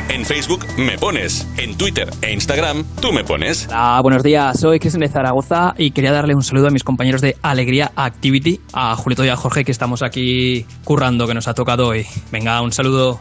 [0.09, 3.67] En Facebook me pones, en Twitter e Instagram tú me pones.
[3.67, 4.59] Hola, buenos días.
[4.59, 8.59] Soy Cristian de Zaragoza y quería darle un saludo a mis compañeros de Alegría Activity,
[8.73, 12.07] a Julito y a Jorge que estamos aquí currando, que nos ha tocado hoy.
[12.31, 13.19] Venga, un saludo.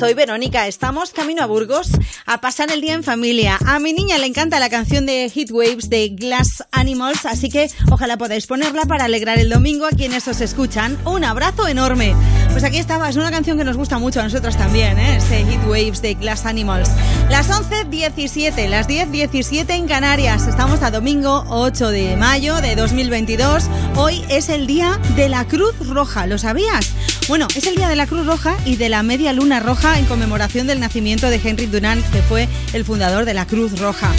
[0.00, 0.66] Soy Verónica.
[0.66, 1.90] Estamos camino a Burgos
[2.24, 3.58] a pasar el día en familia.
[3.66, 7.70] A mi niña le encanta la canción de Heat Waves de Glass Animals, así que
[7.90, 10.96] ojalá podáis ponerla para alegrar el domingo a quienes os escuchan.
[11.04, 12.14] Un abrazo enorme.
[12.52, 15.18] Pues aquí estaba, es una canción que nos gusta mucho a nosotros también, ¿eh?
[15.18, 16.88] Este Heat Waves de Glass Animals.
[17.28, 20.46] Las 11.17, las 10.17 en Canarias.
[20.46, 23.64] Estamos a domingo 8 de mayo de 2022.
[23.96, 26.90] Hoy es el día de la Cruz Roja, ¿lo sabías?
[27.28, 30.06] Bueno, es el día de la Cruz Roja y de la Media Luna Roja en
[30.06, 34.10] conmemoración del nacimiento de Henry Dunant, que fue el fundador de la Cruz Roja.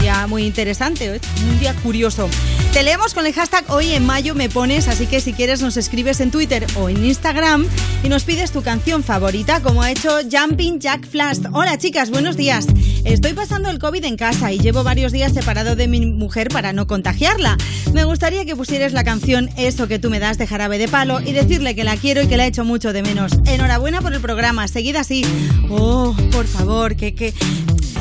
[0.00, 1.20] Día muy interesante, ¿eh?
[1.50, 2.28] un día curioso.
[2.72, 5.76] Te leemos con el hashtag hoy en mayo me pones, así que si quieres nos
[5.76, 7.66] escribes en Twitter o en Instagram
[8.04, 11.38] y nos pides tu canción favorita, como ha hecho Jumping Jack Flash.
[11.52, 12.66] Hola chicas, buenos días.
[13.04, 16.72] Estoy pasando el COVID en casa y llevo varios días separado de mi mujer para
[16.72, 17.56] no contagiarla.
[17.92, 21.20] Me gustaría que pusieras la canción Eso que tú me das de Jarabe de Palo
[21.20, 23.32] y decirle que la quiero y que la echo mucho de menos.
[23.46, 25.24] Enhorabuena por el programa, seguid así.
[25.70, 27.34] Oh, por favor, que, que,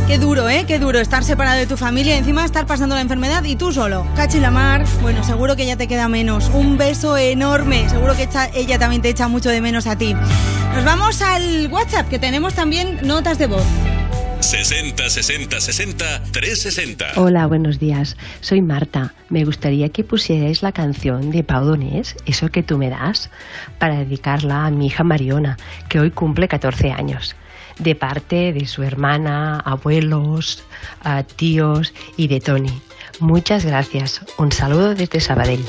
[0.07, 0.63] Qué duro, ¿eh?
[0.65, 3.73] Qué duro estar separado de tu familia y encima estar pasando la enfermedad y tú
[3.73, 4.07] solo.
[4.15, 6.49] Cachi la mar, bueno, seguro que ya te queda menos.
[6.53, 7.89] Un beso enorme.
[7.89, 10.13] Seguro que ella también te echa mucho de menos a ti.
[10.13, 13.63] Nos vamos al WhatsApp, que tenemos también notas de voz.
[14.67, 17.13] 60 60 60 360.
[17.15, 18.17] Hola, buenos días.
[18.41, 19.13] Soy Marta.
[19.29, 23.29] Me gustaría que pusierais la canción de Pau Donés, Eso que tú me das,
[23.79, 25.55] para dedicarla a mi hija Mariona,
[25.87, 27.37] que hoy cumple 14 años,
[27.79, 30.65] de parte de su hermana, abuelos,
[31.37, 32.81] tíos y de Tony.
[33.21, 34.19] Muchas gracias.
[34.37, 35.63] Un saludo desde Sabadell.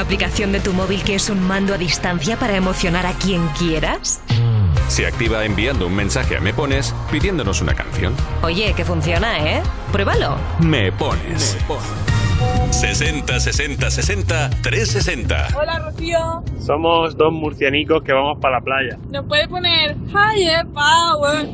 [0.00, 3.46] una aplicación de tu móvil que es un mando a distancia para emocionar a quien
[3.48, 4.22] quieras?
[4.88, 8.14] Se activa enviando un mensaje a Me Pones pidiéndonos una canción.
[8.42, 9.62] Oye, que funciona, ¿eh?
[9.92, 10.38] Pruébalo.
[10.60, 11.54] Me Pones.
[11.54, 12.10] Me pones.
[12.70, 15.48] 60 60 60 360.
[15.54, 16.44] Hola Rocío.
[16.64, 18.96] Somos dos murcianicos que vamos para la playa.
[19.10, 21.46] Nos puede poner Higher Power.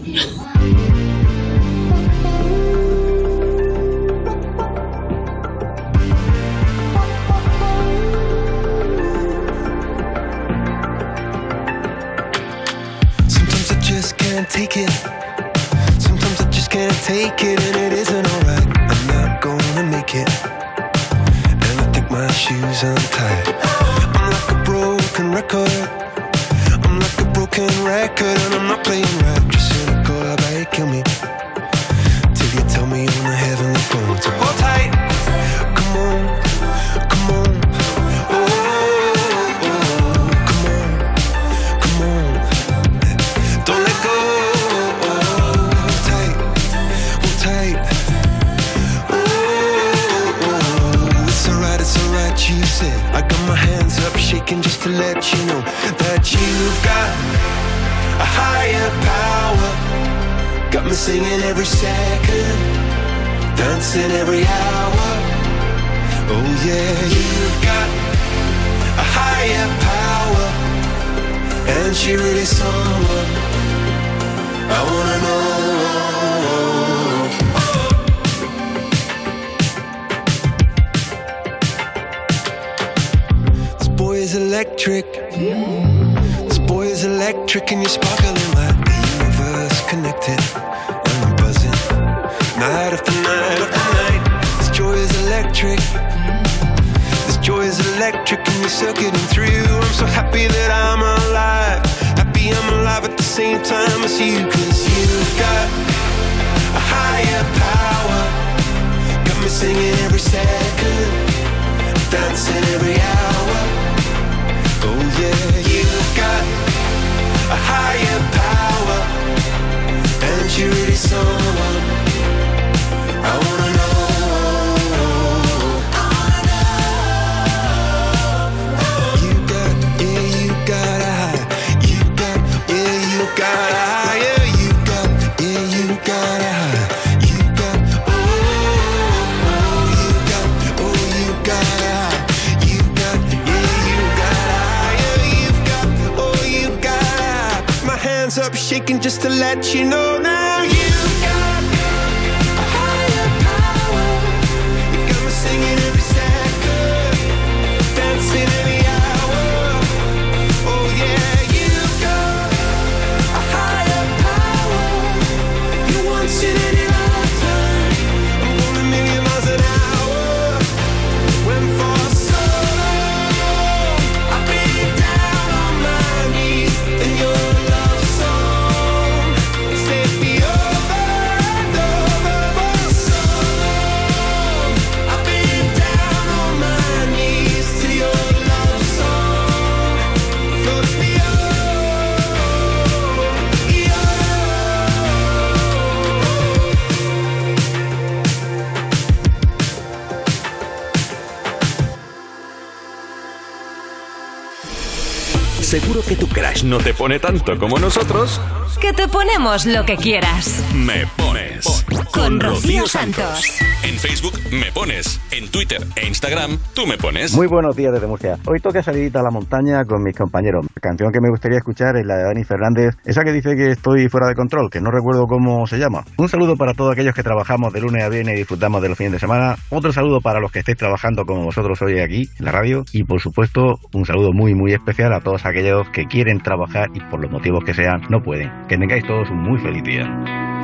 [207.19, 208.41] Pone tanto como nosotros.
[208.81, 210.63] Que te ponemos lo que quieras.
[210.75, 211.85] Me pones.
[212.13, 213.59] Con Rocío Santos.
[213.83, 215.21] En Facebook me pones.
[215.31, 217.33] En Twitter e Instagram tú me pones.
[217.33, 218.39] Muy buenos días desde Murcia.
[218.47, 220.67] Hoy toca salir a la montaña con mis compañeros.
[220.87, 224.09] Canción que me gustaría escuchar es la de Dani Fernández, esa que dice que estoy
[224.09, 226.05] fuera de control, que no recuerdo cómo se llama.
[226.17, 228.97] Un saludo para todos aquellos que trabajamos de lunes a viernes y disfrutamos de los
[228.97, 229.57] fines de semana.
[229.71, 232.85] Otro saludo para los que estéis trabajando como vosotros hoy aquí en la radio.
[232.93, 237.01] Y por supuesto, un saludo muy muy especial a todos aquellos que quieren trabajar y
[237.11, 238.49] por los motivos que sean no pueden.
[238.69, 240.05] Que tengáis todos un muy feliz día.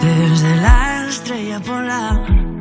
[0.00, 2.52] Desde la estrella polar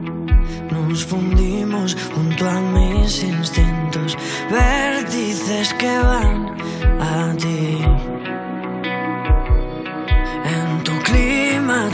[0.71, 4.17] nos fundimos junto a mis instintos,
[4.49, 6.57] vértices que van
[6.99, 7.10] a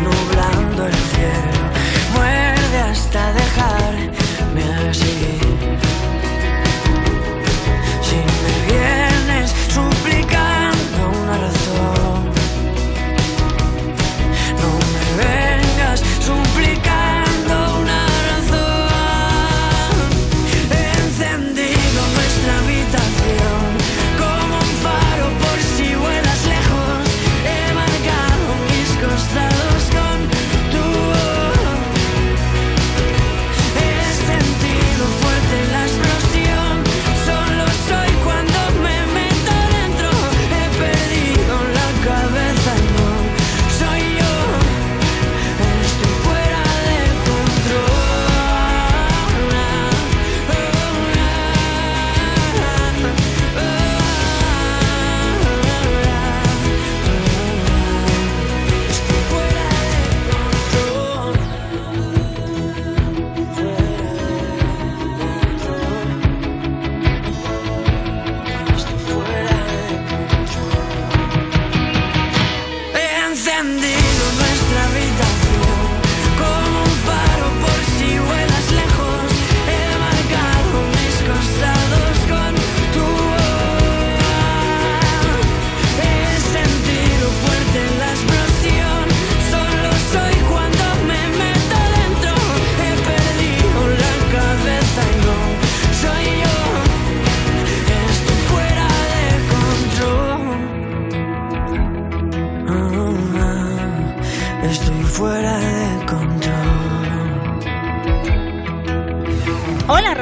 [0.00, 0.31] no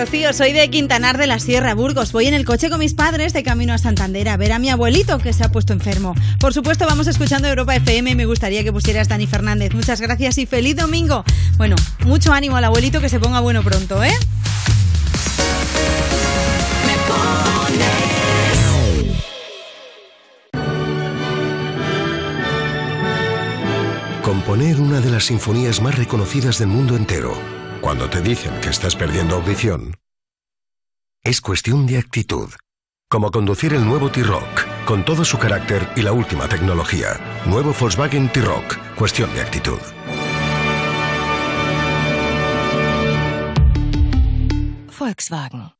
[0.01, 2.13] Rocío, soy de Quintanar de la Sierra, Burgos.
[2.13, 4.71] Voy en el coche con mis padres de camino a Santander a ver a mi
[4.71, 6.15] abuelito que se ha puesto enfermo.
[6.39, 9.75] Por supuesto, vamos escuchando Europa FM y me gustaría que pusieras Dani Fernández.
[9.75, 11.23] Muchas gracias y feliz domingo.
[11.59, 14.15] Bueno, mucho ánimo al abuelito que se ponga bueno pronto, ¿eh?
[24.23, 27.37] Componer una de las sinfonías más reconocidas del mundo entero,
[27.91, 29.97] cuando te dicen que estás perdiendo audición,
[31.25, 32.49] es cuestión de actitud.
[33.09, 37.19] Como conducir el nuevo T-Rock, con todo su carácter y la última tecnología.
[37.47, 39.81] Nuevo Volkswagen T-Rock, cuestión de actitud.
[44.97, 45.80] Volkswagen.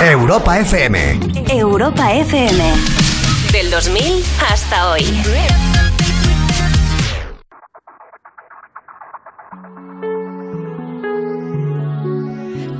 [0.00, 0.96] Europa FM.
[1.52, 2.58] Europa FM.
[3.52, 5.04] Del 2000 hasta hoy.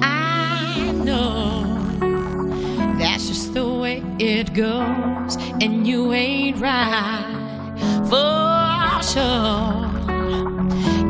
[0.01, 1.63] I know
[2.99, 7.23] that's just the way it goes, and you ain't right
[8.09, 9.91] for sure.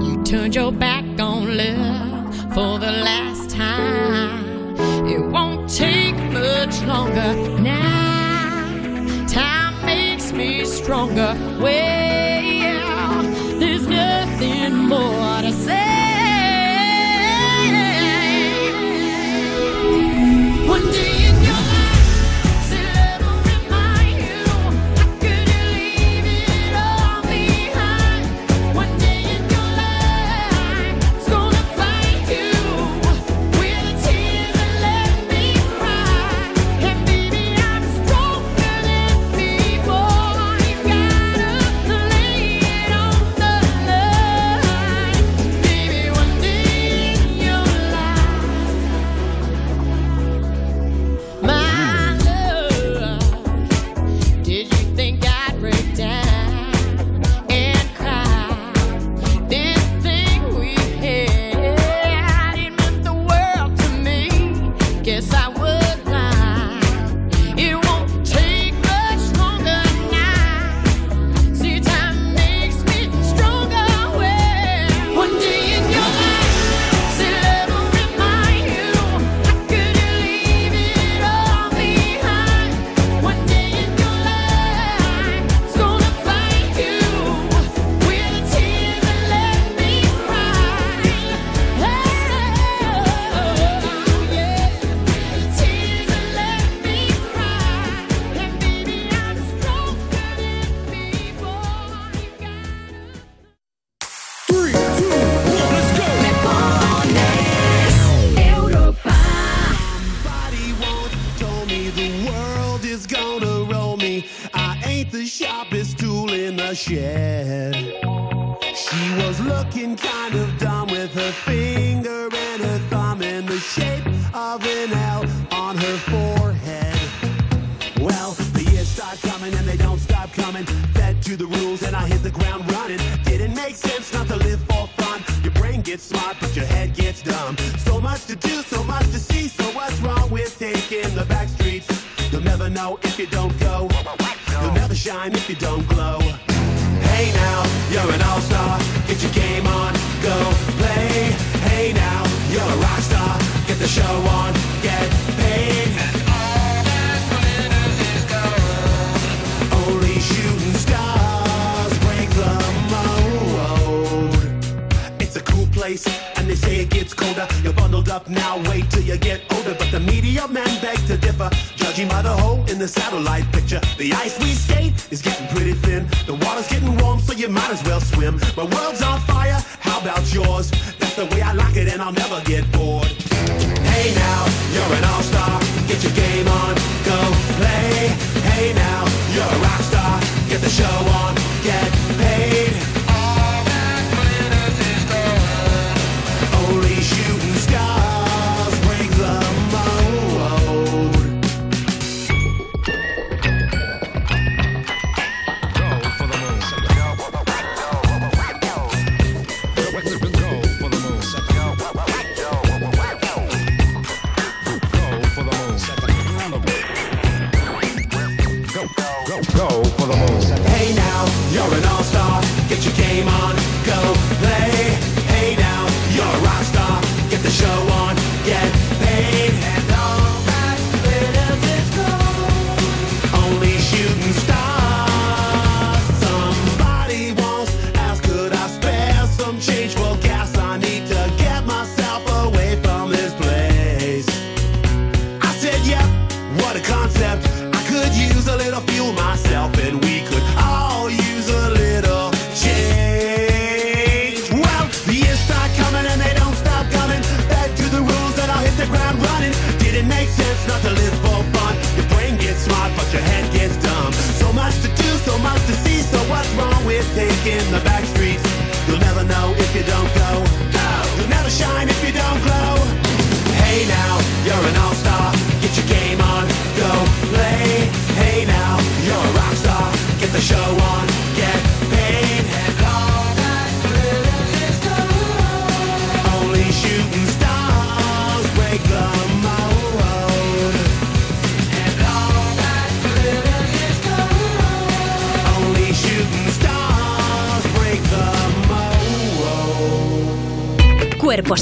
[0.03, 4.40] You turned your back on love for the last time.
[6.33, 9.27] Much longer now.
[9.27, 11.35] Time makes me stronger.
[11.61, 13.23] Well,
[13.59, 15.20] there's nothing more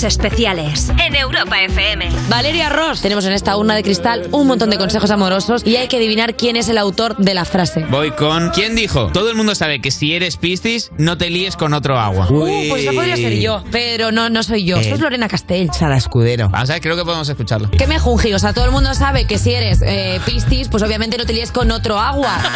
[0.04, 2.08] especiales en Europa FM.
[2.28, 3.00] Valeria Ross.
[3.00, 6.34] Tenemos en esta urna de cristal un montón de consejos amorosos y hay que adivinar
[6.34, 7.84] quién es el autor de la frase.
[7.90, 8.50] Voy con.
[8.50, 9.10] ¿Quién dijo?
[9.12, 12.26] Todo el mundo sabe que si eres Piscis, no te líes con otro agua.
[12.30, 14.76] Uh, pues esa podría ser yo, pero no, no soy yo.
[14.78, 15.70] Esto es Lorena Castell.
[15.72, 16.48] Sara Escudero.
[16.48, 17.70] Vamos a ver, creo que podemos escucharlo.
[17.70, 18.32] ¿Qué me jungi?
[18.34, 21.32] O sea, todo el mundo sabe que si eres eh, Piscis, pues obviamente no te
[21.32, 22.38] líes con otro agua.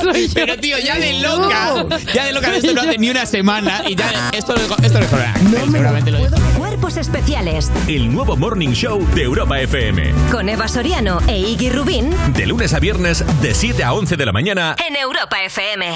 [0.34, 1.86] Pero tío, ya de loca.
[2.14, 5.06] Ya de loca, esto no hace ni una semana y ya esto lo esto lo
[5.70, 6.29] seguramente lo dijo.
[6.90, 10.12] Cuerpos especiales El nuevo Morning Show de Europa FM.
[10.32, 14.26] con Eva Soriano e Iggy Rubín De lunes a viernes, de 7 a 11 de
[14.26, 14.74] la mañana.
[14.88, 15.86] en Europa FM.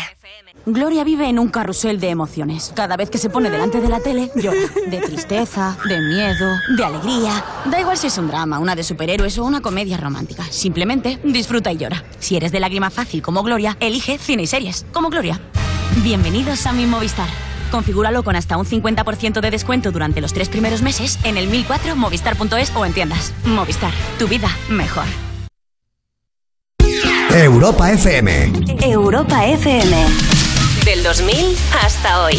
[0.67, 2.73] Gloria vive en un carrusel de emociones.
[2.77, 4.57] Cada vez que se pone delante de la tele, llora.
[4.87, 7.45] De tristeza, de miedo, de alegría.
[7.65, 10.45] Da igual si es un drama, una de superhéroes o una comedia romántica.
[10.51, 12.05] Simplemente disfruta y llora.
[12.21, 15.41] Si eres de lágrima fácil como Gloria, elige cine y series como Gloria.
[16.05, 17.29] Bienvenidos a mi Movistar.
[17.75, 21.97] Configúralo con hasta un 50% de descuento durante los tres primeros meses en el 1004
[21.97, 23.35] movistar.es o en tiendas.
[23.45, 25.07] Movistar, tu vida mejor.
[27.33, 28.53] Europa FM.
[28.81, 30.07] Europa FM.
[30.85, 31.35] Del 2000
[31.83, 32.37] hasta hoy.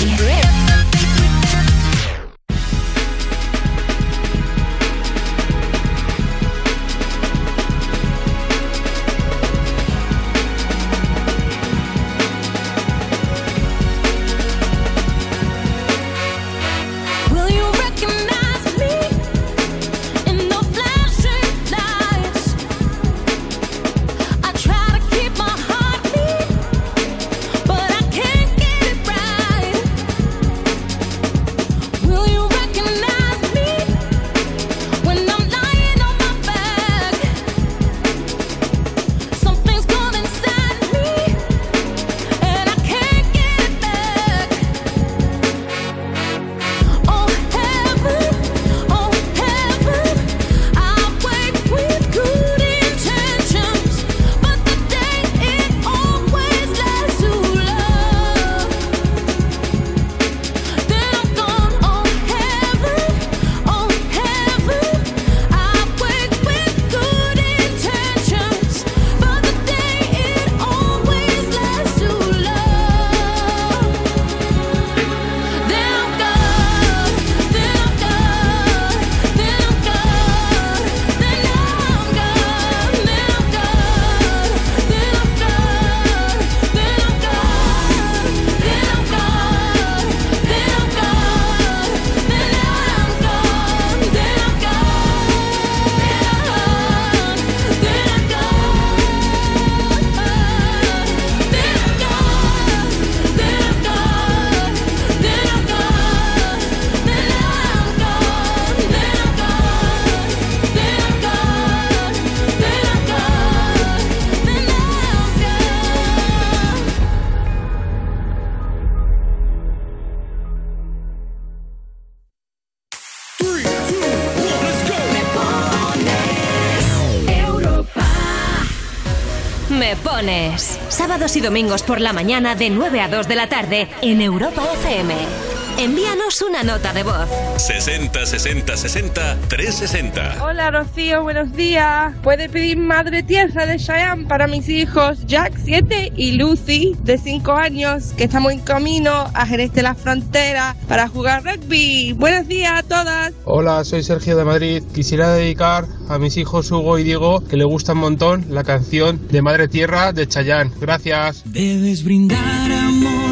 [130.88, 134.64] Sábados y domingos por la mañana de 9 a 2 de la tarde en Europa
[134.76, 135.44] FM.
[135.78, 137.28] Envíanos una nota de voz.
[137.58, 140.45] 60 60 60 360.
[140.45, 142.14] Hola Rocío, buenos días.
[142.24, 147.52] ¿Puede pedir Madre Tierra de Cheyenne para mis hijos Jack 7 y Lucy de 5
[147.52, 152.14] años que estamos en camino a Jerez de la Frontera para jugar rugby?
[152.14, 153.34] Buenos días a todas.
[153.44, 154.82] Hola, soy Sergio de Madrid.
[154.94, 159.28] Quisiera dedicar a mis hijos Hugo y Diego, que le gusta un montón, la canción
[159.28, 160.72] de Madre Tierra de Chayanne.
[160.80, 161.44] Gracias.
[161.45, 163.25] Debes brindar amor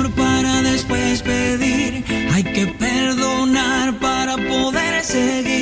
[5.03, 5.52] seguir.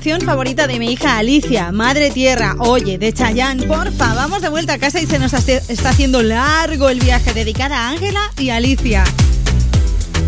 [0.00, 2.54] Favorita de mi hija Alicia, Madre Tierra.
[2.60, 6.88] Oye, de Chayanne, porfa, vamos de vuelta a casa y se nos está haciendo largo
[6.88, 9.02] el viaje dedicada a Ángela y Alicia.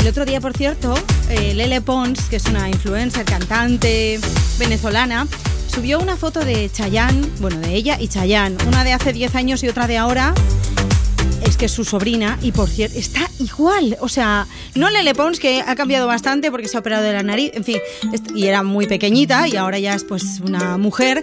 [0.00, 0.94] El otro día, por cierto,
[1.28, 4.18] eh, Lele Pons, que es una influencer, cantante
[4.58, 5.28] venezolana,
[5.73, 9.62] subió una foto de Chayanne, bueno, de ella y Chayanne, una de hace 10 años
[9.62, 10.34] y otra de ahora.
[11.47, 13.97] Es que es su sobrina y por cierto, está igual.
[14.00, 14.49] O sea,
[14.81, 17.65] no Lele Pons, que ha cambiado bastante porque se ha operado de la nariz, en
[17.65, 17.76] fin,
[18.34, 21.23] y era muy pequeñita y ahora ya es pues una mujer.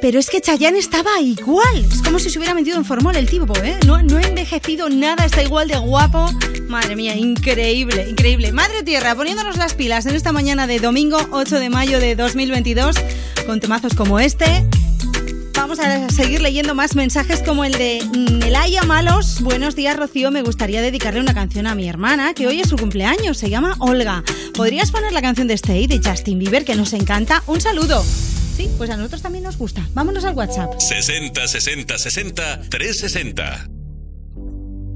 [0.00, 1.84] Pero es que Chayanne estaba igual.
[1.84, 3.78] Es como si se hubiera metido en formol el tipo, ¿eh?
[3.86, 6.28] No, no ha envejecido nada, está igual de guapo.
[6.66, 8.50] Madre mía, increíble, increíble.
[8.50, 12.96] Madre Tierra, poniéndonos las pilas en esta mañana de domingo 8 de mayo de 2022,
[13.46, 14.67] con temazos como este.
[15.68, 19.42] Vamos a seguir leyendo más mensajes como el de Nelaya Malos.
[19.42, 20.30] Buenos días, Rocío.
[20.30, 23.36] Me gustaría dedicarle una canción a mi hermana, que hoy es su cumpleaños.
[23.36, 24.24] Se llama Olga.
[24.54, 27.42] ¿Podrías poner la canción de Stay de Justin Bieber, que nos encanta?
[27.46, 28.02] Un saludo.
[28.02, 29.86] Sí, pues a nosotros también nos gusta.
[29.92, 30.72] Vámonos al WhatsApp.
[30.78, 33.68] 60 60 60 360.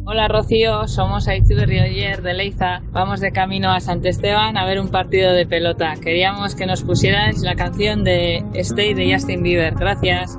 [0.07, 2.81] Hola Rocío, somos Aichu de Rioyer de Leiza.
[2.93, 5.97] Vamos de camino a Sant Esteban a ver un partido de pelota.
[6.03, 9.75] Queríamos que nos pusierais la canción de Stay de Justin Bieber.
[9.75, 10.39] Gracias.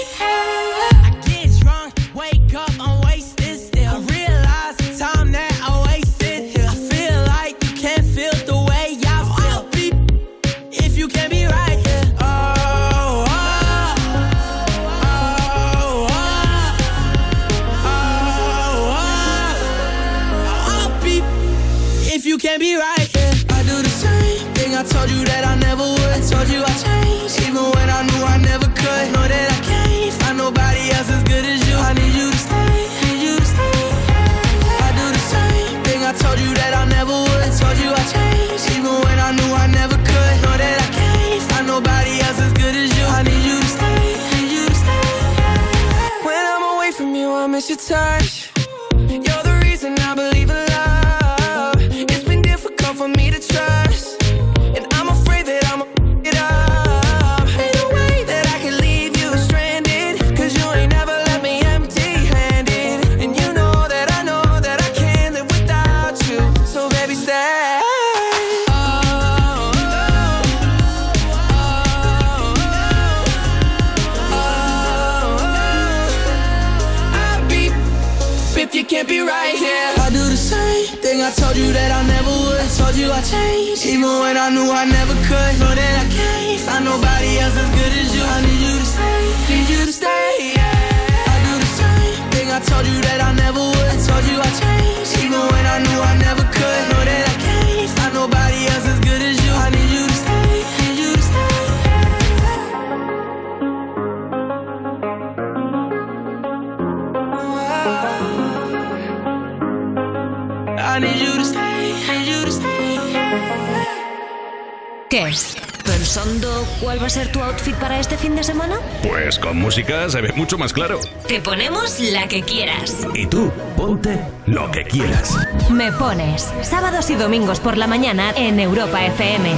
[116.81, 118.77] Cuál va a ser tu outfit para este fin de semana?
[119.03, 120.99] Pues con música se ve mucho más claro.
[121.27, 123.07] Te ponemos la que quieras.
[123.13, 125.35] Y tú, ponte lo que quieras.
[125.69, 129.51] Me pones sábados y domingos por la mañana en Europa FM.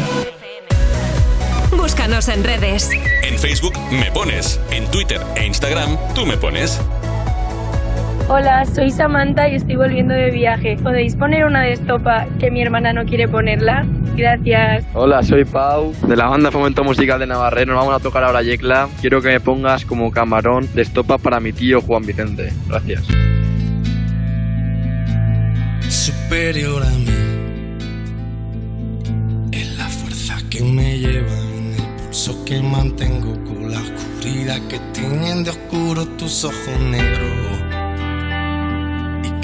[1.71, 2.91] Búscanos en redes.
[3.23, 4.59] En Facebook me pones.
[4.71, 6.79] En Twitter e Instagram tú me pones.
[8.29, 10.77] Hola, soy Samantha y estoy volviendo de viaje.
[10.81, 13.85] ¿Podéis poner una de estopa que mi hermana no quiere ponerla?
[14.15, 14.85] Gracias.
[14.93, 17.65] Hola, soy Pau, de la banda Fomento Musical de Navarre.
[17.65, 18.87] Nos vamos a tocar ahora Yecla.
[19.01, 22.53] Quiero que me pongas como camarón de estopa para mi tío Juan Vicente.
[22.67, 23.05] Gracias.
[25.89, 27.05] superior a mí.
[29.51, 34.79] Es la fuerza que me lleva en el pulso que mantengo con la oscuridad que
[34.93, 37.52] tienen de oscuro tus ojos negros.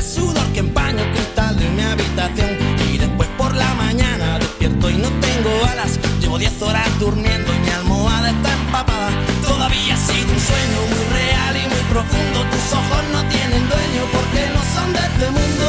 [0.00, 2.50] de sudor que empaña el cristal de mi habitación.
[2.92, 5.98] Y después por la mañana despierto y no tengo alas.
[6.20, 9.10] Llevo 10 horas durmiendo y mi almohada está empapada.
[9.42, 12.38] Todavía ha sido un sueño muy real y muy profundo.
[12.52, 15.66] Tus ojos no tienen dueño porque no son de este mundo.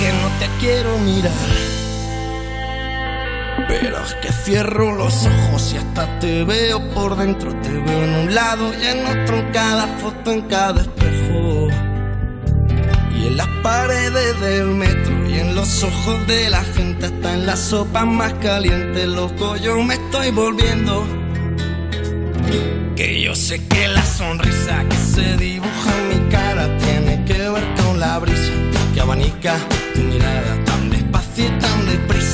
[0.00, 1.50] Que no te quiero mirar.
[3.68, 7.54] Pero es que cierro los ojos y hasta te veo por dentro.
[7.60, 11.89] Te veo en un lado y en otro, en cada foto, en cada espejo.
[13.20, 17.46] Y en las paredes del metro y en los ojos de la gente, hasta en
[17.46, 21.06] la sopa más caliente, loco, yo me estoy volviendo.
[22.96, 27.64] Que yo sé que la sonrisa que se dibuja en mi cara tiene que ver
[27.82, 28.52] con la brisa
[28.94, 29.56] que abanica
[29.94, 32.29] tu mirada tan despacio y tan deprisa,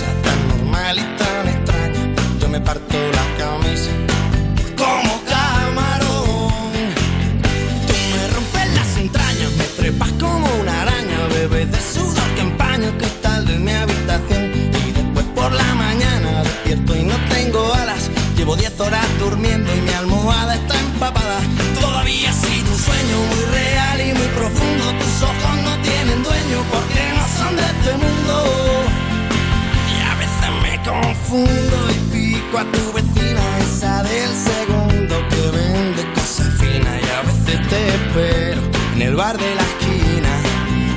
[31.45, 37.69] y pico a tu vecina, esa del segundo que vende cosas finas y a veces
[37.69, 38.63] te espero
[38.95, 40.33] en el bar de la esquina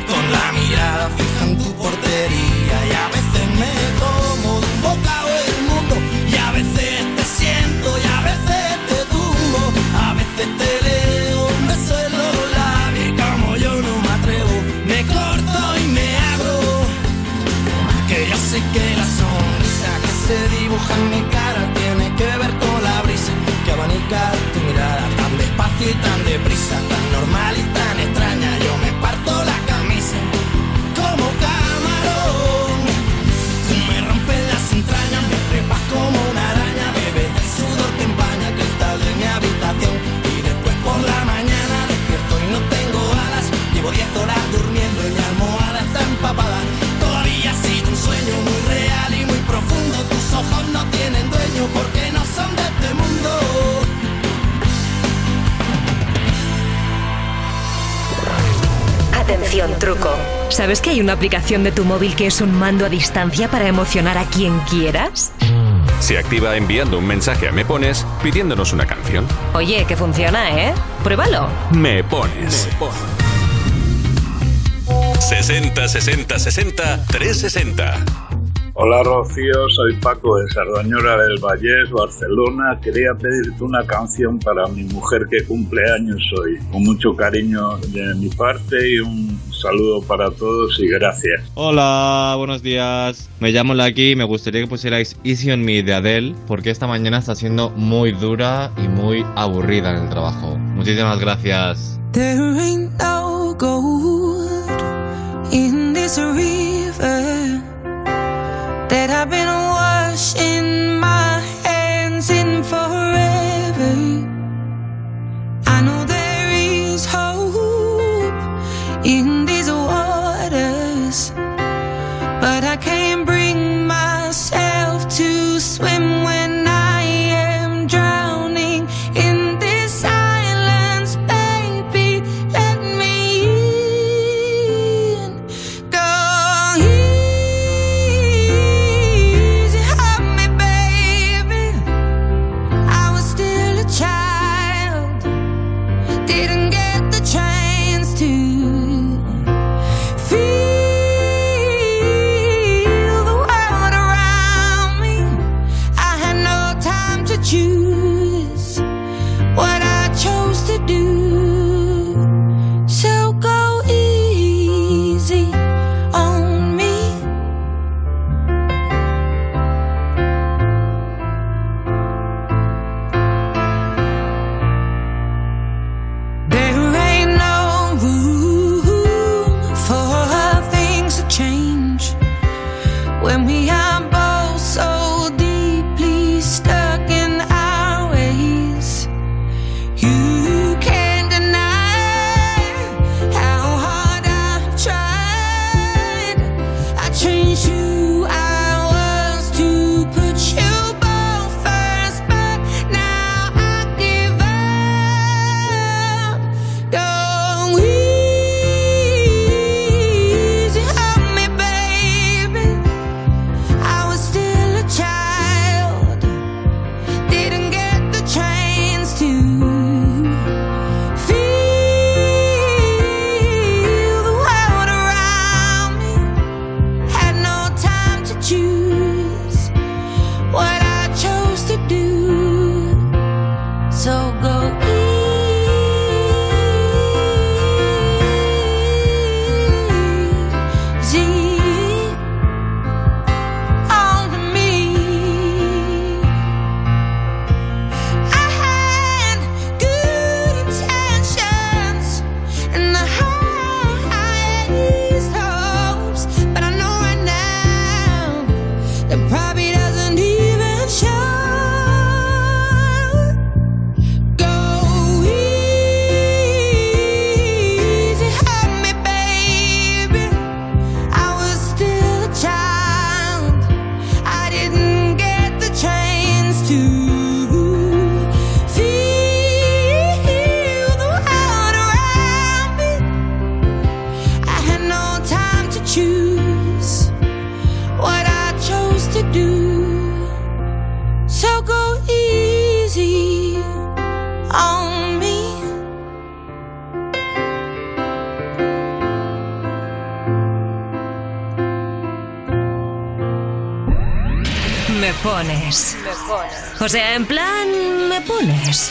[0.08, 3.19] con la mirada fija en tu portería y a veces
[20.96, 23.32] en mi cara tiene que ver con la brisa
[23.66, 26.19] que abanica tu mirada tan despacio y tan
[51.68, 53.30] porque no son de este mundo.
[59.14, 60.10] Atención, truco.
[60.50, 63.68] ¿Sabes que hay una aplicación de tu móvil que es un mando a distancia para
[63.68, 65.32] emocionar a quien quieras?
[66.00, 69.28] Se activa enviando un mensaje a Me Pones pidiéndonos una canción.
[69.54, 70.74] Oye, que funciona, ¿eh?
[71.04, 71.48] Pruébalo.
[71.72, 72.68] Me Pones.
[75.20, 78.29] 60 60 60 360.
[78.82, 82.80] Hola Rocío, soy Paco de Sardañora del Vallés, Barcelona.
[82.82, 86.58] Quería pedirte una canción para mi mujer que cumple años hoy.
[86.72, 91.52] Con mucho cariño de mi parte y un saludo para todos y gracias.
[91.56, 93.30] Hola, buenos días.
[93.42, 96.88] Me llamo Lucky y me gustaría que pusierais Easy on Me de Adele porque esta
[96.88, 100.58] mañana está siendo muy dura y muy aburrida en el trabajo.
[100.58, 102.00] Muchísimas gracias.
[102.14, 104.72] There ain't no gold
[105.52, 107.29] in this river
[108.90, 109.59] that I've been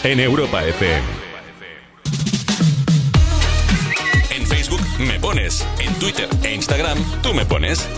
[0.05, 1.03] En Europa FM.
[4.31, 5.67] En Facebook me pones.
[5.81, 7.89] En Twitter e Instagram tú me pones.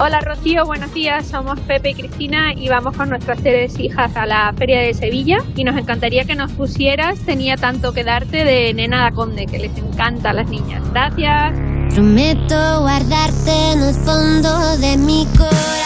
[0.00, 1.26] Hola Rocío, buenos días.
[1.28, 5.38] Somos Pepe y Cristina y vamos con nuestras tres hijas a la Feria de Sevilla
[5.54, 9.58] y nos encantaría que nos pusieras Tenía tanto que darte de Nena da Conde, que
[9.58, 10.82] les encanta a las niñas.
[10.90, 11.54] Gracias.
[11.94, 15.79] Prometo guardarte en el fondo de mi corazón.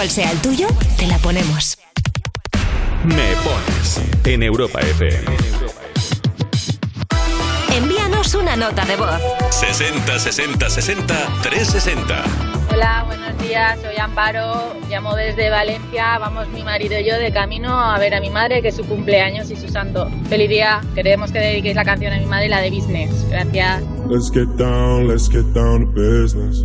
[0.00, 1.76] Cual sea el tuyo, te la ponemos.
[3.04, 4.00] Me pones.
[4.24, 5.36] En Europa FM.
[7.76, 9.20] Envíanos una nota de voz.
[9.50, 12.24] 60 60 60 360.
[12.72, 17.78] Hola, buenos días, soy Amparo, llamo desde Valencia, vamos mi marido y yo de camino
[17.78, 20.10] a ver a mi madre que es su cumpleaños y su santo.
[20.30, 23.10] Feliz día, queremos que dediquéis la canción a mi madre, la de Business.
[23.28, 23.82] Gracias.
[24.08, 26.64] Let's get down, let's get down to business.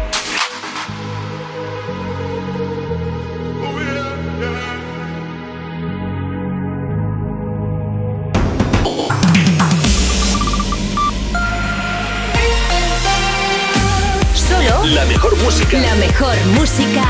[14.93, 15.79] La mejor música.
[15.79, 17.05] la mejor música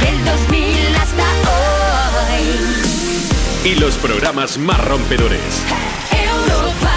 [0.00, 1.22] del 2000 hasta
[2.32, 3.70] hoy.
[3.70, 5.40] Y los programas más rompedores.
[6.10, 6.90] Europa.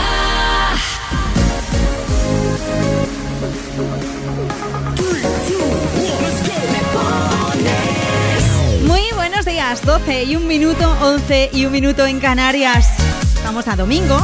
[8.88, 12.88] Muy buenos días, 12 y un minuto, 11 y un minuto en Canarias.
[13.36, 14.20] Estamos a domingo,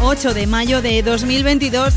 [0.00, 1.94] 8 de mayo de 2022.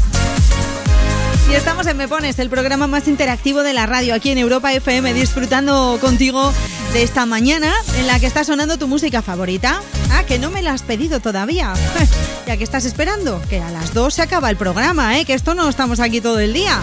[1.51, 4.71] Y estamos en Me Pones, el programa más interactivo de la radio aquí en Europa
[4.71, 6.53] FM, disfrutando contigo
[6.93, 9.81] de esta mañana en la que está sonando tu música favorita.
[10.11, 11.73] Ah, que no me la has pedido todavía.
[12.47, 15.25] ya que estás esperando, que a las 2 se acaba el programa, ¿eh?
[15.25, 16.79] que esto no estamos aquí todo el día.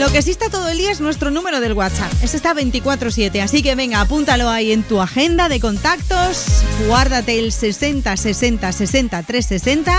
[0.00, 2.10] Lo que sí está todo el día es nuestro número del WhatsApp.
[2.22, 3.42] Ese está 24-7.
[3.42, 6.62] Así que venga, apúntalo ahí en tu agenda de contactos.
[6.86, 9.94] Guárdate el 60 60 60 360.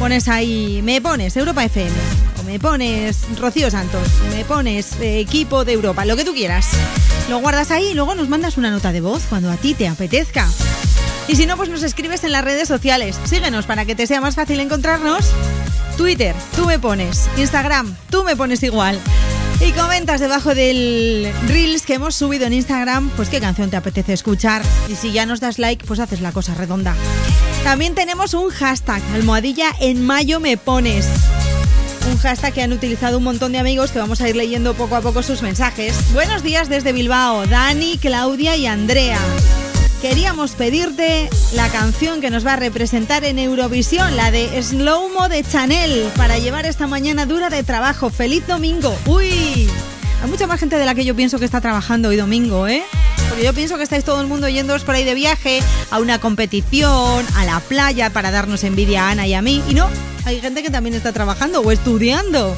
[0.00, 1.90] Pones ahí, me pones Europa FM.
[2.40, 4.08] O me pones Rocío Santos.
[4.34, 6.06] Me pones eh, equipo de Europa.
[6.06, 6.70] Lo que tú quieras.
[7.28, 9.86] Lo guardas ahí y luego nos mandas una nota de voz cuando a ti te
[9.86, 10.48] apetezca.
[11.28, 13.18] Y si no, pues nos escribes en las redes sociales.
[13.24, 15.32] Síguenos para que te sea más fácil encontrarnos.
[15.96, 17.28] Twitter, tú me pones.
[17.36, 19.00] Instagram, tú me pones igual.
[19.60, 24.12] Y comentas debajo del Reels que hemos subido en Instagram, pues qué canción te apetece
[24.12, 24.62] escuchar.
[24.88, 26.94] Y si ya nos das like, pues haces la cosa redonda.
[27.64, 31.08] También tenemos un hashtag, almohadilla en mayo me pones.
[32.10, 34.94] Un hashtag que han utilizado un montón de amigos que vamos a ir leyendo poco
[34.94, 36.12] a poco sus mensajes.
[36.12, 39.18] Buenos días desde Bilbao, Dani, Claudia y Andrea.
[40.00, 45.28] Queríamos pedirte la canción que nos va a representar en Eurovisión, la de Slow Mo
[45.28, 48.10] de Chanel, para llevar esta mañana dura de trabajo.
[48.10, 48.94] ¡Feliz domingo!
[49.06, 49.68] ¡Uy!
[50.22, 52.82] Hay mucha más gente de la que yo pienso que está trabajando hoy domingo, ¿eh?
[53.28, 55.60] Porque yo pienso que estáis todo el mundo yéndoos por ahí de viaje,
[55.90, 59.62] a una competición, a la playa, para darnos envidia a Ana y a mí.
[59.68, 59.88] Y no,
[60.24, 62.54] hay gente que también está trabajando o estudiando.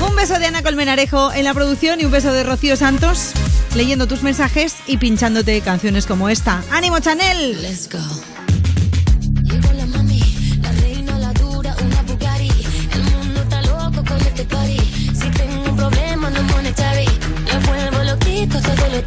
[0.00, 3.32] Un beso de Ana Colmenarejo en la producción y un beso de Rocío Santos
[3.76, 6.62] leyendo tus mensajes y pinchándote canciones como esta.
[6.70, 7.62] ¡Ánimo, Chanel!
[7.62, 7.98] Let's go.
[18.48, 19.02] Todo lo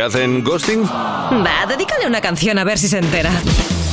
[0.00, 0.82] ¿Te hacen ghosting?
[0.82, 3.30] Va, dedícale una canción a ver si se entera.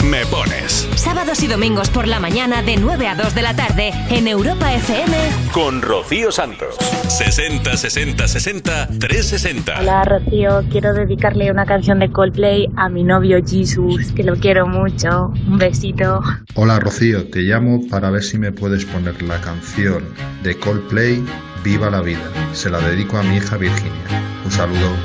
[0.06, 0.88] Me pones.
[0.96, 4.74] Sábados y domingos por la mañana de 9 a 2 de la tarde en Europa
[4.74, 5.18] FM.
[5.52, 6.78] Con Rocío Santos.
[7.10, 9.82] 60 60 60 360.
[9.82, 14.66] Hola Rocío, quiero dedicarle una canción de Coldplay a mi novio Jesus, que lo quiero
[14.66, 15.34] mucho.
[15.46, 16.22] Un besito.
[16.56, 20.06] Hola Rocío, te llamo para ver si me puedes poner la canción
[20.42, 21.22] de Coldplay
[21.66, 22.32] Viva la vida.
[22.54, 24.24] Se la dedico a mi hija Virginia.
[24.46, 24.96] Un saludo.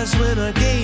[0.00, 0.79] Had rise when I gave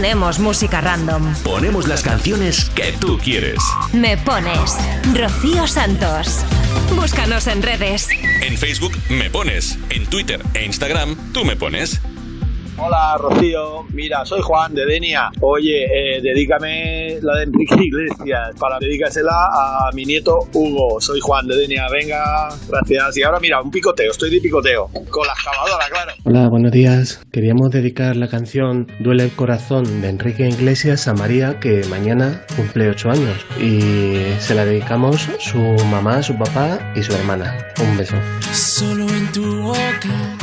[0.00, 1.34] ponemos música random.
[1.44, 3.58] Ponemos las canciones que tú quieres.
[3.92, 4.78] Me pones
[5.14, 6.42] Rocío Santos.
[6.96, 8.08] Búscanos en redes.
[8.40, 9.78] En Facebook me pones.
[9.90, 12.00] En Twitter e Instagram tú me pones.
[12.82, 15.30] Hola Rocío, mira, soy Juan de Denia.
[15.42, 20.98] Oye, eh, dedícame la de Enrique Iglesias para dedícasela a mi nieto Hugo.
[20.98, 23.18] Soy Juan de Denia, venga, gracias.
[23.18, 25.59] Y ahora mira, un picoteo, estoy de picoteo, con la excavadora, claro.
[26.32, 27.26] Hola, buenos días.
[27.32, 32.88] Queríamos dedicar la canción Duele el corazón de Enrique Iglesias a María, que mañana cumple
[32.88, 33.46] 8 años.
[33.60, 33.80] Y
[34.38, 35.58] se la dedicamos su
[35.90, 37.56] mamá, su papá y su hermana.
[37.82, 38.14] Un beso.
[38.52, 40.36] Solo en tu boca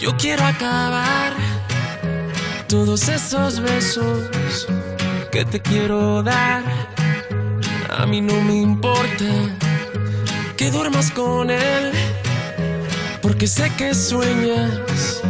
[0.00, 1.34] yo quiero acabar
[2.66, 4.66] todos esos besos
[5.30, 6.62] que te quiero dar.
[7.90, 9.26] A mí no me importa
[10.56, 11.92] que duermas con él,
[13.26, 15.20] porque sé que sueñas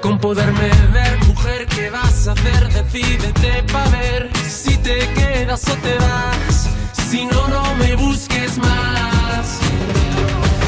[0.00, 1.18] con poderme ver.
[1.26, 2.72] Mujer, ¿qué vas a hacer?
[2.72, 6.70] Decídete pa' ver si te quedas o te vas.
[7.10, 9.60] Si no, no me busques más.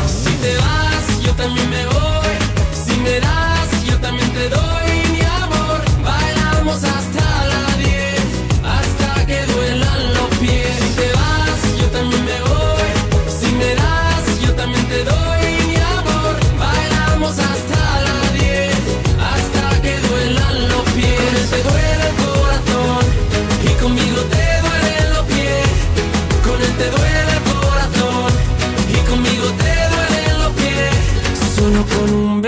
[0.07, 2.35] Si te vas, yo también me voy.
[2.85, 5.81] Si me das, yo también te doy mi amor.
[6.05, 6.96] Bailamos hasta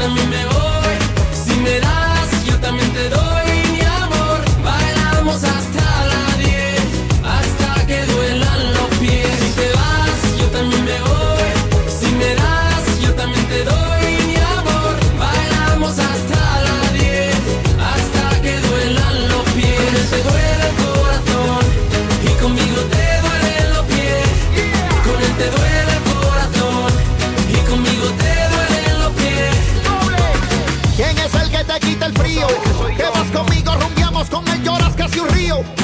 [0.00, 0.49] También me
[32.10, 32.46] el frío?
[32.96, 35.79] Que vas conmigo, rumbiamos con él, lloras casi un río.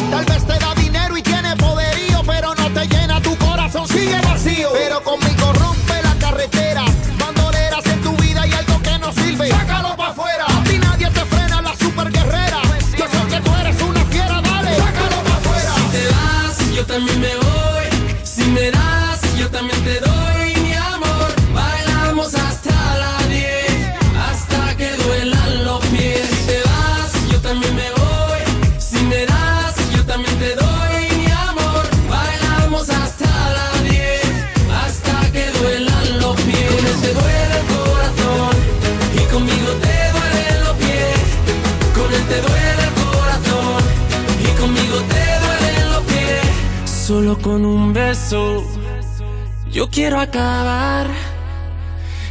[48.31, 51.07] Yo quiero acabar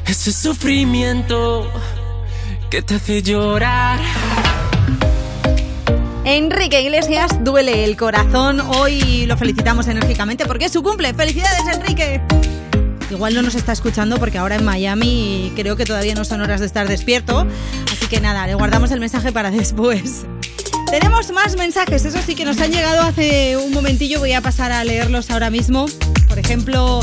[0.06, 1.72] ese sufrimiento
[2.70, 4.00] que te hace llorar.
[6.26, 8.60] Enrique Iglesias duele el corazón.
[8.60, 11.14] Hoy lo felicitamos enérgicamente porque es su cumple.
[11.14, 12.22] ¡Felicidades, Enrique!
[13.10, 16.60] Igual no nos está escuchando porque ahora en Miami creo que todavía no son horas
[16.60, 17.48] de estar despierto.
[17.94, 20.25] Así que nada, le guardamos el mensaje para después.
[20.90, 24.20] Tenemos más mensajes, eso sí que nos han llegado hace un momentillo.
[24.20, 25.88] Voy a pasar a leerlos ahora mismo.
[26.28, 27.02] Por ejemplo,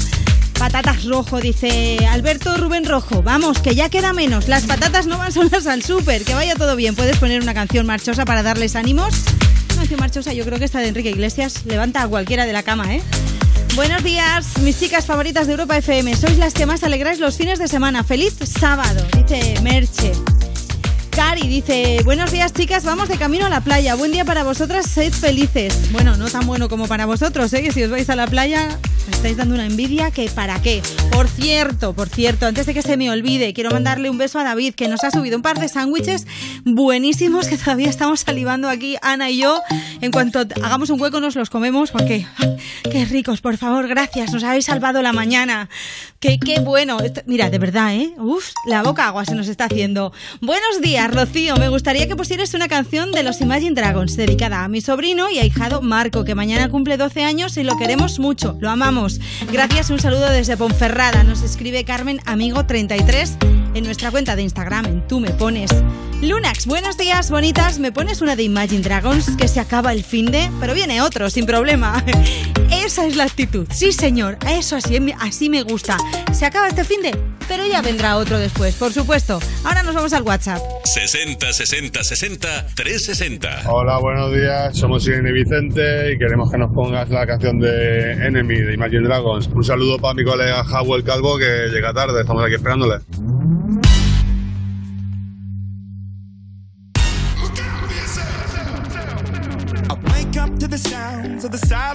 [0.59, 4.49] Patatas Rojo dice Alberto Rubén Rojo, vamos, que ya queda menos.
[4.49, 6.95] Las patatas no van solas al súper, que vaya todo bien.
[6.95, 9.13] ¿Puedes poner una canción marchosa para darles ánimos?
[9.71, 12.63] Una canción marchosa, yo creo que esta de Enrique Iglesias levanta a cualquiera de la
[12.63, 13.03] cama, ¿eh?
[13.75, 16.15] Buenos días, mis chicas favoritas de Europa FM.
[16.15, 18.05] Sois las que más alegráis los fines de semana.
[18.05, 20.13] Feliz sábado, dice Merche.
[21.15, 23.95] Cari dice, buenos días chicas, vamos de camino a la playa.
[23.95, 25.93] Buen día para vosotras, sed felices.
[25.93, 27.63] Bueno, no tan bueno como para vosotros, ¿eh?
[27.63, 28.79] que si os vais a la playa
[29.11, 30.81] estáis dando una envidia que para qué.
[31.13, 34.45] Por cierto, por cierto, antes de que se me olvide, quiero mandarle un beso a
[34.45, 36.27] David, que nos ha subido un par de sándwiches
[36.65, 39.61] buenísimos que todavía estamos salivando aquí, Ana y yo.
[40.01, 42.57] En cuanto hagamos un hueco nos los comemos porque, ¡ay,
[42.91, 45.69] qué ricos, por favor, gracias, nos habéis salvado la mañana.
[46.19, 46.99] Qué, qué bueno.
[47.27, 48.15] Mira, de verdad, ¿eh?
[48.17, 50.13] Uf, la boca agua se nos está haciendo.
[50.41, 51.57] Buenos días, Rocío.
[51.57, 55.41] Me gustaría que pusieras una canción de los Imagine Dragons dedicada a mi sobrino y
[55.41, 58.57] ahijado Marco, que mañana cumple 12 años y lo queremos mucho.
[58.61, 59.21] Lo amamos.
[59.51, 61.02] Gracias, un saludo desde Ponferrada.
[61.03, 65.71] Nos escribe Carmen Amigo33 en nuestra cuenta de Instagram, en Tú Me Pones.
[66.23, 67.79] Lunax, buenos días, bonitas.
[67.79, 70.51] ¿Me pones una de Imagine Dragons que se acaba el fin de?
[70.61, 72.05] Pero viene otro, sin problema.
[72.71, 73.67] Esa es la actitud.
[73.73, 74.39] Sí, señor.
[74.49, 75.97] Eso así, así me gusta.
[76.33, 77.17] Se acaba este fin de,
[77.49, 79.41] pero ya vendrá otro después, por supuesto.
[79.65, 80.61] Ahora nos vamos al WhatsApp.
[80.85, 83.71] 60 60 60 360.
[83.71, 84.77] Hola, buenos días.
[84.77, 89.03] Somos Irene y Vicente y queremos que nos pongas la canción de Enemy de Imagine
[89.03, 89.49] Dragons.
[89.49, 92.21] Un saludo para mi colega Howell Calvo que llega tarde.
[92.21, 92.97] Estamos aquí esperándole.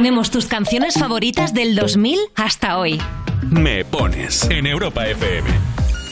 [0.00, 2.98] Ponemos tus canciones favoritas del 2000 hasta hoy.
[3.50, 5.46] Me pones en Europa FM.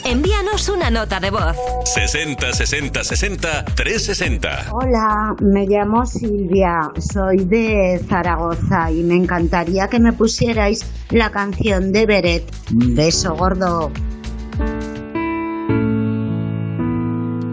[0.05, 1.57] Envíanos una nota de voz.
[1.85, 4.67] 60 60 60 360.
[4.73, 11.91] Hola, me llamo Silvia, soy de Zaragoza y me encantaría que me pusierais la canción
[11.91, 12.43] de Beret.
[12.71, 13.91] Un beso gordo.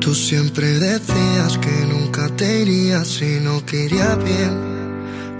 [0.01, 4.76] Tú siempre decías que nunca te irías si no quería bien.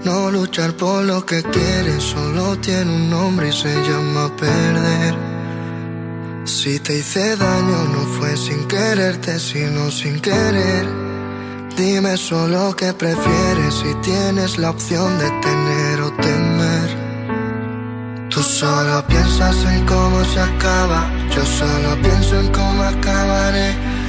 [0.03, 5.15] No luchar por lo que quieres solo tiene un nombre y se llama perder.
[6.45, 10.85] Si te hice daño no fue sin quererte, sino sin querer.
[11.75, 16.89] Dime solo qué prefieres si tienes la opción de tener o temer.
[18.29, 23.96] Tú solo piensas en cómo se acaba, yo solo pienso en cómo acabaré.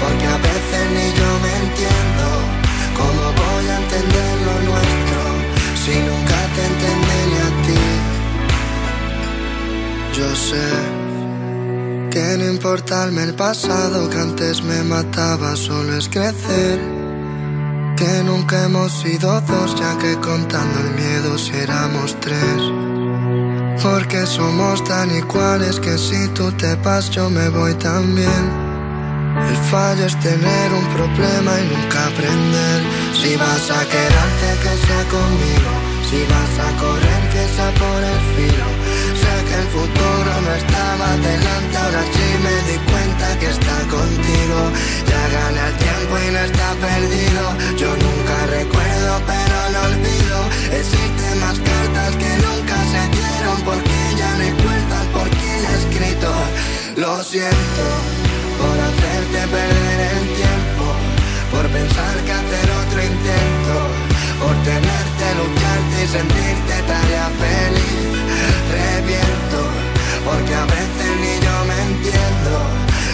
[0.00, 2.26] porque a veces ni yo me entiendo.
[2.98, 5.20] ¿Cómo voy a entender lo nuestro
[5.82, 7.84] si nunca te entendí ni a ti?
[10.18, 10.68] Yo sé
[12.14, 16.78] que no importarme el pasado que antes me mataba, solo es crecer.
[17.96, 22.60] Que nunca hemos sido dos, ya que contando el miedo si éramos tres.
[23.82, 28.63] Porque somos tan iguales que si tú te vas yo me voy también.
[29.34, 32.80] El fallo es tener un problema y nunca aprender.
[33.20, 35.72] Si vas a quedarte, que sea conmigo.
[36.08, 38.68] Si vas a correr, que sea por el filo.
[39.18, 44.58] Sé que el futuro no estaba delante, ahora sí me di cuenta que está contigo.
[45.10, 47.44] Ya gana el tiempo y no está perdido.
[47.76, 50.38] Yo nunca recuerdo, pero lo olvido.
[50.78, 54.54] Existen más cartas que nunca se dieron porque ya no hay
[55.12, 56.30] por quién escrito
[56.94, 57.86] siento
[58.56, 60.86] por hacerte perder el tiempo,
[61.50, 63.74] por pensar que hacer otro intento,
[64.38, 68.14] por tenerte, lucharte y sentirte tarea feliz.
[68.70, 69.60] Reviento,
[70.24, 72.52] porque a veces ni yo me entiendo.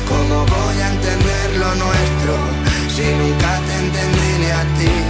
[0.08, 2.32] ¿Cómo voy a entender lo nuestro
[2.94, 5.09] si nunca te entendí ni a ti?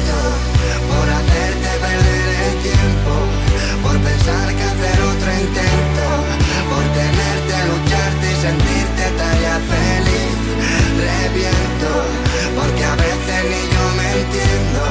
[11.33, 14.81] Porque a veces ni yo me entiendo.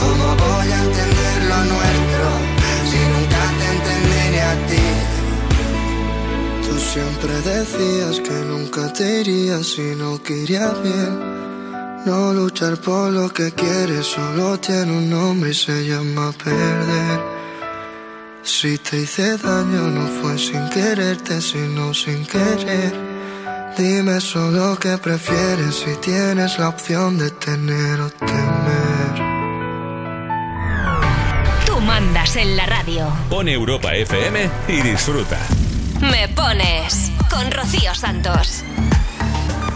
[0.00, 2.26] ¿Cómo voy a entender lo nuestro
[2.90, 4.88] si nunca te entendí ni a ti?
[6.66, 11.38] Tú siempre decías que nunca te irías si no quería bien.
[12.04, 17.20] No luchar por lo que quieres solo tiene un nombre y se llama perder.
[18.42, 23.07] Si te hice daño no fue sin quererte, sino sin querer.
[23.78, 29.14] Dime solo qué prefieres si tienes la opción de tener o temer.
[31.64, 33.06] Tú mandas en la radio.
[33.30, 35.38] Pon Europa FM y disfruta.
[36.00, 38.64] Me pones con Rocío Santos.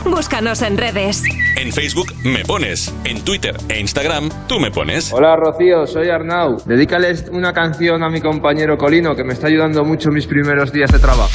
[0.04, 1.22] Búscanos en redes.
[1.56, 5.12] En Facebook me pones, en Twitter e Instagram tú me pones.
[5.12, 6.56] Hola Rocío, soy Arnau.
[6.66, 10.72] Dedícales una canción a mi compañero Colino que me está ayudando mucho en mis primeros
[10.72, 11.30] días de trabajo.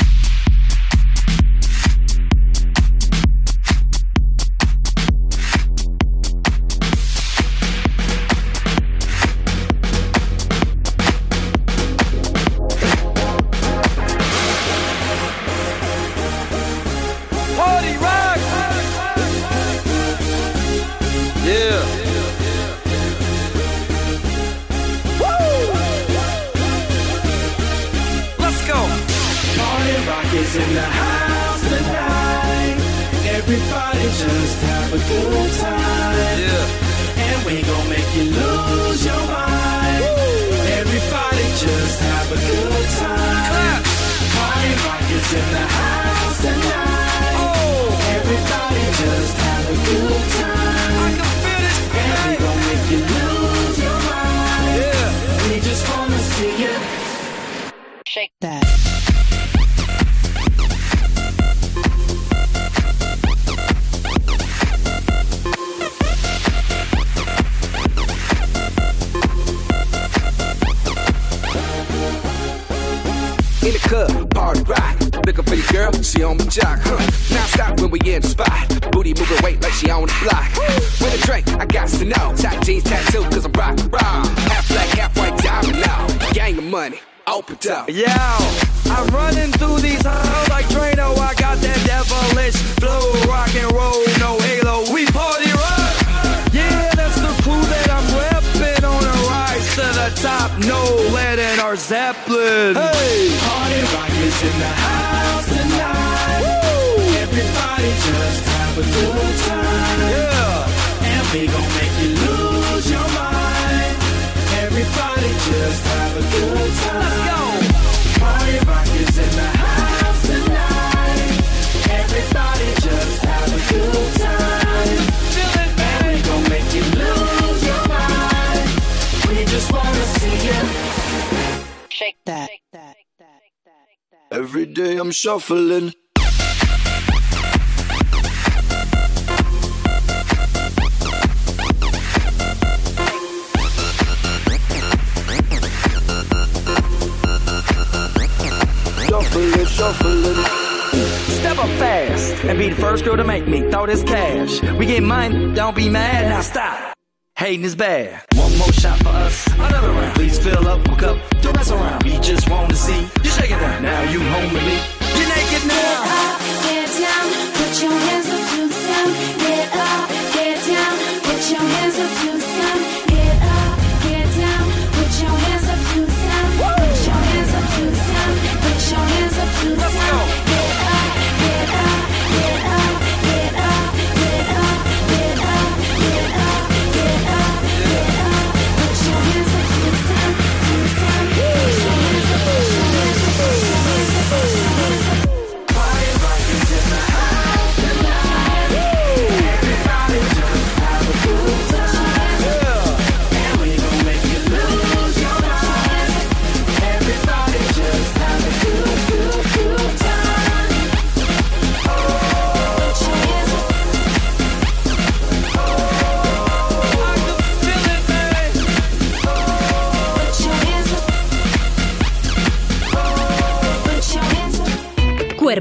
[135.47, 135.93] fallen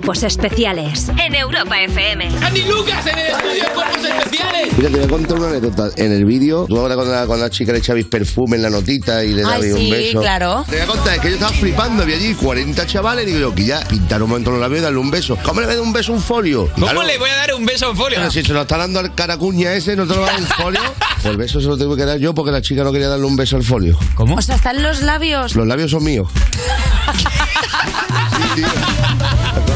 [0.06, 2.28] Cuerpos Especiales en Europa FM.
[2.40, 4.68] ¡Andy Lucas en el estudio de Cuerpos Especiales!
[4.78, 5.88] Mira, te voy a contar una anécdota.
[5.96, 9.24] En el vídeo, tú ahora cuando la, la chica le echabais perfume en la notita
[9.24, 10.20] y le dabais un sí, beso.
[10.20, 10.64] claro.
[10.70, 13.40] Te voy a contar, es que yo estaba flipando, había allí 40 chavales y digo
[13.50, 15.36] yo, que ya pintar un momento los labios y darle un beso.
[15.42, 16.70] ¿Cómo le voy a dar un beso a un folio?
[16.74, 17.02] ¿Cómo Claro.
[17.02, 18.18] le voy a dar un beso a un folio?
[18.20, 20.40] Pero si se lo está dando al caracuña ese, no te lo va a dar
[20.40, 20.80] un folio.
[21.16, 23.26] Pues el beso se lo tengo que dar yo porque la chica no quería darle
[23.26, 23.98] un beso al folio.
[24.14, 24.36] ¿Cómo?
[24.36, 25.56] O sea, están los labios.
[25.56, 26.28] Los labios son míos.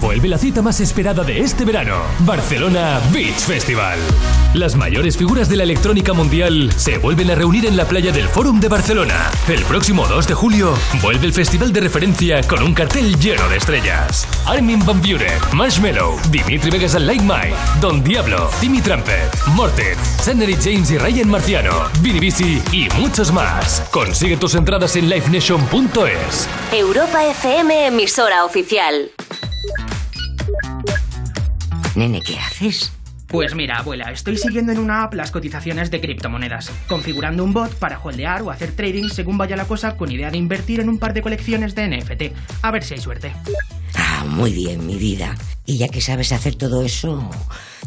[0.00, 3.98] Vuelve la cita más esperada de este verano, Barcelona Beach Festival.
[4.54, 8.26] Las mayores figuras de la electrónica mundial se vuelven a reunir en la playa del
[8.26, 9.30] Fórum de Barcelona.
[9.48, 13.58] El próximo 2 de julio vuelve el festival de referencia con un cartel lleno de
[13.58, 14.26] estrellas.
[14.46, 20.56] Armin Van Buren, Marshmello, Dimitri Vegas and Like Mike, Don Diablo, Timmy Trumpet, Morten, Sannery
[20.56, 23.82] James y Ryan Marciano, Vinny Bisi y muchos más.
[23.90, 26.48] Consigue tus entradas en livenation.es.
[26.72, 29.10] Europa FM, emisora oficial.
[31.94, 32.92] Nene, ¿qué haces?
[33.26, 37.74] Pues mira, abuela, estoy siguiendo en una app las cotizaciones de criptomonedas, configurando un bot
[37.74, 40.98] para holdear o hacer trading según vaya la cosa con idea de invertir en un
[40.98, 42.34] par de colecciones de NFT.
[42.62, 43.32] A ver si hay suerte.
[43.94, 45.34] Ah, muy bien, mi vida.
[45.66, 47.30] Y ya que sabes hacer todo eso,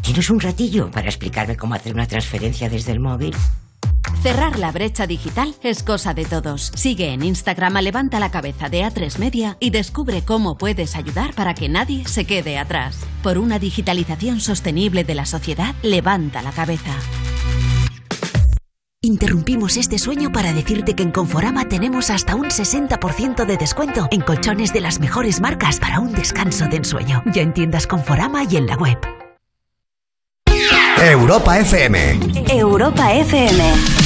[0.02, 3.34] ¿tienes un ratillo para explicarme cómo hacer una transferencia desde el móvil?
[4.26, 6.72] Cerrar la brecha digital es cosa de todos.
[6.74, 11.32] Sigue en Instagram a Levanta la Cabeza de A3 Media y descubre cómo puedes ayudar
[11.32, 12.98] para que nadie se quede atrás.
[13.22, 16.90] Por una digitalización sostenible de la sociedad, levanta la cabeza.
[19.00, 24.22] Interrumpimos este sueño para decirte que en Conforama tenemos hasta un 60% de descuento en
[24.22, 27.22] colchones de las mejores marcas para un descanso de ensueño.
[27.32, 28.98] Ya en tiendas Conforama y en la web.
[30.98, 32.18] Europa FM.
[32.48, 34.05] Europa FM.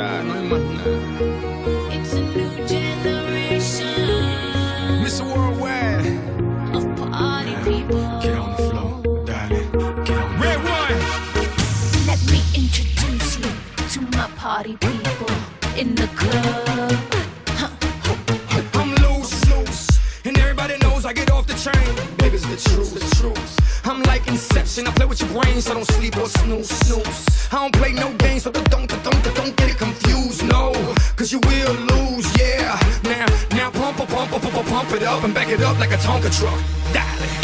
[0.00, 0.90] sabes, no hay más nada.
[1.92, 3.86] It's a new generation
[5.04, 5.24] Mr.
[5.24, 6.06] Worldwide,
[6.74, 8.20] of party people.
[8.22, 9.70] get on the floor, darling,
[10.04, 10.40] get on.
[10.40, 10.98] Red one.
[12.06, 13.50] Let me introduce you
[13.92, 15.34] to my party people
[15.76, 16.92] in the club.
[18.74, 21.96] I'm loose, loose, and everybody knows I get off the train.
[22.40, 23.86] The truth, the truth.
[23.86, 26.70] I'm like Inception, I play with your brain, so don't sleep or snooze,
[35.10, 36.60] up and back it up like a Tonka truck,
[36.92, 37.39] darling.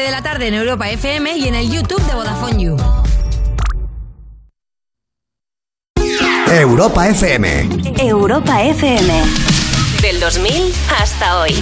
[0.00, 2.76] de la tarde en Europa FM y en el YouTube de Vodafone You.
[6.50, 7.68] Europa FM.
[7.98, 9.22] Europa FM.
[10.00, 11.52] Del 2000 hasta hoy.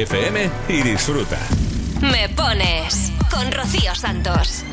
[0.00, 1.36] FM y disfruta.
[2.00, 4.64] Me pones con Rocío Santos.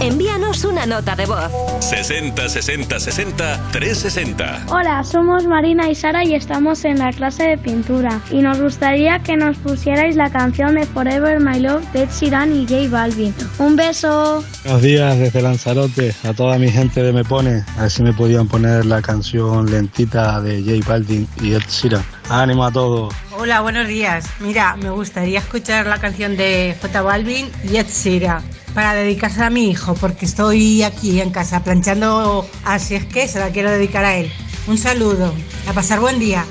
[0.00, 1.50] Envíanos una nota de voz.
[1.80, 4.66] 60 60 60 360.
[4.68, 8.22] Hola, somos Marina y Sara y estamos en la clase de pintura.
[8.30, 12.66] Y nos gustaría que nos pusierais la canción de Forever My Love de Sheeran y
[12.66, 13.34] J Balvin.
[13.58, 14.42] ¡Un beso!
[14.64, 17.64] Buenos días desde Lanzarote a toda mi gente de Me Pone.
[17.76, 22.13] A ver si me podían poner la canción lentita de J Balvin y Ed Sheeran.
[22.30, 23.14] Ánimo a todos.
[23.32, 24.26] Hola, buenos días.
[24.40, 28.42] Mira, me gustaría escuchar la canción de J Balvin y Ed Sheeran
[28.74, 33.38] para dedicarse a mi hijo, porque estoy aquí en casa planchando, así es que se
[33.38, 34.32] la quiero dedicar a él.
[34.66, 35.34] Un saludo,
[35.68, 36.44] a pasar buen día.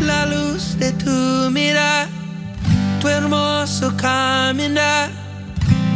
[0.00, 2.08] La luz de tu mirada,
[3.00, 5.10] tu hermoso caminar,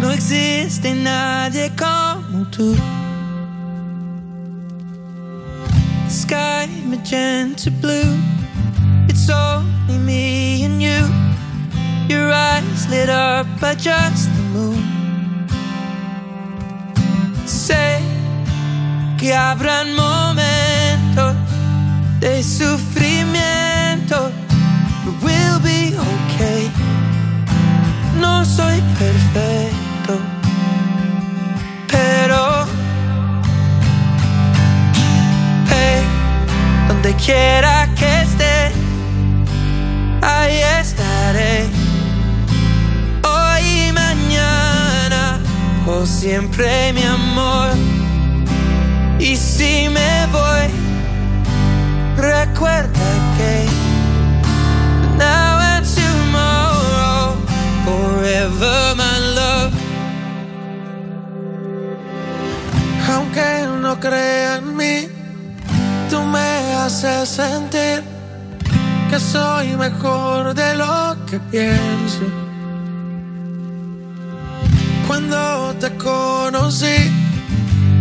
[0.00, 2.76] no existe nadie como tú.
[6.08, 8.33] Sky magenta blue
[9.25, 11.01] it's only me and you.
[12.09, 14.85] Your eyes lit up by just the moon.
[17.47, 18.01] Sé
[19.19, 21.35] que habrán momentos
[22.20, 24.31] de sufrimiento.
[25.05, 26.70] But we'll be okay.
[28.20, 30.19] No soy perfecto,
[31.89, 32.67] pero
[35.70, 36.03] hey,
[36.89, 38.24] donde quiera que
[40.25, 41.67] ahí estaré.
[43.23, 45.41] Hoy y mañana,
[45.85, 47.70] por siempre mi amor.
[49.19, 50.67] Y si me voy,
[52.17, 53.67] recuerda que
[55.19, 57.36] now and tomorrow,
[57.85, 59.73] forever my love.
[63.11, 65.09] Aunque no crea en mí,
[66.11, 68.14] tú me haces sentir
[69.15, 72.25] que soy mejor de lo que pienso.
[75.07, 76.99] Cuando te conocí,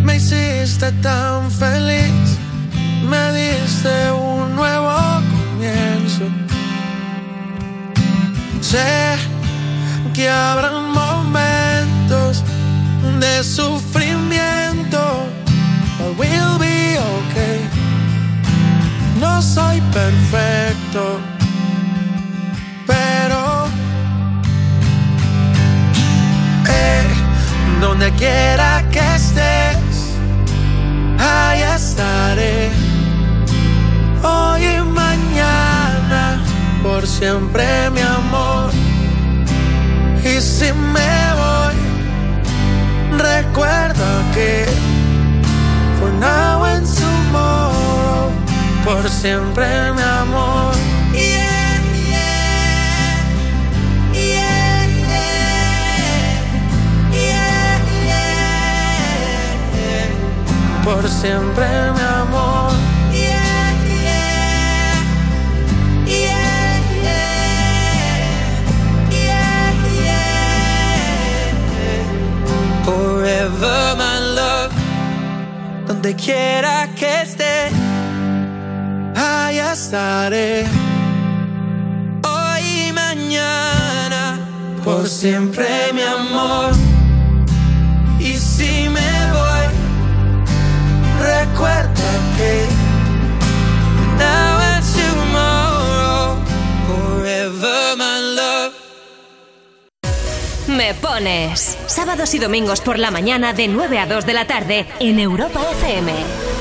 [0.04, 2.26] me hiciste tan feliz,
[3.08, 4.96] me diste un nuevo
[5.34, 6.24] comienzo.
[8.60, 9.16] Sé
[10.14, 12.42] que habrán momentos
[13.20, 15.02] de sufrimiento,
[15.98, 16.63] but we'll be.
[19.40, 21.20] Soy perfecto,
[22.86, 23.66] pero
[26.66, 27.02] eh,
[27.80, 30.16] donde quiera que estés,
[31.18, 32.70] ahí estaré.
[34.22, 36.42] Hoy y mañana,
[36.82, 38.70] por siempre mi amor.
[40.24, 41.76] Y si me voy,
[43.18, 44.64] recuerda que
[46.00, 46.63] for now
[48.84, 50.74] por siempre mi amor.
[51.12, 51.80] Yeah,
[52.10, 53.24] yeah,
[54.12, 55.38] yeah, yeah,
[57.12, 57.78] yeah,
[59.74, 60.08] yeah.
[60.84, 62.72] Por siempre mi amor.
[72.84, 74.72] Forever my love,
[75.86, 77.53] donde quiera que esté,
[79.24, 80.64] ahí estaré.
[82.22, 84.38] Hoy y mañana,
[84.84, 86.72] por siempre mi amor.
[88.18, 89.66] Y si me voy,
[91.20, 92.66] recuerda que
[94.18, 96.36] now and tomorrow,
[96.86, 98.72] forever my love.
[100.68, 101.78] Me pones.
[101.86, 105.60] Sábados y domingos por la mañana de 9 a 2 de la tarde en Europa
[105.72, 106.53] FM.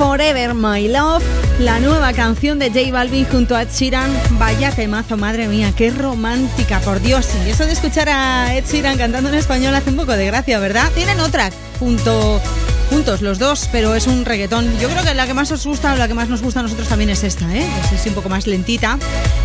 [0.00, 1.22] Forever My Love,
[1.58, 4.10] la nueva canción de J Balvin junto a Ed Sheeran.
[4.38, 7.28] Vaya temazo, madre mía, qué romántica, por Dios.
[7.46, 10.58] Y eso de escuchar a Ed Sheeran cantando en español hace un poco de gracia,
[10.58, 10.90] ¿verdad?
[10.94, 12.40] Tienen otra junto,
[12.88, 14.78] juntos los dos, pero es un reggaetón.
[14.78, 16.62] Yo creo que la que más os gusta o la que más nos gusta a
[16.62, 17.68] nosotros también es esta, ¿eh?
[17.84, 18.98] Es así un poco más lentita.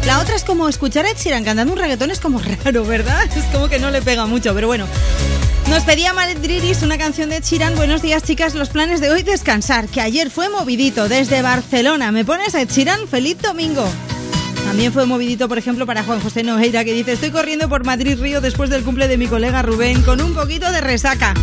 [0.06, 3.25] La otra es como escuchar a Ed Sheeran cantando un reggaetón es como raro, ¿verdad?
[3.35, 4.88] Es como que no le pega mucho, pero bueno.
[5.69, 7.76] Nos pedía Madridis una canción de Sheeran.
[7.76, 8.53] Buenos días, chicas.
[8.53, 12.11] Los planes de hoy descansar, que ayer fue movidito desde Barcelona.
[12.11, 13.08] ¿Me pones a Sheeran?
[13.08, 13.85] ¡Feliz domingo!
[14.66, 18.19] También fue movidito, por ejemplo, para Juan José Nogueira, que dice: Estoy corriendo por Madrid
[18.19, 21.34] Río después del cumple de mi colega Rubén, con un poquito de resaca.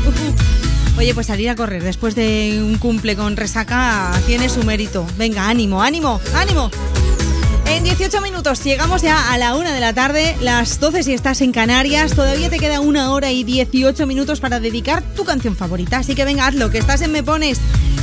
[0.99, 5.07] Oye, pues salir a correr después de un cumple con resaca tiene su mérito.
[5.17, 6.71] Venga, ánimo, ánimo, ánimo.
[7.73, 11.41] En 18 minutos llegamos ya a la una de la tarde, las 12 si estás
[11.41, 12.15] en Canarias.
[12.15, 15.97] Todavía te queda una hora y 18 minutos para dedicar tu canción favorita.
[15.97, 17.63] Así que venga, hazlo, que estás en Me Pones.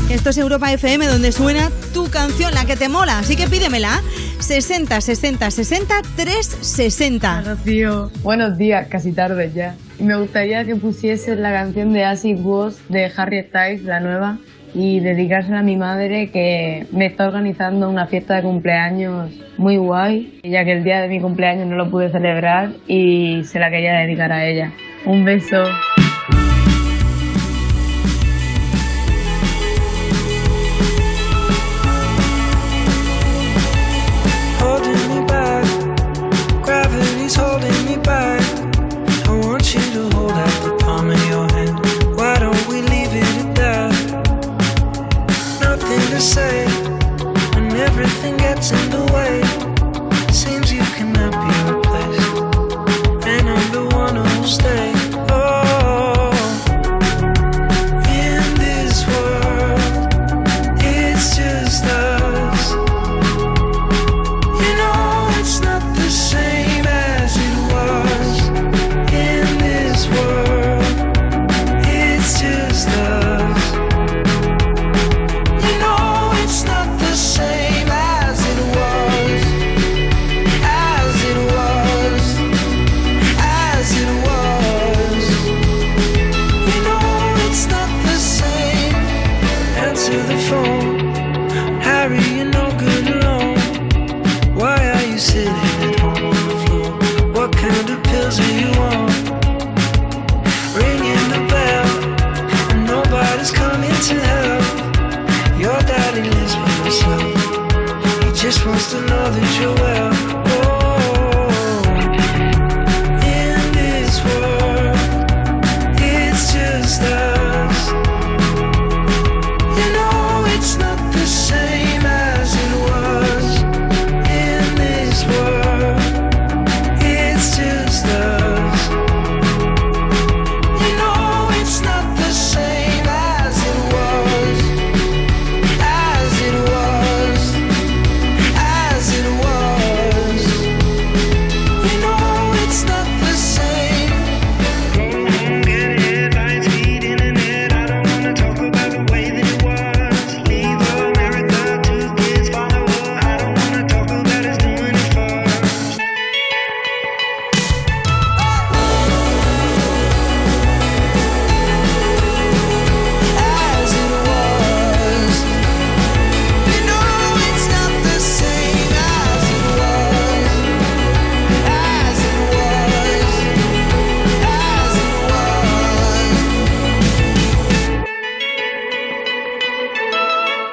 [0.09, 3.19] Esto es Europa FM, donde suena tu canción, la que te mola.
[3.19, 4.01] Así que pídemela.
[4.39, 7.41] 60 60 60 360.
[7.43, 9.75] Rocío, buenos días, casi tarde ya.
[9.99, 14.39] Me gustaría que pusieses la canción de Acid Was de Harry Styles, la nueva,
[14.73, 20.39] y dedicársela a mi madre que me está organizando una fiesta de cumpleaños muy guay,
[20.43, 23.93] ya que el día de mi cumpleaños no lo pude celebrar y se la quería
[23.93, 24.72] dedicar a ella.
[25.06, 25.64] Un beso.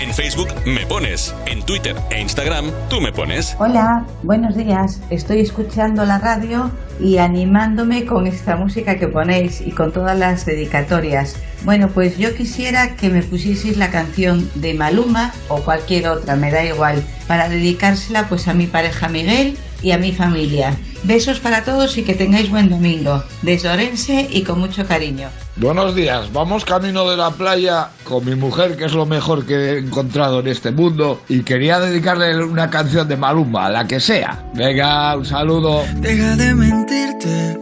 [0.00, 3.54] En Facebook me pones, en Twitter e Instagram tú me pones.
[3.58, 4.98] Hola, buenos días.
[5.10, 10.46] Estoy escuchando la radio y animándome con esta música que ponéis y con todas las
[10.46, 11.36] dedicatorias.
[11.64, 16.50] Bueno, pues yo quisiera que me pusieseis la canción de Maluma o cualquier otra, me
[16.50, 20.78] da igual, para dedicársela pues a mi pareja Miguel y a mi familia.
[21.02, 23.22] Besos para todos y que tengáis buen domingo.
[23.42, 25.28] Desde Orense y con mucho cariño.
[25.56, 29.54] Buenos días, vamos camino de la playa con mi mujer, que es lo mejor que
[29.54, 34.42] he encontrado en este mundo, y quería dedicarle una canción de Maluma, la que sea.
[34.54, 35.84] Venga, un saludo.
[35.96, 37.58] Deja de mentirte.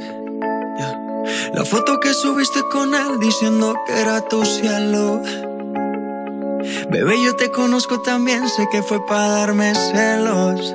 [1.55, 5.23] La foto que subiste con él diciendo que era tu cielo.
[6.91, 10.75] Bebé, yo te conozco también, sé que fue para darme celos.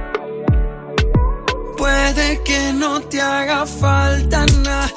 [1.91, 4.89] Puede que no te haga falta nada,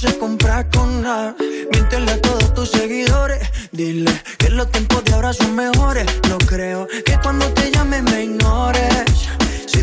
[0.00, 1.34] se compra con nada.
[1.72, 3.40] Miéntele a todos tus seguidores.
[3.70, 6.06] Dile que los tiempos de ahora son mejores.
[6.28, 9.28] No creo que cuando te llame me ignores.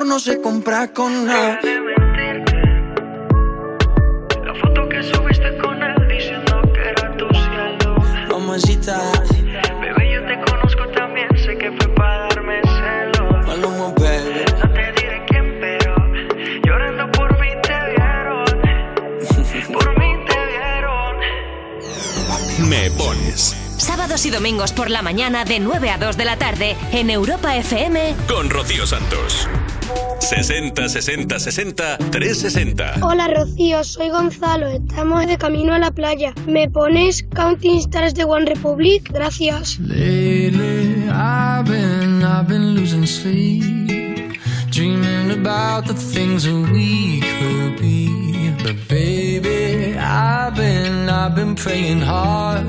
[0.00, 1.60] amor no se compra con nada.
[4.44, 7.96] La foto que subiste con él diciendo que era tu cielo.
[8.30, 9.00] Mamacita.
[9.80, 13.46] Bebé, yo te conozco también, sé que fue para darme celos.
[13.46, 14.44] Maluma, baby.
[14.62, 15.94] No te diré quién, pero
[16.64, 18.44] llorando por mí te vieron.
[19.72, 21.16] por mí te vieron.
[22.68, 23.59] Me pones
[23.90, 27.56] Sábados y domingos por la mañana de 9 a 2 de la tarde en Europa
[27.56, 28.14] FM.
[28.28, 29.48] con Rocío Santos.
[30.20, 32.94] 60 60 60 360.
[33.02, 36.32] Hola Rocío, soy Gonzalo, estamos de camino a la playa.
[36.46, 39.10] ¿Me pones Counting Stars de One Republic?
[39.12, 39.80] Gracias.
[39.80, 44.38] Lately, I've been, I've been losing sleep,
[44.70, 48.54] dreaming about the things that we could be.
[48.62, 52.68] But baby, I've been, I've been praying hard.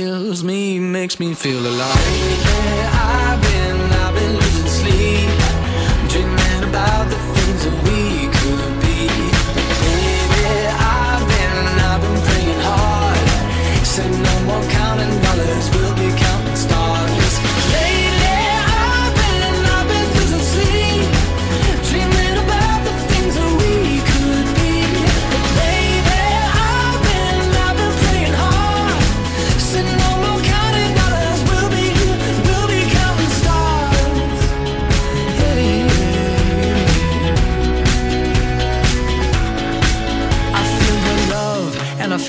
[0.00, 1.94] kills me makes me feel alive.
[2.46, 3.49] Yeah,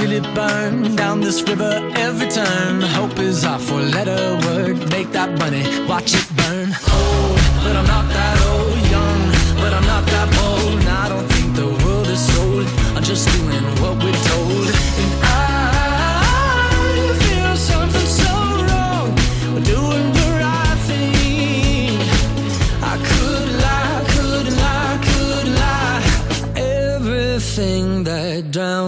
[0.02, 2.82] feel it burn down this river every turn.
[2.82, 4.78] Hope is our four letter word.
[4.90, 6.70] Make that money, watch it burn.
[6.98, 8.80] Old, but I'm not that old.
[8.96, 9.22] Young,
[9.62, 10.41] but I'm not that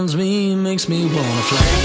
[0.03, 1.82] drowns me makes me wanna fly.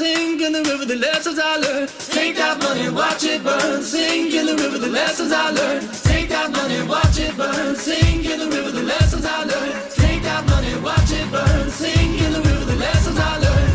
[0.00, 1.90] Sink in the river, the lessons I learned.
[2.18, 5.82] Take that money, watch it burn, sink in the river, the lessons I learned.
[6.10, 9.76] Take that money, watch it burn, sink in the river, the lessons I learned.
[10.02, 13.72] Take that money, watch it burn, sink in the river, the lessons I learned.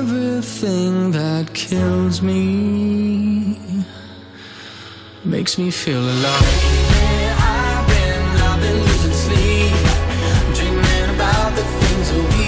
[0.00, 2.38] Everything that kills me
[5.24, 6.54] makes me feel alive.
[7.52, 9.74] I've been, I've been losing sleep,
[10.56, 12.39] dreaming about the things that we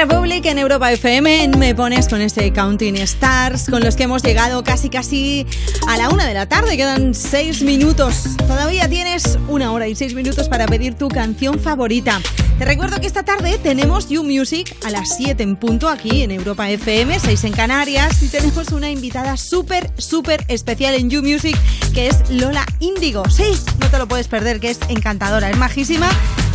[0.00, 4.64] Republic en Europa FM me pones con este Counting Stars con los que hemos llegado
[4.64, 5.46] casi casi
[5.88, 6.78] a la una de la tarde.
[6.78, 8.24] Quedan seis minutos.
[8.38, 12.18] Todavía tienes una hora y seis minutos para pedir tu canción favorita.
[12.58, 16.30] Te recuerdo que esta tarde tenemos You Music a las 7 en punto aquí en
[16.30, 21.56] Europa FM, 6 en Canarias y tenemos una invitada súper, súper especial en You Music
[21.92, 23.28] que es Lola Índigo.
[23.28, 26.08] Sí, no te lo puedes perder, que es encantadora, es majísima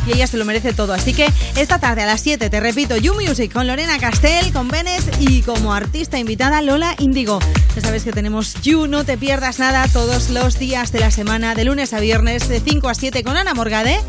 [0.06, 0.94] y ella se lo merece todo.
[0.94, 4.68] Así que esta tarde a las 7, te repito, You Music con Lorena Castell, con
[4.68, 7.40] Benes y como artista invitada Lola Índigo.
[7.76, 11.56] Ya sabes que tenemos You, no te pierdas nada todos los días de la semana,
[11.56, 14.00] de lunes a viernes, de 5 a 7 con Ana Morgade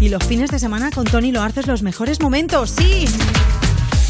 [0.00, 2.70] y los fines de semana con Tony Loarces los mejores momentos.
[2.70, 3.06] ¡Sí!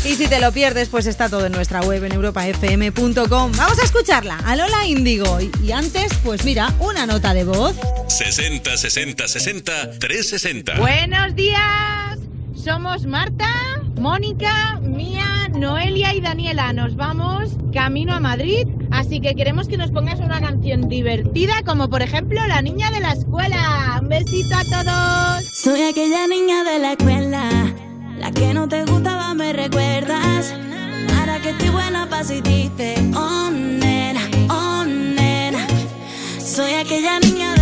[0.07, 3.53] Y si te lo pierdes, pues está todo en nuestra web en europafm.com.
[3.57, 5.39] Vamos a escucharla, a Lola Índigo.
[5.41, 7.75] Y, antes, pues mira, una nota de voz.
[8.07, 10.79] 60 60 60 360.
[10.79, 12.21] Buenos días,
[12.55, 13.51] somos Marta,
[13.97, 16.73] Mónica, Mía, Noelia y Daniela.
[16.73, 21.91] Nos vamos camino a Madrid, así que queremos que nos pongas una canción divertida, como
[21.91, 23.99] por ejemplo La Niña de la Escuela.
[24.01, 25.45] Un besito a todos.
[25.53, 27.75] Soy aquella niña de la escuela,
[28.19, 30.55] la que no te gustaba, me recuerdas.
[31.19, 35.67] Ahora que estoy buena, paso y dice, oh nena, oh nena.
[36.39, 37.56] Soy aquella niña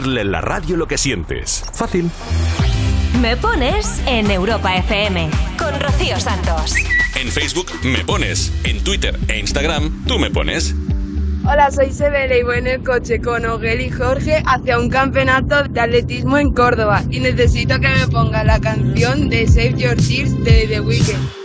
[0.00, 1.62] decirle en la radio lo que sientes.
[1.74, 2.10] Fácil.
[3.20, 6.74] Me pones en Europa FM con Rocío Santos.
[7.16, 10.74] En Facebook me pones, en Twitter e Instagram tú me pones.
[11.44, 15.64] Hola, soy Sebele y voy en el coche con Ogel y Jorge hacia un campeonato
[15.64, 20.42] de atletismo en Córdoba y necesito que me ponga la canción de Save Your Tears
[20.44, 21.39] de The Weeknd.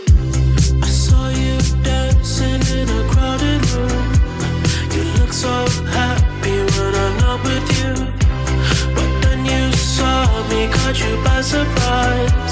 [10.98, 12.45] you by surprise.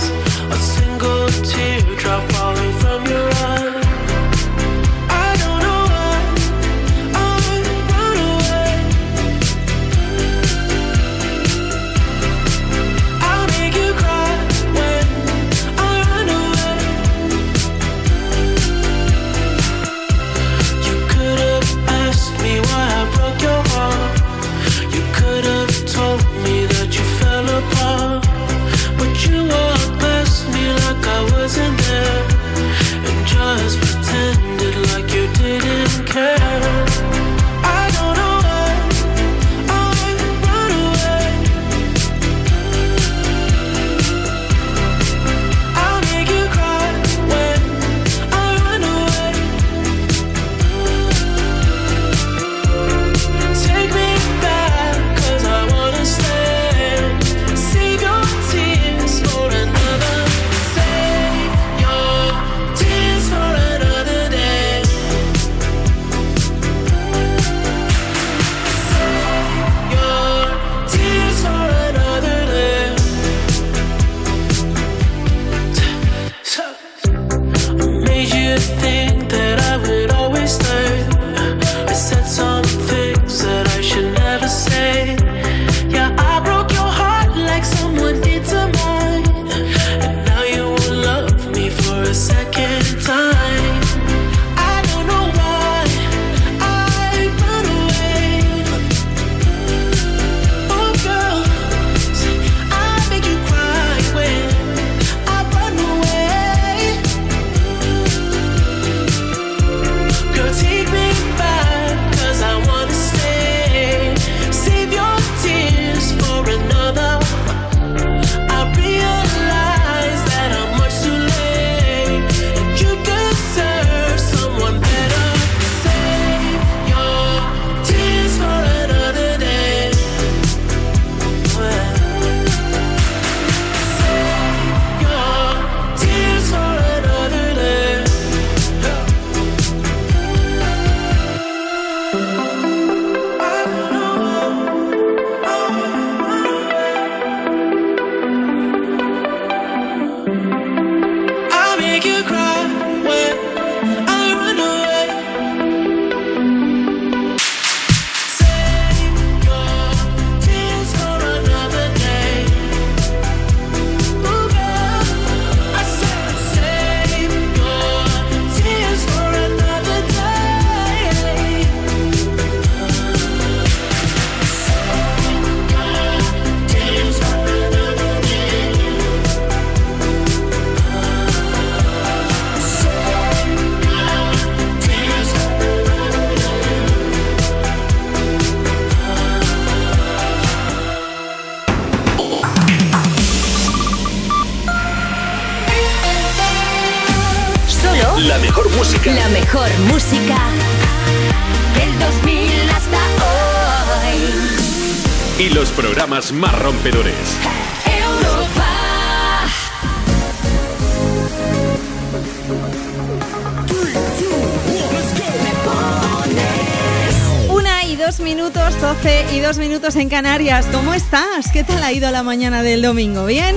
[219.84, 220.64] En Canarias.
[220.72, 221.50] ¿Cómo estás?
[221.52, 223.26] ¿Qué tal ha ido la mañana del domingo?
[223.26, 223.54] ¿Bien?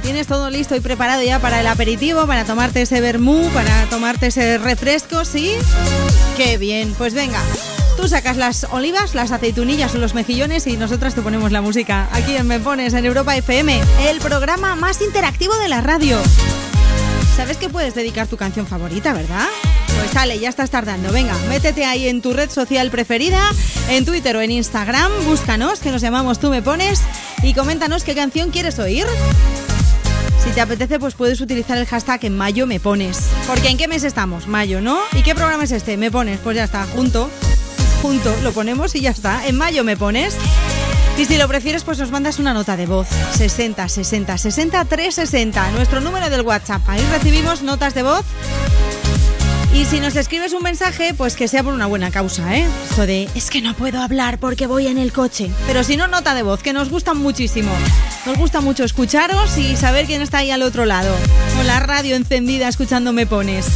[0.00, 4.28] ¿Tienes todo listo y preparado ya para el aperitivo, para tomarte ese vermú, para tomarte
[4.28, 5.26] ese refresco?
[5.26, 5.52] ¿Sí?
[6.38, 6.94] ¡Qué bien!
[6.96, 7.42] Pues venga,
[7.98, 12.08] tú sacas las olivas, las aceitunillas o los mejillones y nosotras te ponemos la música.
[12.12, 13.78] Aquí en Me Pones, en Europa FM,
[14.08, 16.18] el programa más interactivo de la radio.
[17.36, 19.46] ¿Sabes que puedes dedicar tu canción favorita, verdad?
[19.98, 21.12] Pues sale, ya estás tardando.
[21.12, 23.40] Venga, métete ahí en tu red social preferida,
[23.90, 27.02] en Twitter o en Instagram, búscanos, que nos llamamos Tú Me Pones,
[27.42, 29.04] y coméntanos qué canción quieres oír.
[30.44, 33.28] Si te apetece, pues puedes utilizar el hashtag en mayo me pones.
[33.48, 34.46] Porque ¿en qué mes estamos?
[34.46, 35.00] Mayo, ¿no?
[35.12, 35.96] ¿Y qué programa es este?
[35.96, 37.28] Me pones, pues ya está, junto,
[38.00, 39.46] junto, lo ponemos y ya está.
[39.46, 40.36] En mayo me pones.
[41.18, 43.08] Y si lo prefieres, pues nos mandas una nota de voz.
[43.36, 46.82] 60 60 60 360, nuestro número del WhatsApp.
[46.88, 48.24] Ahí recibimos notas de voz.
[49.72, 52.66] Y si nos escribes un mensaje, pues que sea por una buena causa, ¿eh?
[52.90, 55.48] Eso de, es que no puedo hablar porque voy en el coche.
[55.66, 57.70] Pero si no, nota de voz, que nos gustan muchísimo.
[58.26, 61.14] Nos gusta mucho escucharos y saber quién está ahí al otro lado.
[61.56, 63.66] Con la radio encendida escuchando Me Pones.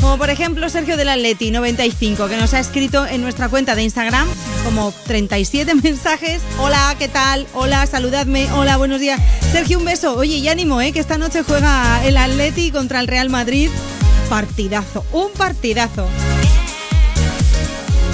[0.00, 3.82] Como por ejemplo Sergio del Atleti 95, que nos ha escrito en nuestra cuenta de
[3.82, 4.26] Instagram
[4.64, 6.40] como 37 mensajes.
[6.58, 7.46] Hola, ¿qué tal?
[7.52, 8.50] Hola, saludadme.
[8.52, 9.20] Hola, buenos días.
[9.52, 10.16] Sergio, un beso.
[10.16, 10.92] Oye, y ánimo, ¿eh?
[10.92, 13.70] que esta noche juega el Atleti contra el Real Madrid.
[14.28, 16.06] Partidazo, un partidazo.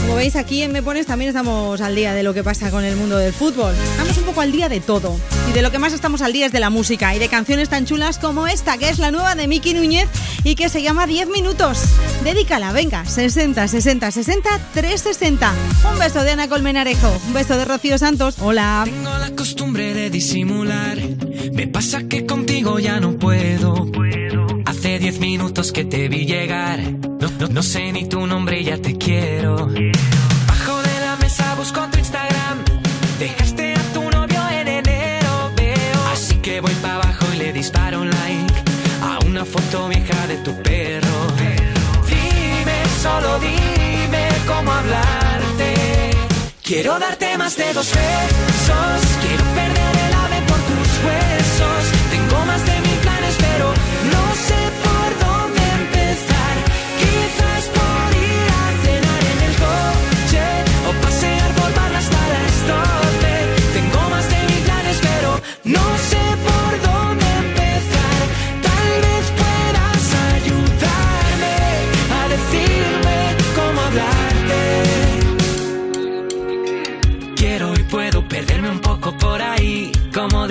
[0.03, 2.85] Como veis aquí en Me Pones también estamos al día de lo que pasa con
[2.85, 3.75] el mundo del fútbol.
[3.93, 5.17] Estamos un poco al día de todo.
[5.49, 7.69] Y de lo que más estamos al día es de la música y de canciones
[7.69, 10.09] tan chulas como esta, que es la nueva de Miki Núñez
[10.43, 11.79] y que se llama 10 minutos.
[12.25, 15.53] Dedícala, venga, 60, 60, 60, 360.
[15.93, 18.37] Un beso de Ana Colmenarejo, un beso de Rocío Santos.
[18.41, 18.83] Hola.
[18.85, 20.99] Tengo la costumbre de disimular.
[21.53, 23.87] Me pasa que contigo ya no puedo.
[24.81, 26.81] Hace diez minutos que te vi llegar.
[27.21, 29.57] No, no- no sé ni tu nombre ya te quiero.
[29.67, 32.65] Bajo de la mesa busco tu Instagram.
[33.19, 36.01] Dejaste a tu novio en enero, veo.
[36.15, 38.55] Así que voy para abajo y le disparo un like
[39.03, 41.19] a una foto vieja de tu perro.
[42.09, 45.75] Dime, solo dime cómo hablarte.
[46.63, 49.01] Quiero darte más de dos besos.
[49.27, 49.45] Quiero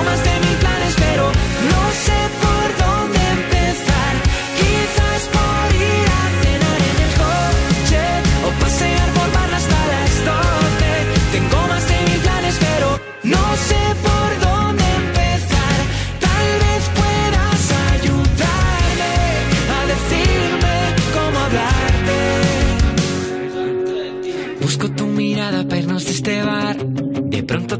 [0.00, 1.24] Tengo más de mil planes, pero
[1.72, 4.14] no sé por dónde empezar.
[4.60, 8.04] Quizás por ir a cenar en el coche
[8.46, 10.88] o pasear por barra hasta las 12.
[11.32, 12.88] Tengo más de mil planes, pero
[13.24, 15.78] no sé por dónde empezar.
[16.26, 17.62] Tal vez puedas
[17.92, 19.14] ayudarme
[19.76, 20.76] a decirme
[21.16, 22.18] cómo hablarte.
[24.62, 26.76] Busco tu mirada para irnos de este bar.
[27.34, 27.79] De pronto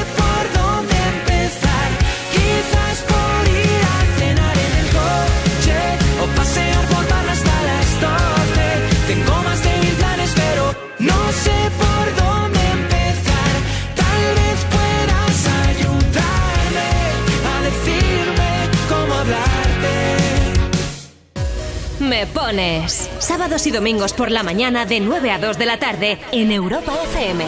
[22.11, 23.09] Me Pones.
[23.19, 26.91] Sábados y domingos por la mañana de 9 a 2 de la tarde en Europa
[27.05, 27.45] FM.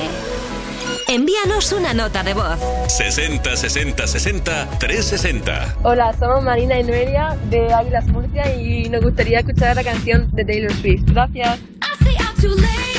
[1.09, 2.57] Envíanos una nota de voz.
[2.87, 5.75] 60 60 60 360.
[5.83, 10.45] Hola, somos Marina y Noelia de Águilas Murcia y nos gustaría escuchar la canción de
[10.45, 11.03] Taylor Swift.
[11.07, 11.59] Gracias.
[12.45, 12.92] I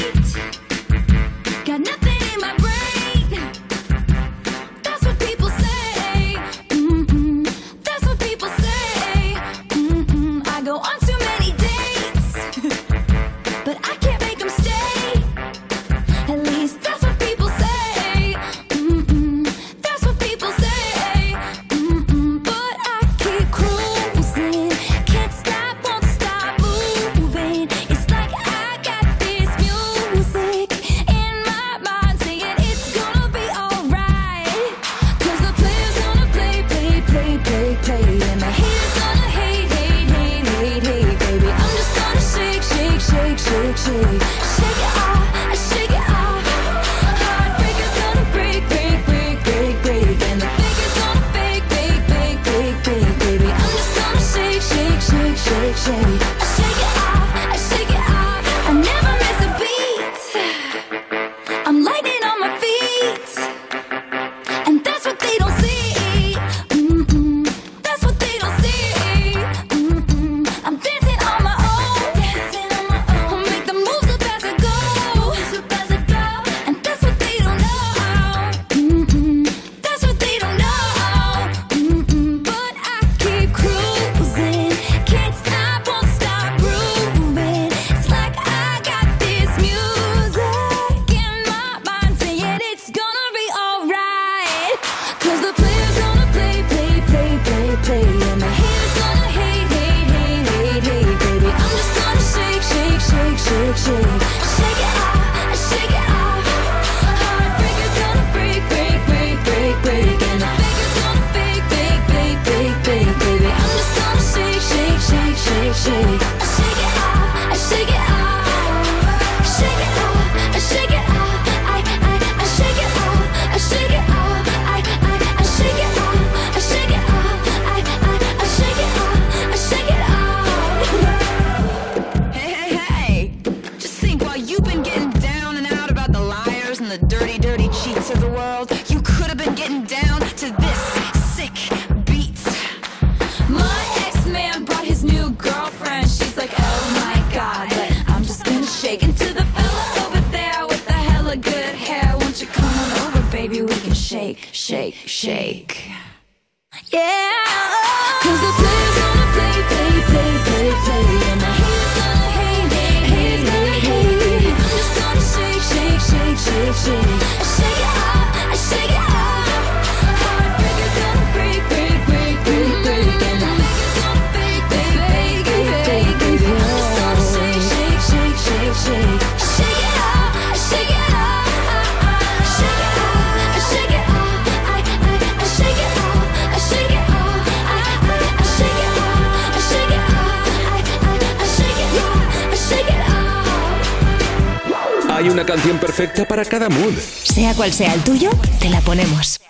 [197.64, 198.28] cual sea el tuyo,
[198.60, 199.40] te la ponemos.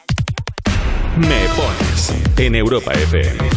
[1.16, 3.48] Me pones en Europa FM.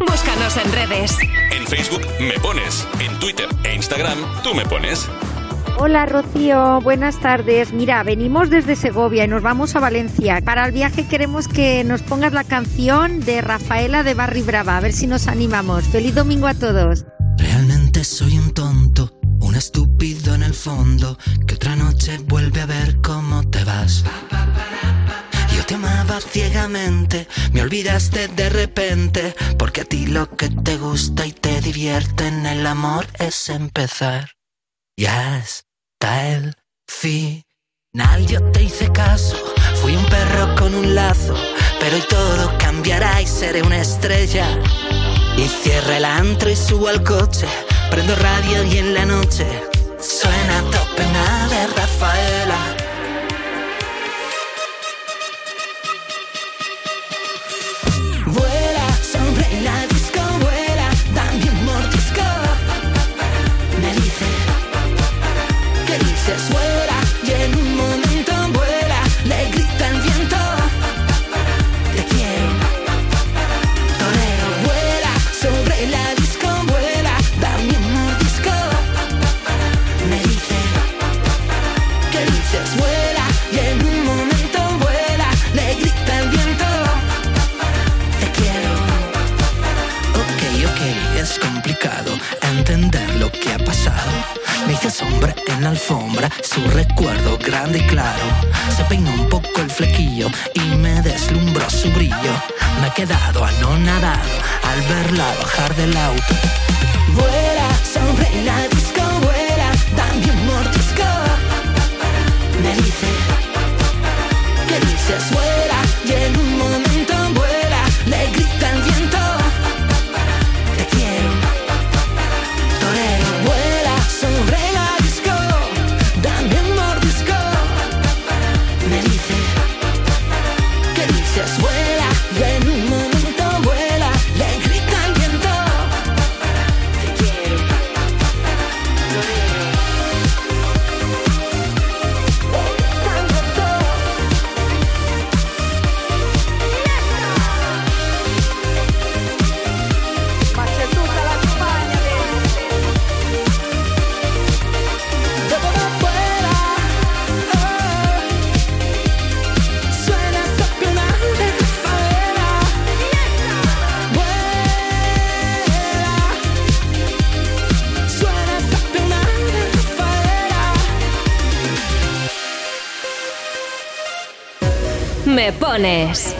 [0.00, 1.16] Búscanos en redes.
[1.52, 5.08] En Facebook me pones, en Twitter e Instagram tú me pones.
[5.78, 7.72] Hola Rocío, buenas tardes.
[7.72, 10.40] Mira, venimos desde Segovia y nos vamos a Valencia.
[10.44, 14.80] Para el viaje queremos que nos pongas la canción de Rafaela de Barri Brava, a
[14.80, 15.84] ver si nos animamos.
[15.84, 17.04] Feliz domingo a todos.
[27.98, 32.64] cambiaste de repente, porque a ti lo que te gusta y te divierte en el
[32.64, 34.30] amor es empezar.
[34.96, 36.54] Y hasta el
[36.86, 37.42] final
[38.26, 39.36] yo te hice caso,
[39.82, 41.34] fui un perro con un lazo,
[41.80, 44.46] pero hoy todo cambiará y seré una estrella.
[45.36, 47.48] Y cierra el antro y subo al coche,
[47.90, 48.87] prendo radio y en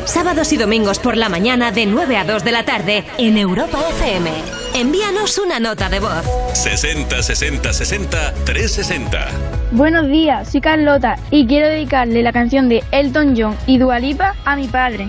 [0.04, 3.78] Sábados y domingos por la mañana de 9 a 2 de la tarde en Europa
[3.90, 4.32] FM.
[4.74, 6.24] Envíanos una nota de voz.
[6.54, 9.28] 60 60 60 360.
[9.70, 14.56] Buenos días, soy Carlota y quiero dedicarle la canción de Elton John y Dualipa a
[14.56, 15.08] mi padre.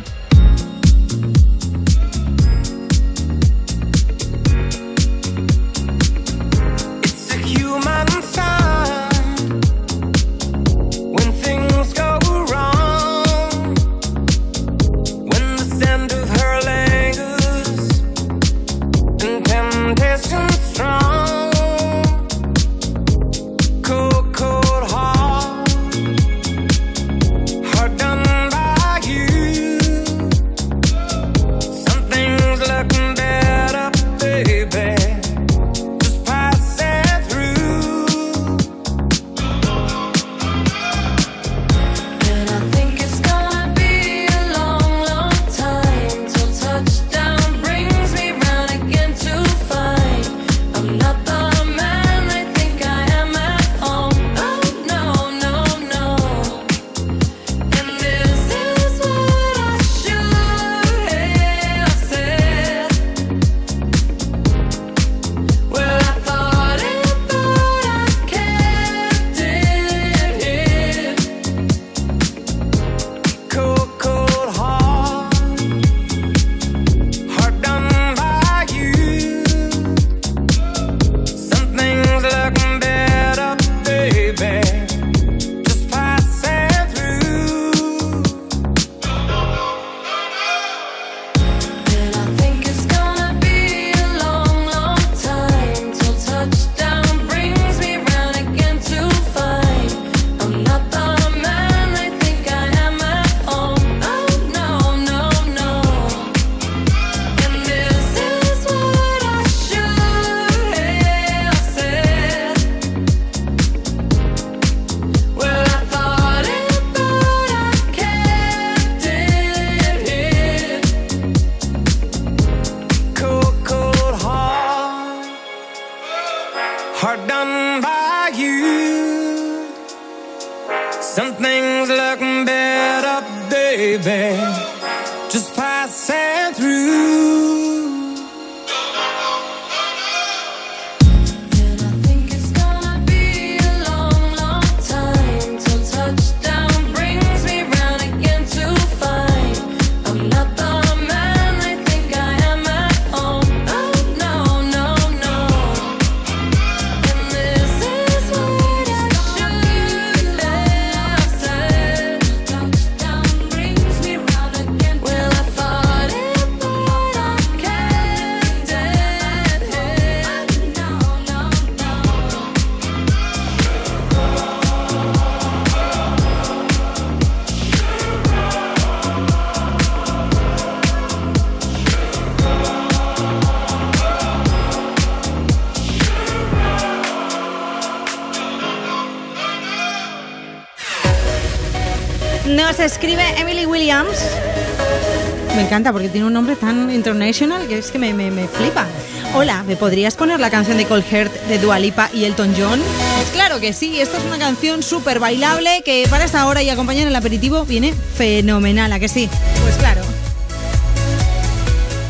[195.83, 198.85] Porque tiene un nombre tan international que es que me, me- me flipa.
[199.33, 202.79] Hola, ¿me podrías poner la canción de Cold Heart de Dua Lipa y Elton John?
[203.15, 206.69] Pues claro que sí, esta es una canción súper bailable que para esta hora y
[206.69, 209.29] acompañar el aperitivo viene fenomenal, ¿a que sí?
[209.63, 210.01] Pues claro.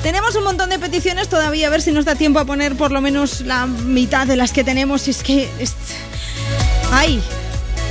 [0.04, 2.92] Tenemos un montón de peticiones todavía, a ver si nos da tiempo a poner por
[2.92, 5.08] lo menos la mitad de las que tenemos.
[5.08, 5.50] Y es que.
[5.60, 5.76] es-
[6.92, 7.22] ¡Ay!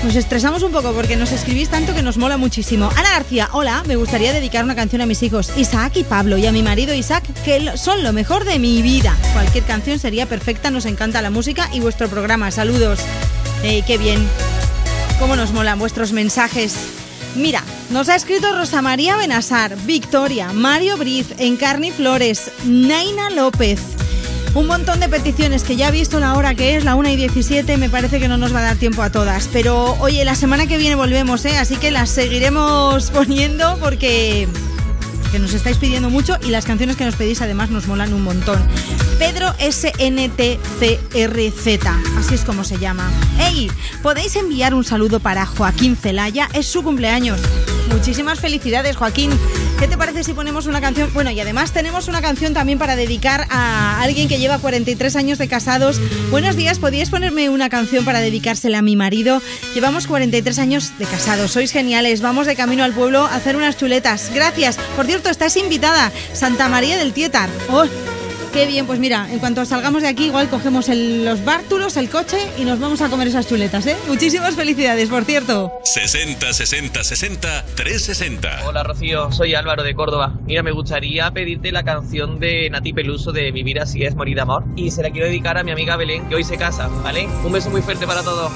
[0.05, 2.89] Nos estresamos un poco porque nos escribís tanto que nos mola muchísimo.
[2.97, 6.47] Ana García, hola, me gustaría dedicar una canción a mis hijos Isaac y Pablo y
[6.47, 9.17] a mi marido Isaac, que son lo mejor de mi vida.
[9.33, 12.51] Cualquier canción sería perfecta, nos encanta la música y vuestro programa.
[12.53, 13.01] Saludos.
[13.61, 14.25] Qué bien.
[15.19, 16.77] Cómo nos molan vuestros mensajes.
[17.35, 23.98] Mira, nos ha escrito Rosa María Benasar, Victoria, Mario Briz, Encarni Flores, Naina López.
[24.55, 27.17] Un montón de peticiones que ya he visto la hora que es, la 1 y
[27.17, 29.49] 17, me parece que no nos va a dar tiempo a todas.
[29.53, 31.59] Pero oye, la semana que viene volvemos, ¿eh?
[31.59, 34.49] Así que las seguiremos poniendo porque
[35.31, 38.23] que nos estáis pidiendo mucho y las canciones que nos pedís además nos molan un
[38.23, 38.59] montón.
[39.19, 40.47] Pedro SNTCRZ,
[42.17, 43.11] así es como se llama.
[43.39, 43.71] ¡Ey!
[44.03, 46.49] ¿Podéis enviar un saludo para Joaquín Celaya?
[46.55, 47.39] Es su cumpleaños.
[47.93, 49.31] Muchísimas felicidades, Joaquín.
[49.79, 51.09] ¿Qué te parece si ponemos una canción?
[51.15, 55.39] Bueno, y además tenemos una canción también para dedicar a alguien que lleva 43 años
[55.39, 56.01] de casados.
[56.33, 59.41] Buenos días, ¿podríais ponerme una canción para dedicársela a mi marido?
[59.75, 62.23] Llevamos 43 años de casados, sois geniales.
[62.23, 64.33] Vamos de camino al pueblo a hacer unas chuletas.
[64.35, 64.79] Gracias.
[64.97, 66.11] Por cierto, estás invitada.
[66.33, 67.49] Santa María del Tietar.
[67.71, 67.85] ¡Oh!
[68.53, 72.39] Qué bien, pues mira, en cuanto salgamos de aquí, igual cogemos los bártulos, el coche
[72.59, 73.97] y nos vamos a comer esas chuletas, ¿eh?
[74.09, 75.71] Muchísimas felicidades, por cierto.
[75.89, 78.67] 60 60 60 360.
[78.67, 80.35] Hola Rocío, soy Álvaro de Córdoba.
[80.45, 84.43] Mira, me gustaría pedirte la canción de Nati Peluso de Vivir así es morir de
[84.43, 87.27] amor y se la quiero dedicar a mi amiga Belén que hoy se casa, ¿vale?
[87.43, 88.53] Un beso muy fuerte para todos.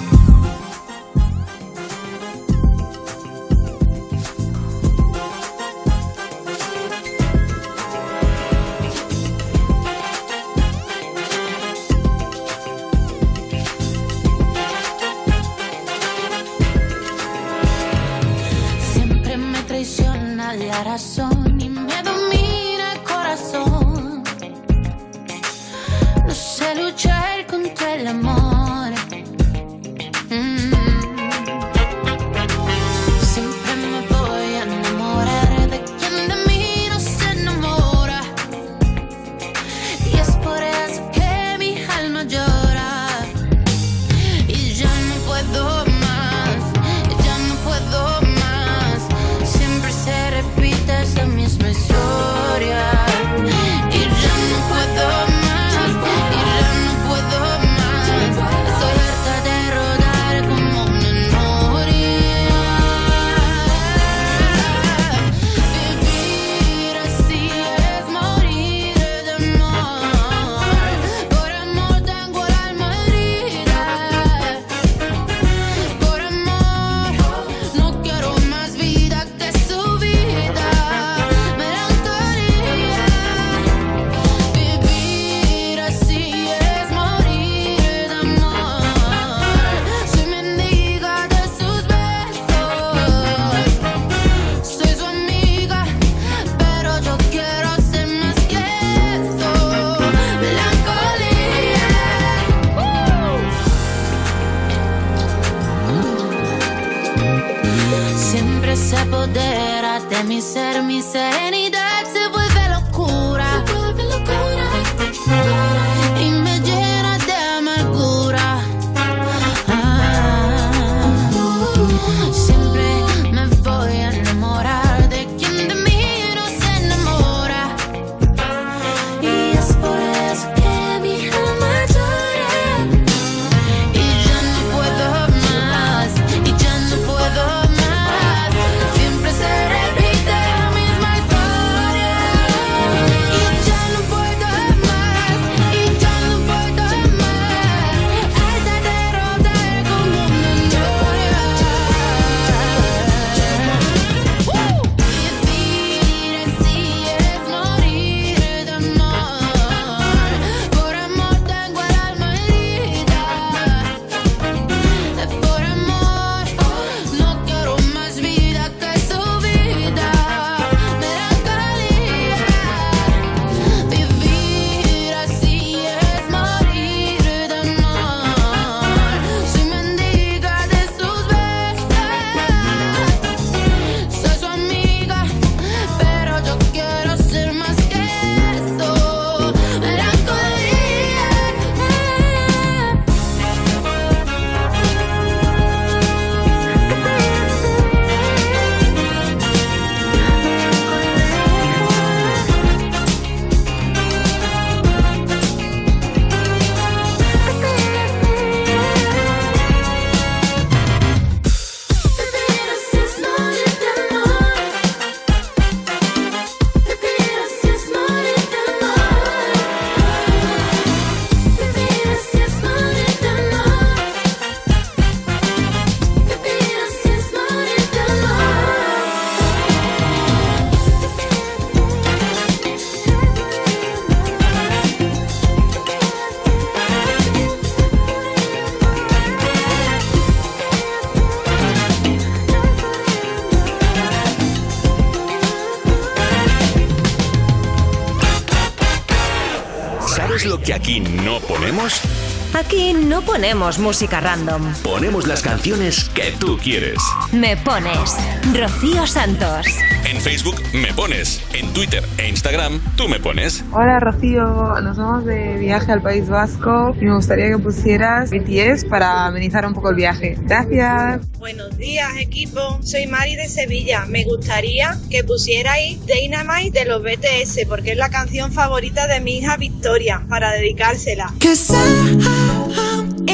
[253.12, 254.72] no ponemos música random.
[254.82, 256.96] Ponemos las canciones que tú quieres.
[257.30, 258.16] Me pones
[258.58, 259.66] Rocío Santos.
[260.06, 263.64] En Facebook me pones, en Twitter e Instagram tú me pones.
[263.70, 264.42] Hola Rocío,
[264.80, 269.66] nos vamos de viaje al País Vasco y me gustaría que pusieras BTS para amenizar
[269.66, 270.38] un poco el viaje.
[270.40, 271.20] Gracias.
[271.38, 274.06] Buenos días equipo, soy Mari de Sevilla.
[274.06, 279.36] Me gustaría que pusierais Dynamite de los BTS porque es la canción favorita de mi
[279.36, 281.30] hija Victoria para dedicársela.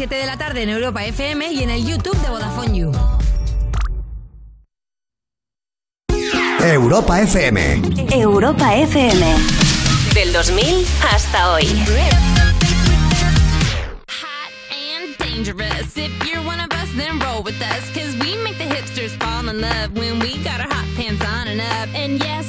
[0.00, 2.92] 7 de la tarde en Europa FM y en el YouTube de Vodafone You.
[6.64, 7.82] Europa FM.
[8.10, 9.26] Europa FM.
[10.14, 11.66] Del 2000 hasta hoy.
[14.08, 15.94] Hot and dangerous.
[15.98, 17.90] If you're one of us, then roll with us.
[17.92, 21.46] Cause we make the hipsters fall in love when we got our hot pants on
[21.46, 21.94] and up.
[21.94, 22.46] And yes,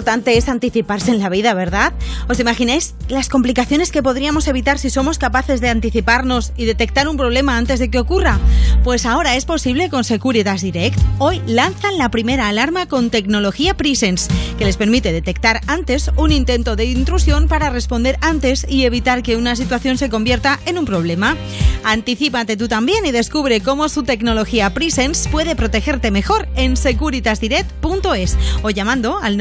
[0.00, 1.92] importante es anticiparse en la vida, ¿verdad?
[2.26, 7.18] ¿Os imagináis las complicaciones que podríamos evitar si somos capaces de anticiparnos y detectar un
[7.18, 8.38] problema antes de que ocurra?
[8.82, 10.98] Pues ahora es posible con Securitas Direct.
[11.18, 16.76] Hoy lanzan la primera alarma con tecnología Presence, que les permite detectar antes un intento
[16.76, 21.36] de intrusión para responder antes y evitar que una situación se convierta en un problema.
[21.84, 28.70] Anticípate tú también y descubre cómo su tecnología Presence puede protegerte mejor en securitasdirect.es o
[28.70, 29.36] llamando al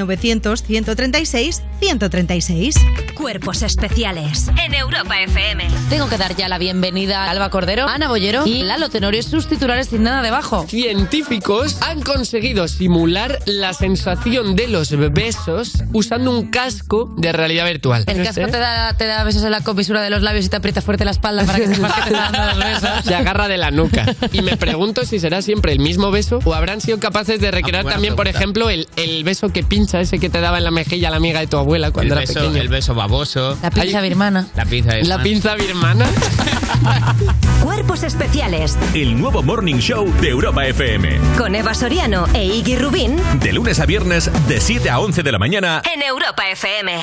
[0.49, 3.13] 900-136-136.
[3.13, 5.67] Cuerpos especiales en Europa FM.
[5.89, 9.47] Tengo que dar ya la bienvenida a Alba Cordero, Ana Bollero y Lalo Tenorio, sus
[9.47, 10.65] titulares sin nada debajo.
[10.67, 18.03] Científicos han conseguido simular la sensación de los besos usando un casco de realidad virtual.
[18.07, 20.55] El casco te da, te da besos en la comisura de los labios y te
[20.55, 23.05] aprieta fuerte la espalda para que sepas que te está dando los besos.
[23.05, 24.05] Se agarra de la nuca.
[24.31, 27.83] Y me pregunto si será siempre el mismo beso o habrán sido capaces de recrear
[27.83, 28.39] buena también, por pregunta.
[28.39, 31.39] ejemplo, el, el beso que pincha ese que te daba en la mejilla la amiga
[31.39, 31.91] de tu abuela.
[31.91, 32.61] cuando el era beso, pequeño.
[32.61, 33.57] El beso baboso.
[33.61, 34.47] La pinza birmana.
[34.55, 36.05] La pinza de La pinza birmana.
[37.63, 41.19] Cuerpos especiales El nuevo Morning Show de Europa FM.
[41.37, 45.31] con Eva Soriano e Iggy Rubín De lunes a viernes, de 7 a 11 de
[45.31, 45.81] la mañana.
[45.93, 46.93] en Europa FM.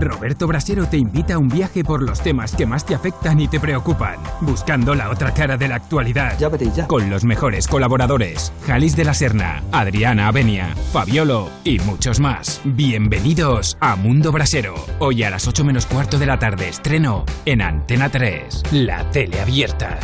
[0.00, 3.48] Roberto Brasero te invita a un viaje por los temas que más te afectan y
[3.48, 6.38] te preocupan, buscando la otra cara de la actualidad.
[6.86, 12.60] Con los mejores colaboradores: Jalis de la Serna, Adriana Avenia, Fabiolo y muchos más.
[12.64, 14.74] Bienvenidos a Mundo Brasero.
[14.98, 19.40] Hoy a las 8 menos cuarto de la tarde estreno en Antena 3, la tele
[19.40, 19.98] abierta.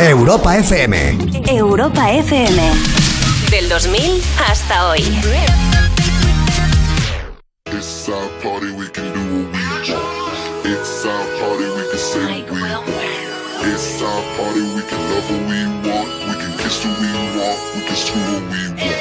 [0.00, 1.16] Europa FM.
[1.46, 2.72] Europa FM.
[3.50, 4.00] Del 2000
[4.48, 5.04] hasta hoy.
[7.74, 10.66] It's our party, we can do what we want.
[10.66, 12.84] It's our party, we can say what we want.
[13.64, 16.08] It's our party, we can love what we want.
[16.28, 17.58] We can kiss who we want.
[17.74, 19.00] We can screw what we want.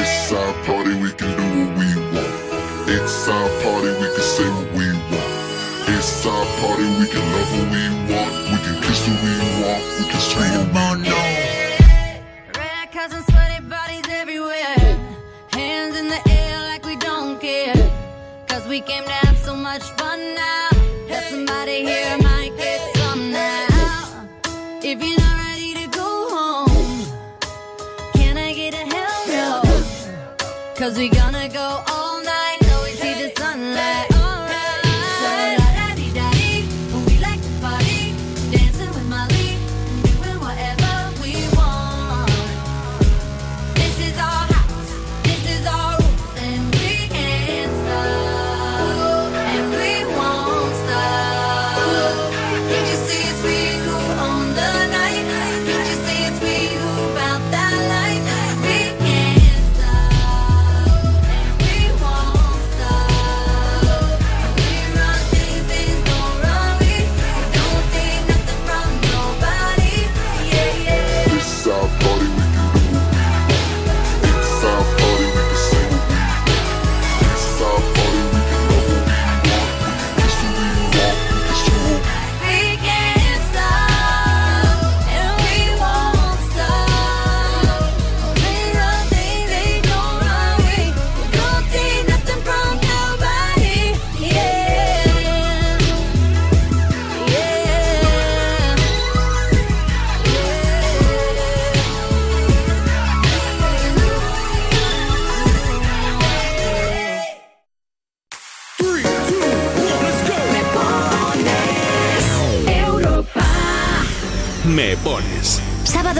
[0.00, 2.32] It's our party, we can do what we want.
[2.88, 5.32] It's our party, we can say what we want.
[5.92, 8.32] It's our party, we can love what we want.
[8.48, 9.84] We can kiss who we want.
[10.00, 10.87] We can screw what we want.
[18.78, 19.17] We came to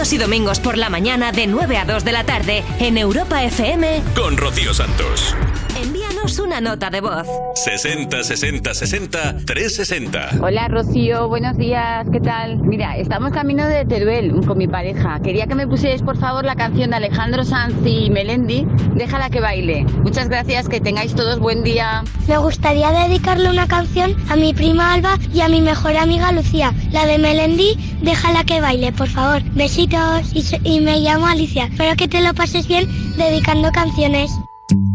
[0.09, 3.43] Sábados y domingos por la mañana de 9 a 2 de la tarde en Europa
[3.43, 4.01] FM.
[4.15, 5.35] Con Rocío Santos.
[6.19, 7.27] Envíanos una nota de voz.
[7.55, 10.29] 60 60 60 360.
[10.41, 12.57] Hola Rocío, buenos días, ¿qué tal?
[12.57, 15.19] Mira, estamos camino de Teruel con mi pareja.
[15.21, 19.39] Quería que me pusierais por favor la canción de Alejandro Sanz y Melendi, Déjala que
[19.39, 19.85] baile.
[20.03, 22.03] Muchas gracias, que tengáis todos buen día.
[22.27, 26.73] Me gustaría dedicarle una canción a mi prima Alba y a mi mejor amiga Lucía,
[26.91, 29.41] la de Melendi, déjala que baile, por favor.
[29.53, 31.65] Besitos y, y me llamo Alicia.
[31.65, 34.31] Espero que te lo pases bien dedicando canciones.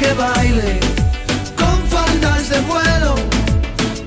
[0.00, 0.80] Que baile
[1.58, 3.16] con faldas de vuelo,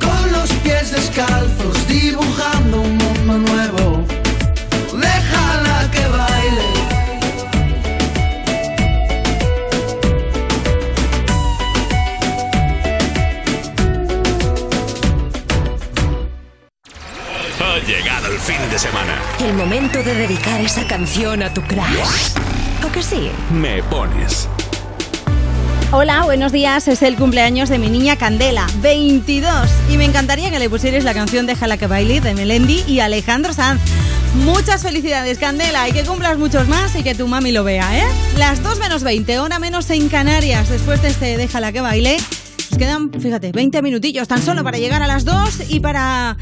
[0.02, 4.04] con los pies descalzos, dibujando un mundo nuevo.
[4.92, 6.70] Déjala que baile.
[17.60, 19.22] Ha llegado el fin de semana.
[19.40, 22.34] El momento de dedicar esa canción a tu crush.
[22.84, 23.30] ¿O que sí?
[23.52, 24.50] Me pones.
[25.96, 26.88] Hola, buenos días.
[26.88, 29.54] Es el cumpleaños de mi niña Candela, 22.
[29.92, 33.54] Y me encantaría que le pusierais la canción Déjala que baile de Melendi y Alejandro
[33.54, 33.80] Sanz.
[34.44, 38.08] Muchas felicidades, Candela, y que cumplas muchos más y que tu mami lo vea, ¿eh?
[38.40, 40.68] Las 2 menos 20, hora menos en Canarias.
[40.68, 42.18] Después de este Déjala que baile,
[42.72, 46.38] nos quedan, fíjate, 20 minutillos tan solo para llegar a las 2 y para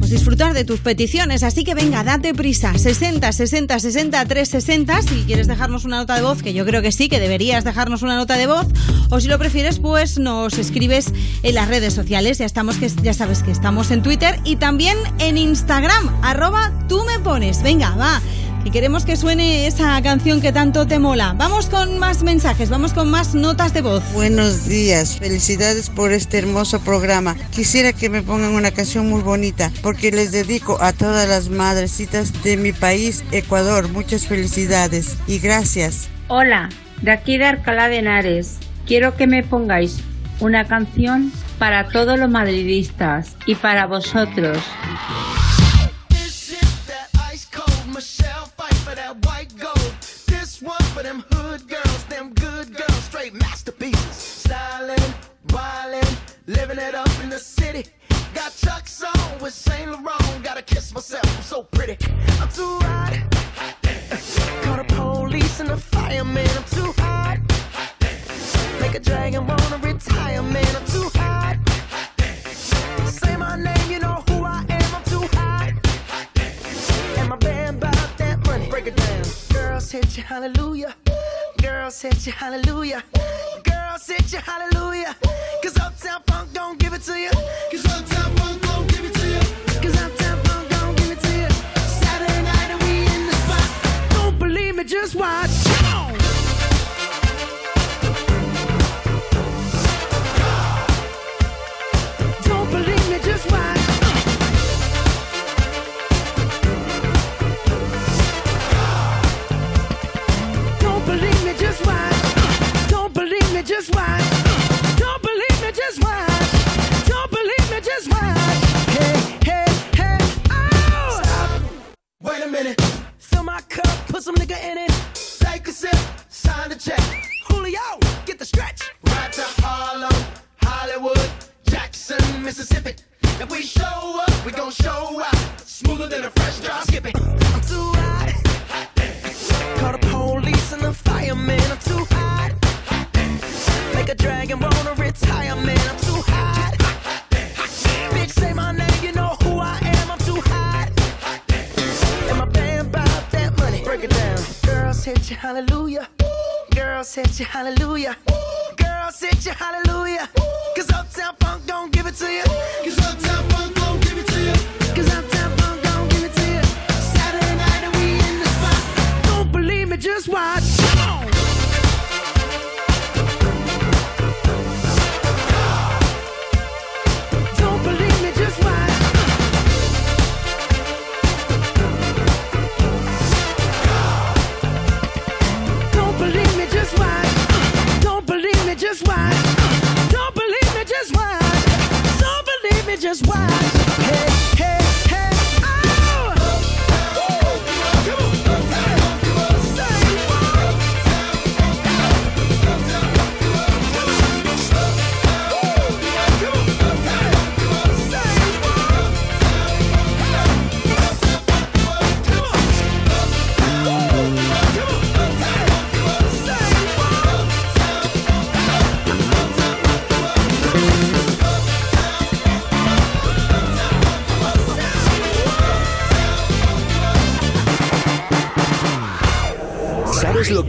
[0.00, 1.44] pues, disfrutar de tus peticiones.
[1.44, 2.76] Así que venga, date prisa.
[2.76, 6.90] 60 60 60 360 si quieres dejarnos una nota de voz, que yo creo que
[6.90, 8.66] sí, que deberías dejarnos una nota de voz.
[9.10, 12.38] O si lo prefieres, pues nos escribes en las redes sociales.
[12.38, 17.04] Ya estamos, que ya sabes que estamos en Twitter y también en Instagram, arroba tú
[17.04, 17.62] me pones.
[17.62, 18.20] Venga, va.
[18.62, 21.34] Y queremos que suene esa canción que tanto te mola.
[21.36, 24.02] Vamos con más mensajes, vamos con más notas de voz.
[24.12, 27.36] Buenos días, felicidades por este hermoso programa.
[27.52, 32.42] Quisiera que me pongan una canción muy bonita porque les dedico a todas las madrecitas
[32.42, 33.88] de mi país, Ecuador.
[33.88, 36.08] Muchas felicidades y gracias.
[36.28, 36.68] Hola,
[37.00, 38.58] de aquí de Alcalá de Henares.
[38.86, 40.00] Quiero que me pongáis
[40.38, 44.58] una canción para todos los madridistas y para vosotros.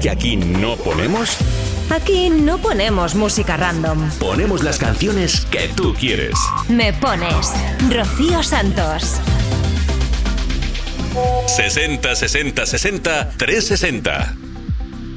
[0.01, 1.38] Que aquí no ponemos?
[1.92, 4.10] Aquí no ponemos música random.
[4.19, 6.34] Ponemos las canciones que tú quieres.
[6.69, 7.53] Me pones
[7.90, 9.22] Rocío Santos.
[11.46, 14.35] 60 60 60 360.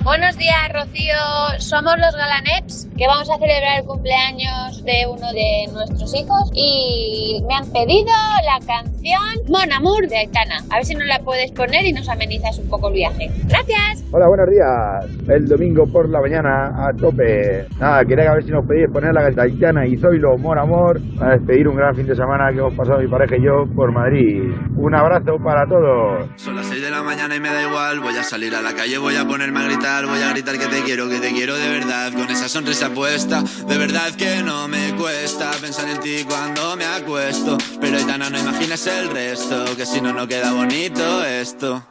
[0.02, 1.14] Buenos días, Rocío.
[1.60, 7.42] Somos los Galanets, que vamos a celebrar el cumpleaños de uno de nuestros hijos y
[7.48, 8.12] me han pedido
[8.44, 10.62] la canción Mon Amour de Aitana.
[10.68, 13.30] A ver si nos la puedes poner y nos amenizas un poco el viaje.
[13.44, 14.03] Gracias.
[14.16, 15.28] Hola, buenos días.
[15.28, 17.66] El domingo por la mañana a tope.
[17.80, 21.30] Nada, quería a ver si nos pedís poner la Taitana y Zoilo, Mor Amor, a
[21.30, 24.54] despedir un gran fin de semana que hemos pasado mi pareja y yo por Madrid.
[24.76, 26.28] Un abrazo para todos.
[26.36, 27.98] Son las 6 de la mañana y me da igual.
[27.98, 30.06] Voy a salir a la calle, voy a ponerme a gritar.
[30.06, 32.12] Voy a gritar que te quiero, que te quiero de verdad.
[32.12, 36.84] Con esa sonrisa puesta, de verdad que no me cuesta pensar en ti cuando me
[36.84, 37.58] acuesto.
[37.80, 41.82] Pero Aitana, no imaginas el resto, que si no, no queda bonito esto.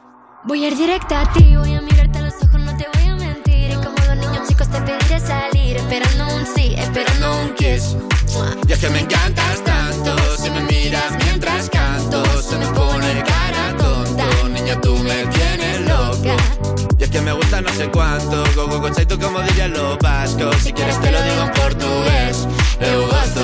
[0.46, 1.93] Voy a ir directa a ti, voy a mirarte
[6.54, 7.96] sí, esperando un kiss.
[8.68, 13.76] Y es que me encantas tanto, si me miras mientras canto, se me pone cara
[13.76, 14.26] tonta.
[14.48, 16.36] Niña, tú me tienes loca.
[16.98, 19.98] Y es que me gusta no sé cuánto, go go go chaito como dirían los
[19.98, 20.56] vascos.
[20.62, 22.48] Si quieres te lo digo en portugués,
[22.80, 23.43] eu gosto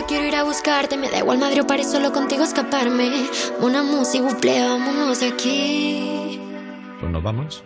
[0.00, 3.28] Solo quiero ir a buscarte, me da igual Madrid o París, solo contigo escaparme.
[3.60, 6.40] Una música, buple, vámonos aquí.
[6.98, 7.62] Pues nos vamos.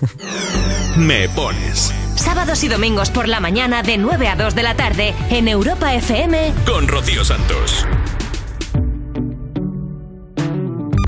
[0.96, 5.14] Me pones Sábados y domingos por la mañana de 9 a 2 de la tarde
[5.30, 6.52] en Europa FM.
[6.64, 7.84] con Rocío Santos.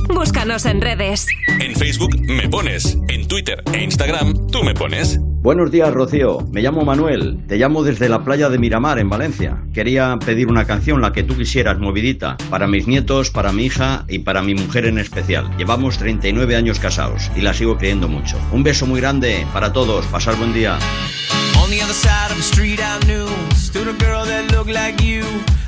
[0.09, 1.29] Búscanos en redes.
[1.61, 5.21] En Facebook me pones, en Twitter e Instagram tú me pones.
[5.43, 6.47] Buenos días, Rocío.
[6.53, 7.47] Me llamo Manuel.
[7.49, 9.57] Te llamo desde la playa de Miramar, en Valencia.
[9.73, 14.05] Quería pedir una canción, la que tú quisieras, movidita, para mis nietos, para mi hija
[14.07, 15.51] y para mi mujer en especial.
[15.57, 18.37] Llevamos 39 años casados y la sigo creyendo mucho.
[18.53, 20.05] Un beso muy grande para todos.
[20.09, 20.79] Pasar buen día.
[21.63, 22.81] On the other side of the street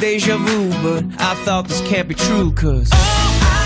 [0.00, 2.88] deja vu, but I thought this can't be true, cause.
[2.88, 3.59] Just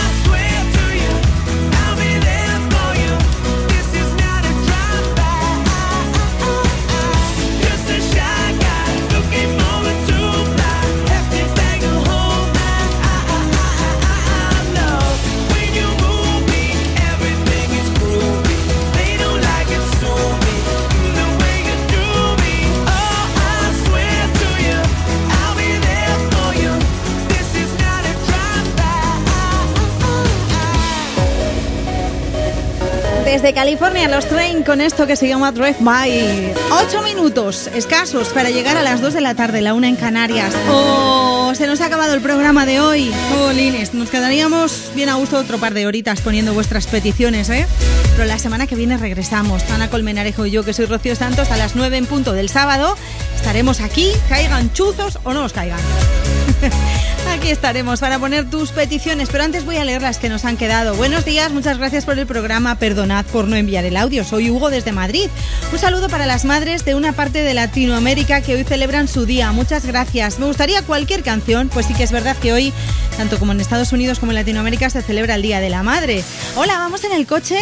[33.54, 36.52] California, los Train con esto que se llama Drive By.
[36.72, 40.52] Ocho minutos escasos para llegar a las 2 de la tarde, la una en Canarias.
[40.68, 43.12] Oh, se nos ha acabado el programa de hoy.
[43.38, 47.66] Oh, Lines, nos quedaríamos bien a gusto otro par de horitas poniendo vuestras peticiones, ¿eh?
[48.16, 49.62] Pero la semana que viene regresamos.
[49.70, 52.96] Ana Colmenarejo y yo, que soy Rocío Santos, a las 9 en punto del sábado.
[53.36, 55.80] Estaremos aquí, caigan chuzos o no os caigan.
[57.44, 60.56] Aquí estaremos para poner tus peticiones, pero antes voy a leer las que nos han
[60.56, 60.94] quedado.
[60.94, 62.78] Buenos días, muchas gracias por el programa.
[62.78, 64.24] Perdonad por no enviar el audio.
[64.24, 65.28] Soy Hugo desde Madrid.
[65.70, 69.52] Un saludo para las madres de una parte de Latinoamérica que hoy celebran su día.
[69.52, 70.38] Muchas gracias.
[70.38, 72.72] Me gustaría cualquier canción, pues sí que es verdad que hoy,
[73.18, 76.24] tanto como en Estados Unidos como en Latinoamérica, se celebra el Día de la Madre.
[76.56, 77.58] Hola, vamos en el coche.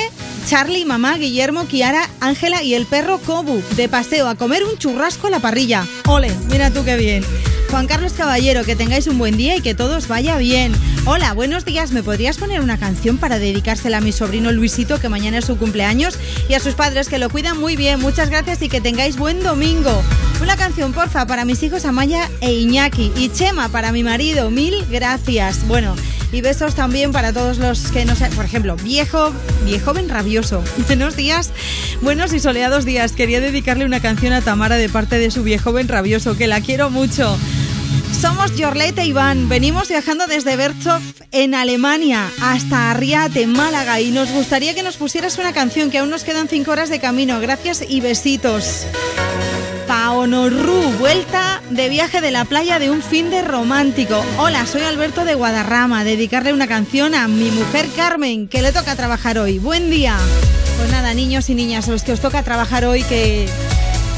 [0.49, 5.27] Charlie, mamá, Guillermo, Kiara, Ángela y el perro Kobu de paseo a comer un churrasco
[5.27, 5.85] a la parrilla.
[6.07, 7.25] Ole, mira tú qué bien.
[7.73, 10.75] Juan Carlos Caballero, que tengáis un buen día y que todos vaya bien.
[11.07, 11.91] Hola, buenos días.
[11.91, 15.57] ¿Me podrías poner una canción para dedicársela a mi sobrino Luisito, que mañana es su
[15.57, 16.19] cumpleaños,
[16.51, 17.99] y a sus padres que lo cuidan muy bien?
[17.99, 20.03] Muchas gracias y que tengáis buen domingo.
[20.43, 23.11] Una canción, porfa, para mis hijos Amaya e Iñaki.
[23.17, 24.51] Y Chema, para mi marido.
[24.51, 25.67] Mil gracias.
[25.67, 25.97] Bueno,
[26.31, 29.33] y besos también para todos los que no sé, por ejemplo, viejo,
[29.65, 30.63] viejoven rabioso.
[30.89, 31.51] Buenos días,
[32.03, 33.13] buenos y soleados días.
[33.13, 36.91] Quería dedicarle una canción a Tamara de parte de su viejoven rabioso, que la quiero
[36.91, 37.39] mucho.
[38.13, 39.49] Somos Jorlete e Iván.
[39.49, 41.01] Venimos viajando desde Berchow
[41.33, 46.11] en Alemania hasta Arriate, Málaga, y nos gustaría que nos pusieras una canción que aún
[46.11, 47.41] nos quedan cinco horas de camino.
[47.41, 48.87] Gracias y besitos.
[49.87, 54.25] Paonorru, vuelta de viaje de la playa de un fin de romántico.
[54.39, 56.05] Hola, soy Alberto de Guadarrama.
[56.05, 59.59] Dedicarle una canción a mi mujer Carmen, que le toca trabajar hoy.
[59.59, 60.17] Buen día.
[60.79, 63.49] Pues nada, niños y niñas, a los que os toca trabajar hoy, que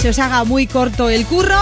[0.00, 1.60] se os haga muy corto el curro.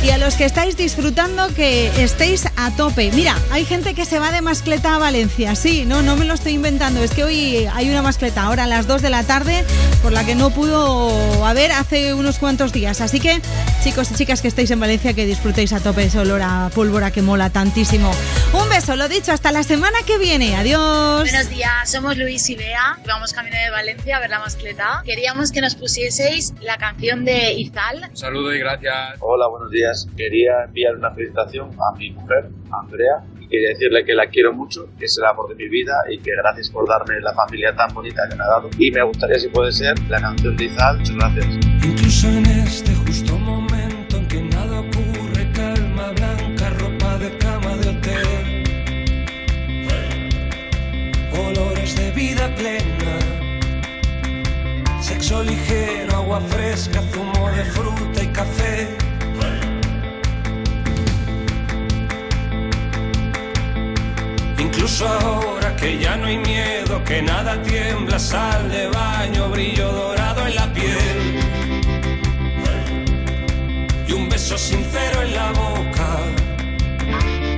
[0.00, 3.10] Y a los que estáis disfrutando, que estéis a tope.
[3.12, 5.56] Mira, hay gente que se va de mascleta a Valencia.
[5.56, 7.02] Sí, no, no me lo estoy inventando.
[7.02, 9.64] Es que hoy hay una mascleta ahora a las 2 de la tarde,
[10.00, 13.00] por la que no pudo haber hace unos cuantos días.
[13.00, 13.40] Así que,
[13.82, 17.10] chicos y chicas que estáis en Valencia, que disfrutéis a tope ese olor a pólvora
[17.10, 18.12] que mola tantísimo.
[18.52, 20.56] Un beso, lo dicho, hasta la semana que viene.
[20.56, 21.22] Adiós.
[21.22, 25.02] Buenos días, somos Luis y Bea, vamos camino de Valencia a ver la mascleta.
[25.04, 28.08] Queríamos que nos pusieseis la canción de Izal.
[28.10, 29.16] Un saludo y gracias.
[29.20, 29.87] Hola, buenos días.
[30.16, 34.88] Quería enviar una felicitación a mi mujer, Andrea, y quería decirle que la quiero mucho,
[34.98, 37.92] que es el amor de mi vida y que gracias por darme la familia tan
[37.94, 38.68] bonita que me ha dado.
[38.78, 40.98] Y me gustaría, si puede ser, la canción de Izal.
[40.98, 41.46] Muchas gracias.
[41.84, 47.88] Incluso en este justo momento en que nada ocurre, calma blanca, ropa de cama de
[47.88, 48.64] hotel,
[51.32, 53.18] olores de vida plena,
[55.00, 58.97] sexo ligero, agua fresca, zumo de fruta y café.
[65.00, 70.54] Ahora que ya no hay miedo, que nada tiembla, sal de baño, brillo dorado en
[70.56, 71.40] la piel.
[74.08, 76.18] Y un beso sincero en la boca.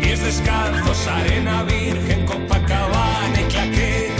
[0.02, 4.12] Pies descalzos, arena virgen, Copacabana y claqué.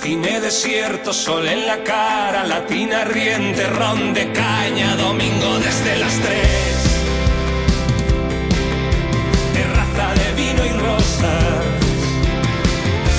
[0.00, 6.85] Cine desierto, sol en la cara, latina riente, ron de caña, domingo desde las tres.
[10.36, 11.64] Vino y rosas.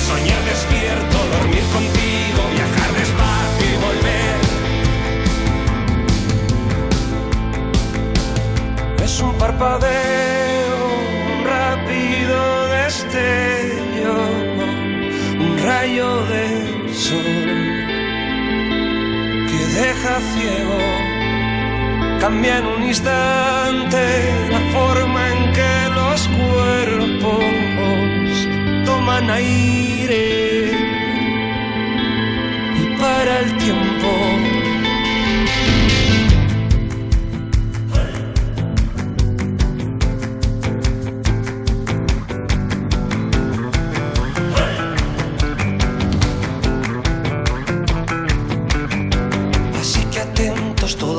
[0.06, 4.38] Soñar despierto, dormir contigo, viajar despacio y volver.
[9.04, 10.78] Es un parpadeo,
[11.34, 12.38] un rápido
[12.76, 14.16] destello,
[15.44, 16.44] un rayo de
[16.94, 17.46] sol
[19.48, 20.80] que deja ciego.
[22.20, 24.02] Cambia en un instante
[24.50, 25.17] la forma
[26.18, 27.44] los cuerpos
[28.84, 30.72] toman aire
[32.76, 34.37] y para el tiempo.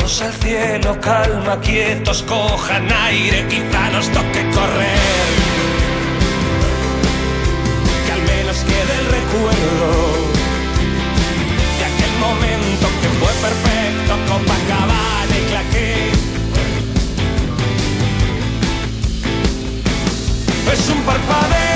[0.09, 5.29] Al cielo, calma, quietos, cojan aire, quizá nos toque correr.
[8.06, 9.90] Que al menos quede el recuerdo
[11.77, 15.93] de aquel momento que fue perfecto, Copacabana y claqué.
[20.74, 21.69] Es un parpadeo,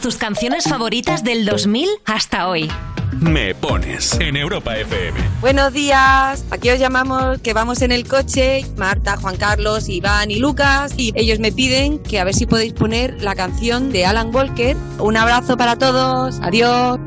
[0.00, 2.70] Tus canciones favoritas del 2000 hasta hoy.
[3.20, 5.18] Me pones en Europa FM.
[5.40, 10.36] Buenos días, aquí os llamamos que vamos en el coche, Marta, Juan Carlos, Iván y
[10.40, 14.34] Lucas, y ellos me piden que a ver si podéis poner la canción de Alan
[14.34, 14.76] Walker.
[14.98, 16.98] Un abrazo para todos, adiós.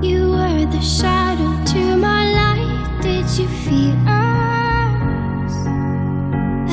[0.00, 3.02] You were the shadow to my light.
[3.02, 5.52] Did you feel us?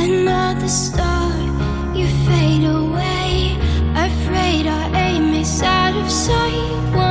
[0.01, 1.12] Another star,
[6.03, 7.02] of sight.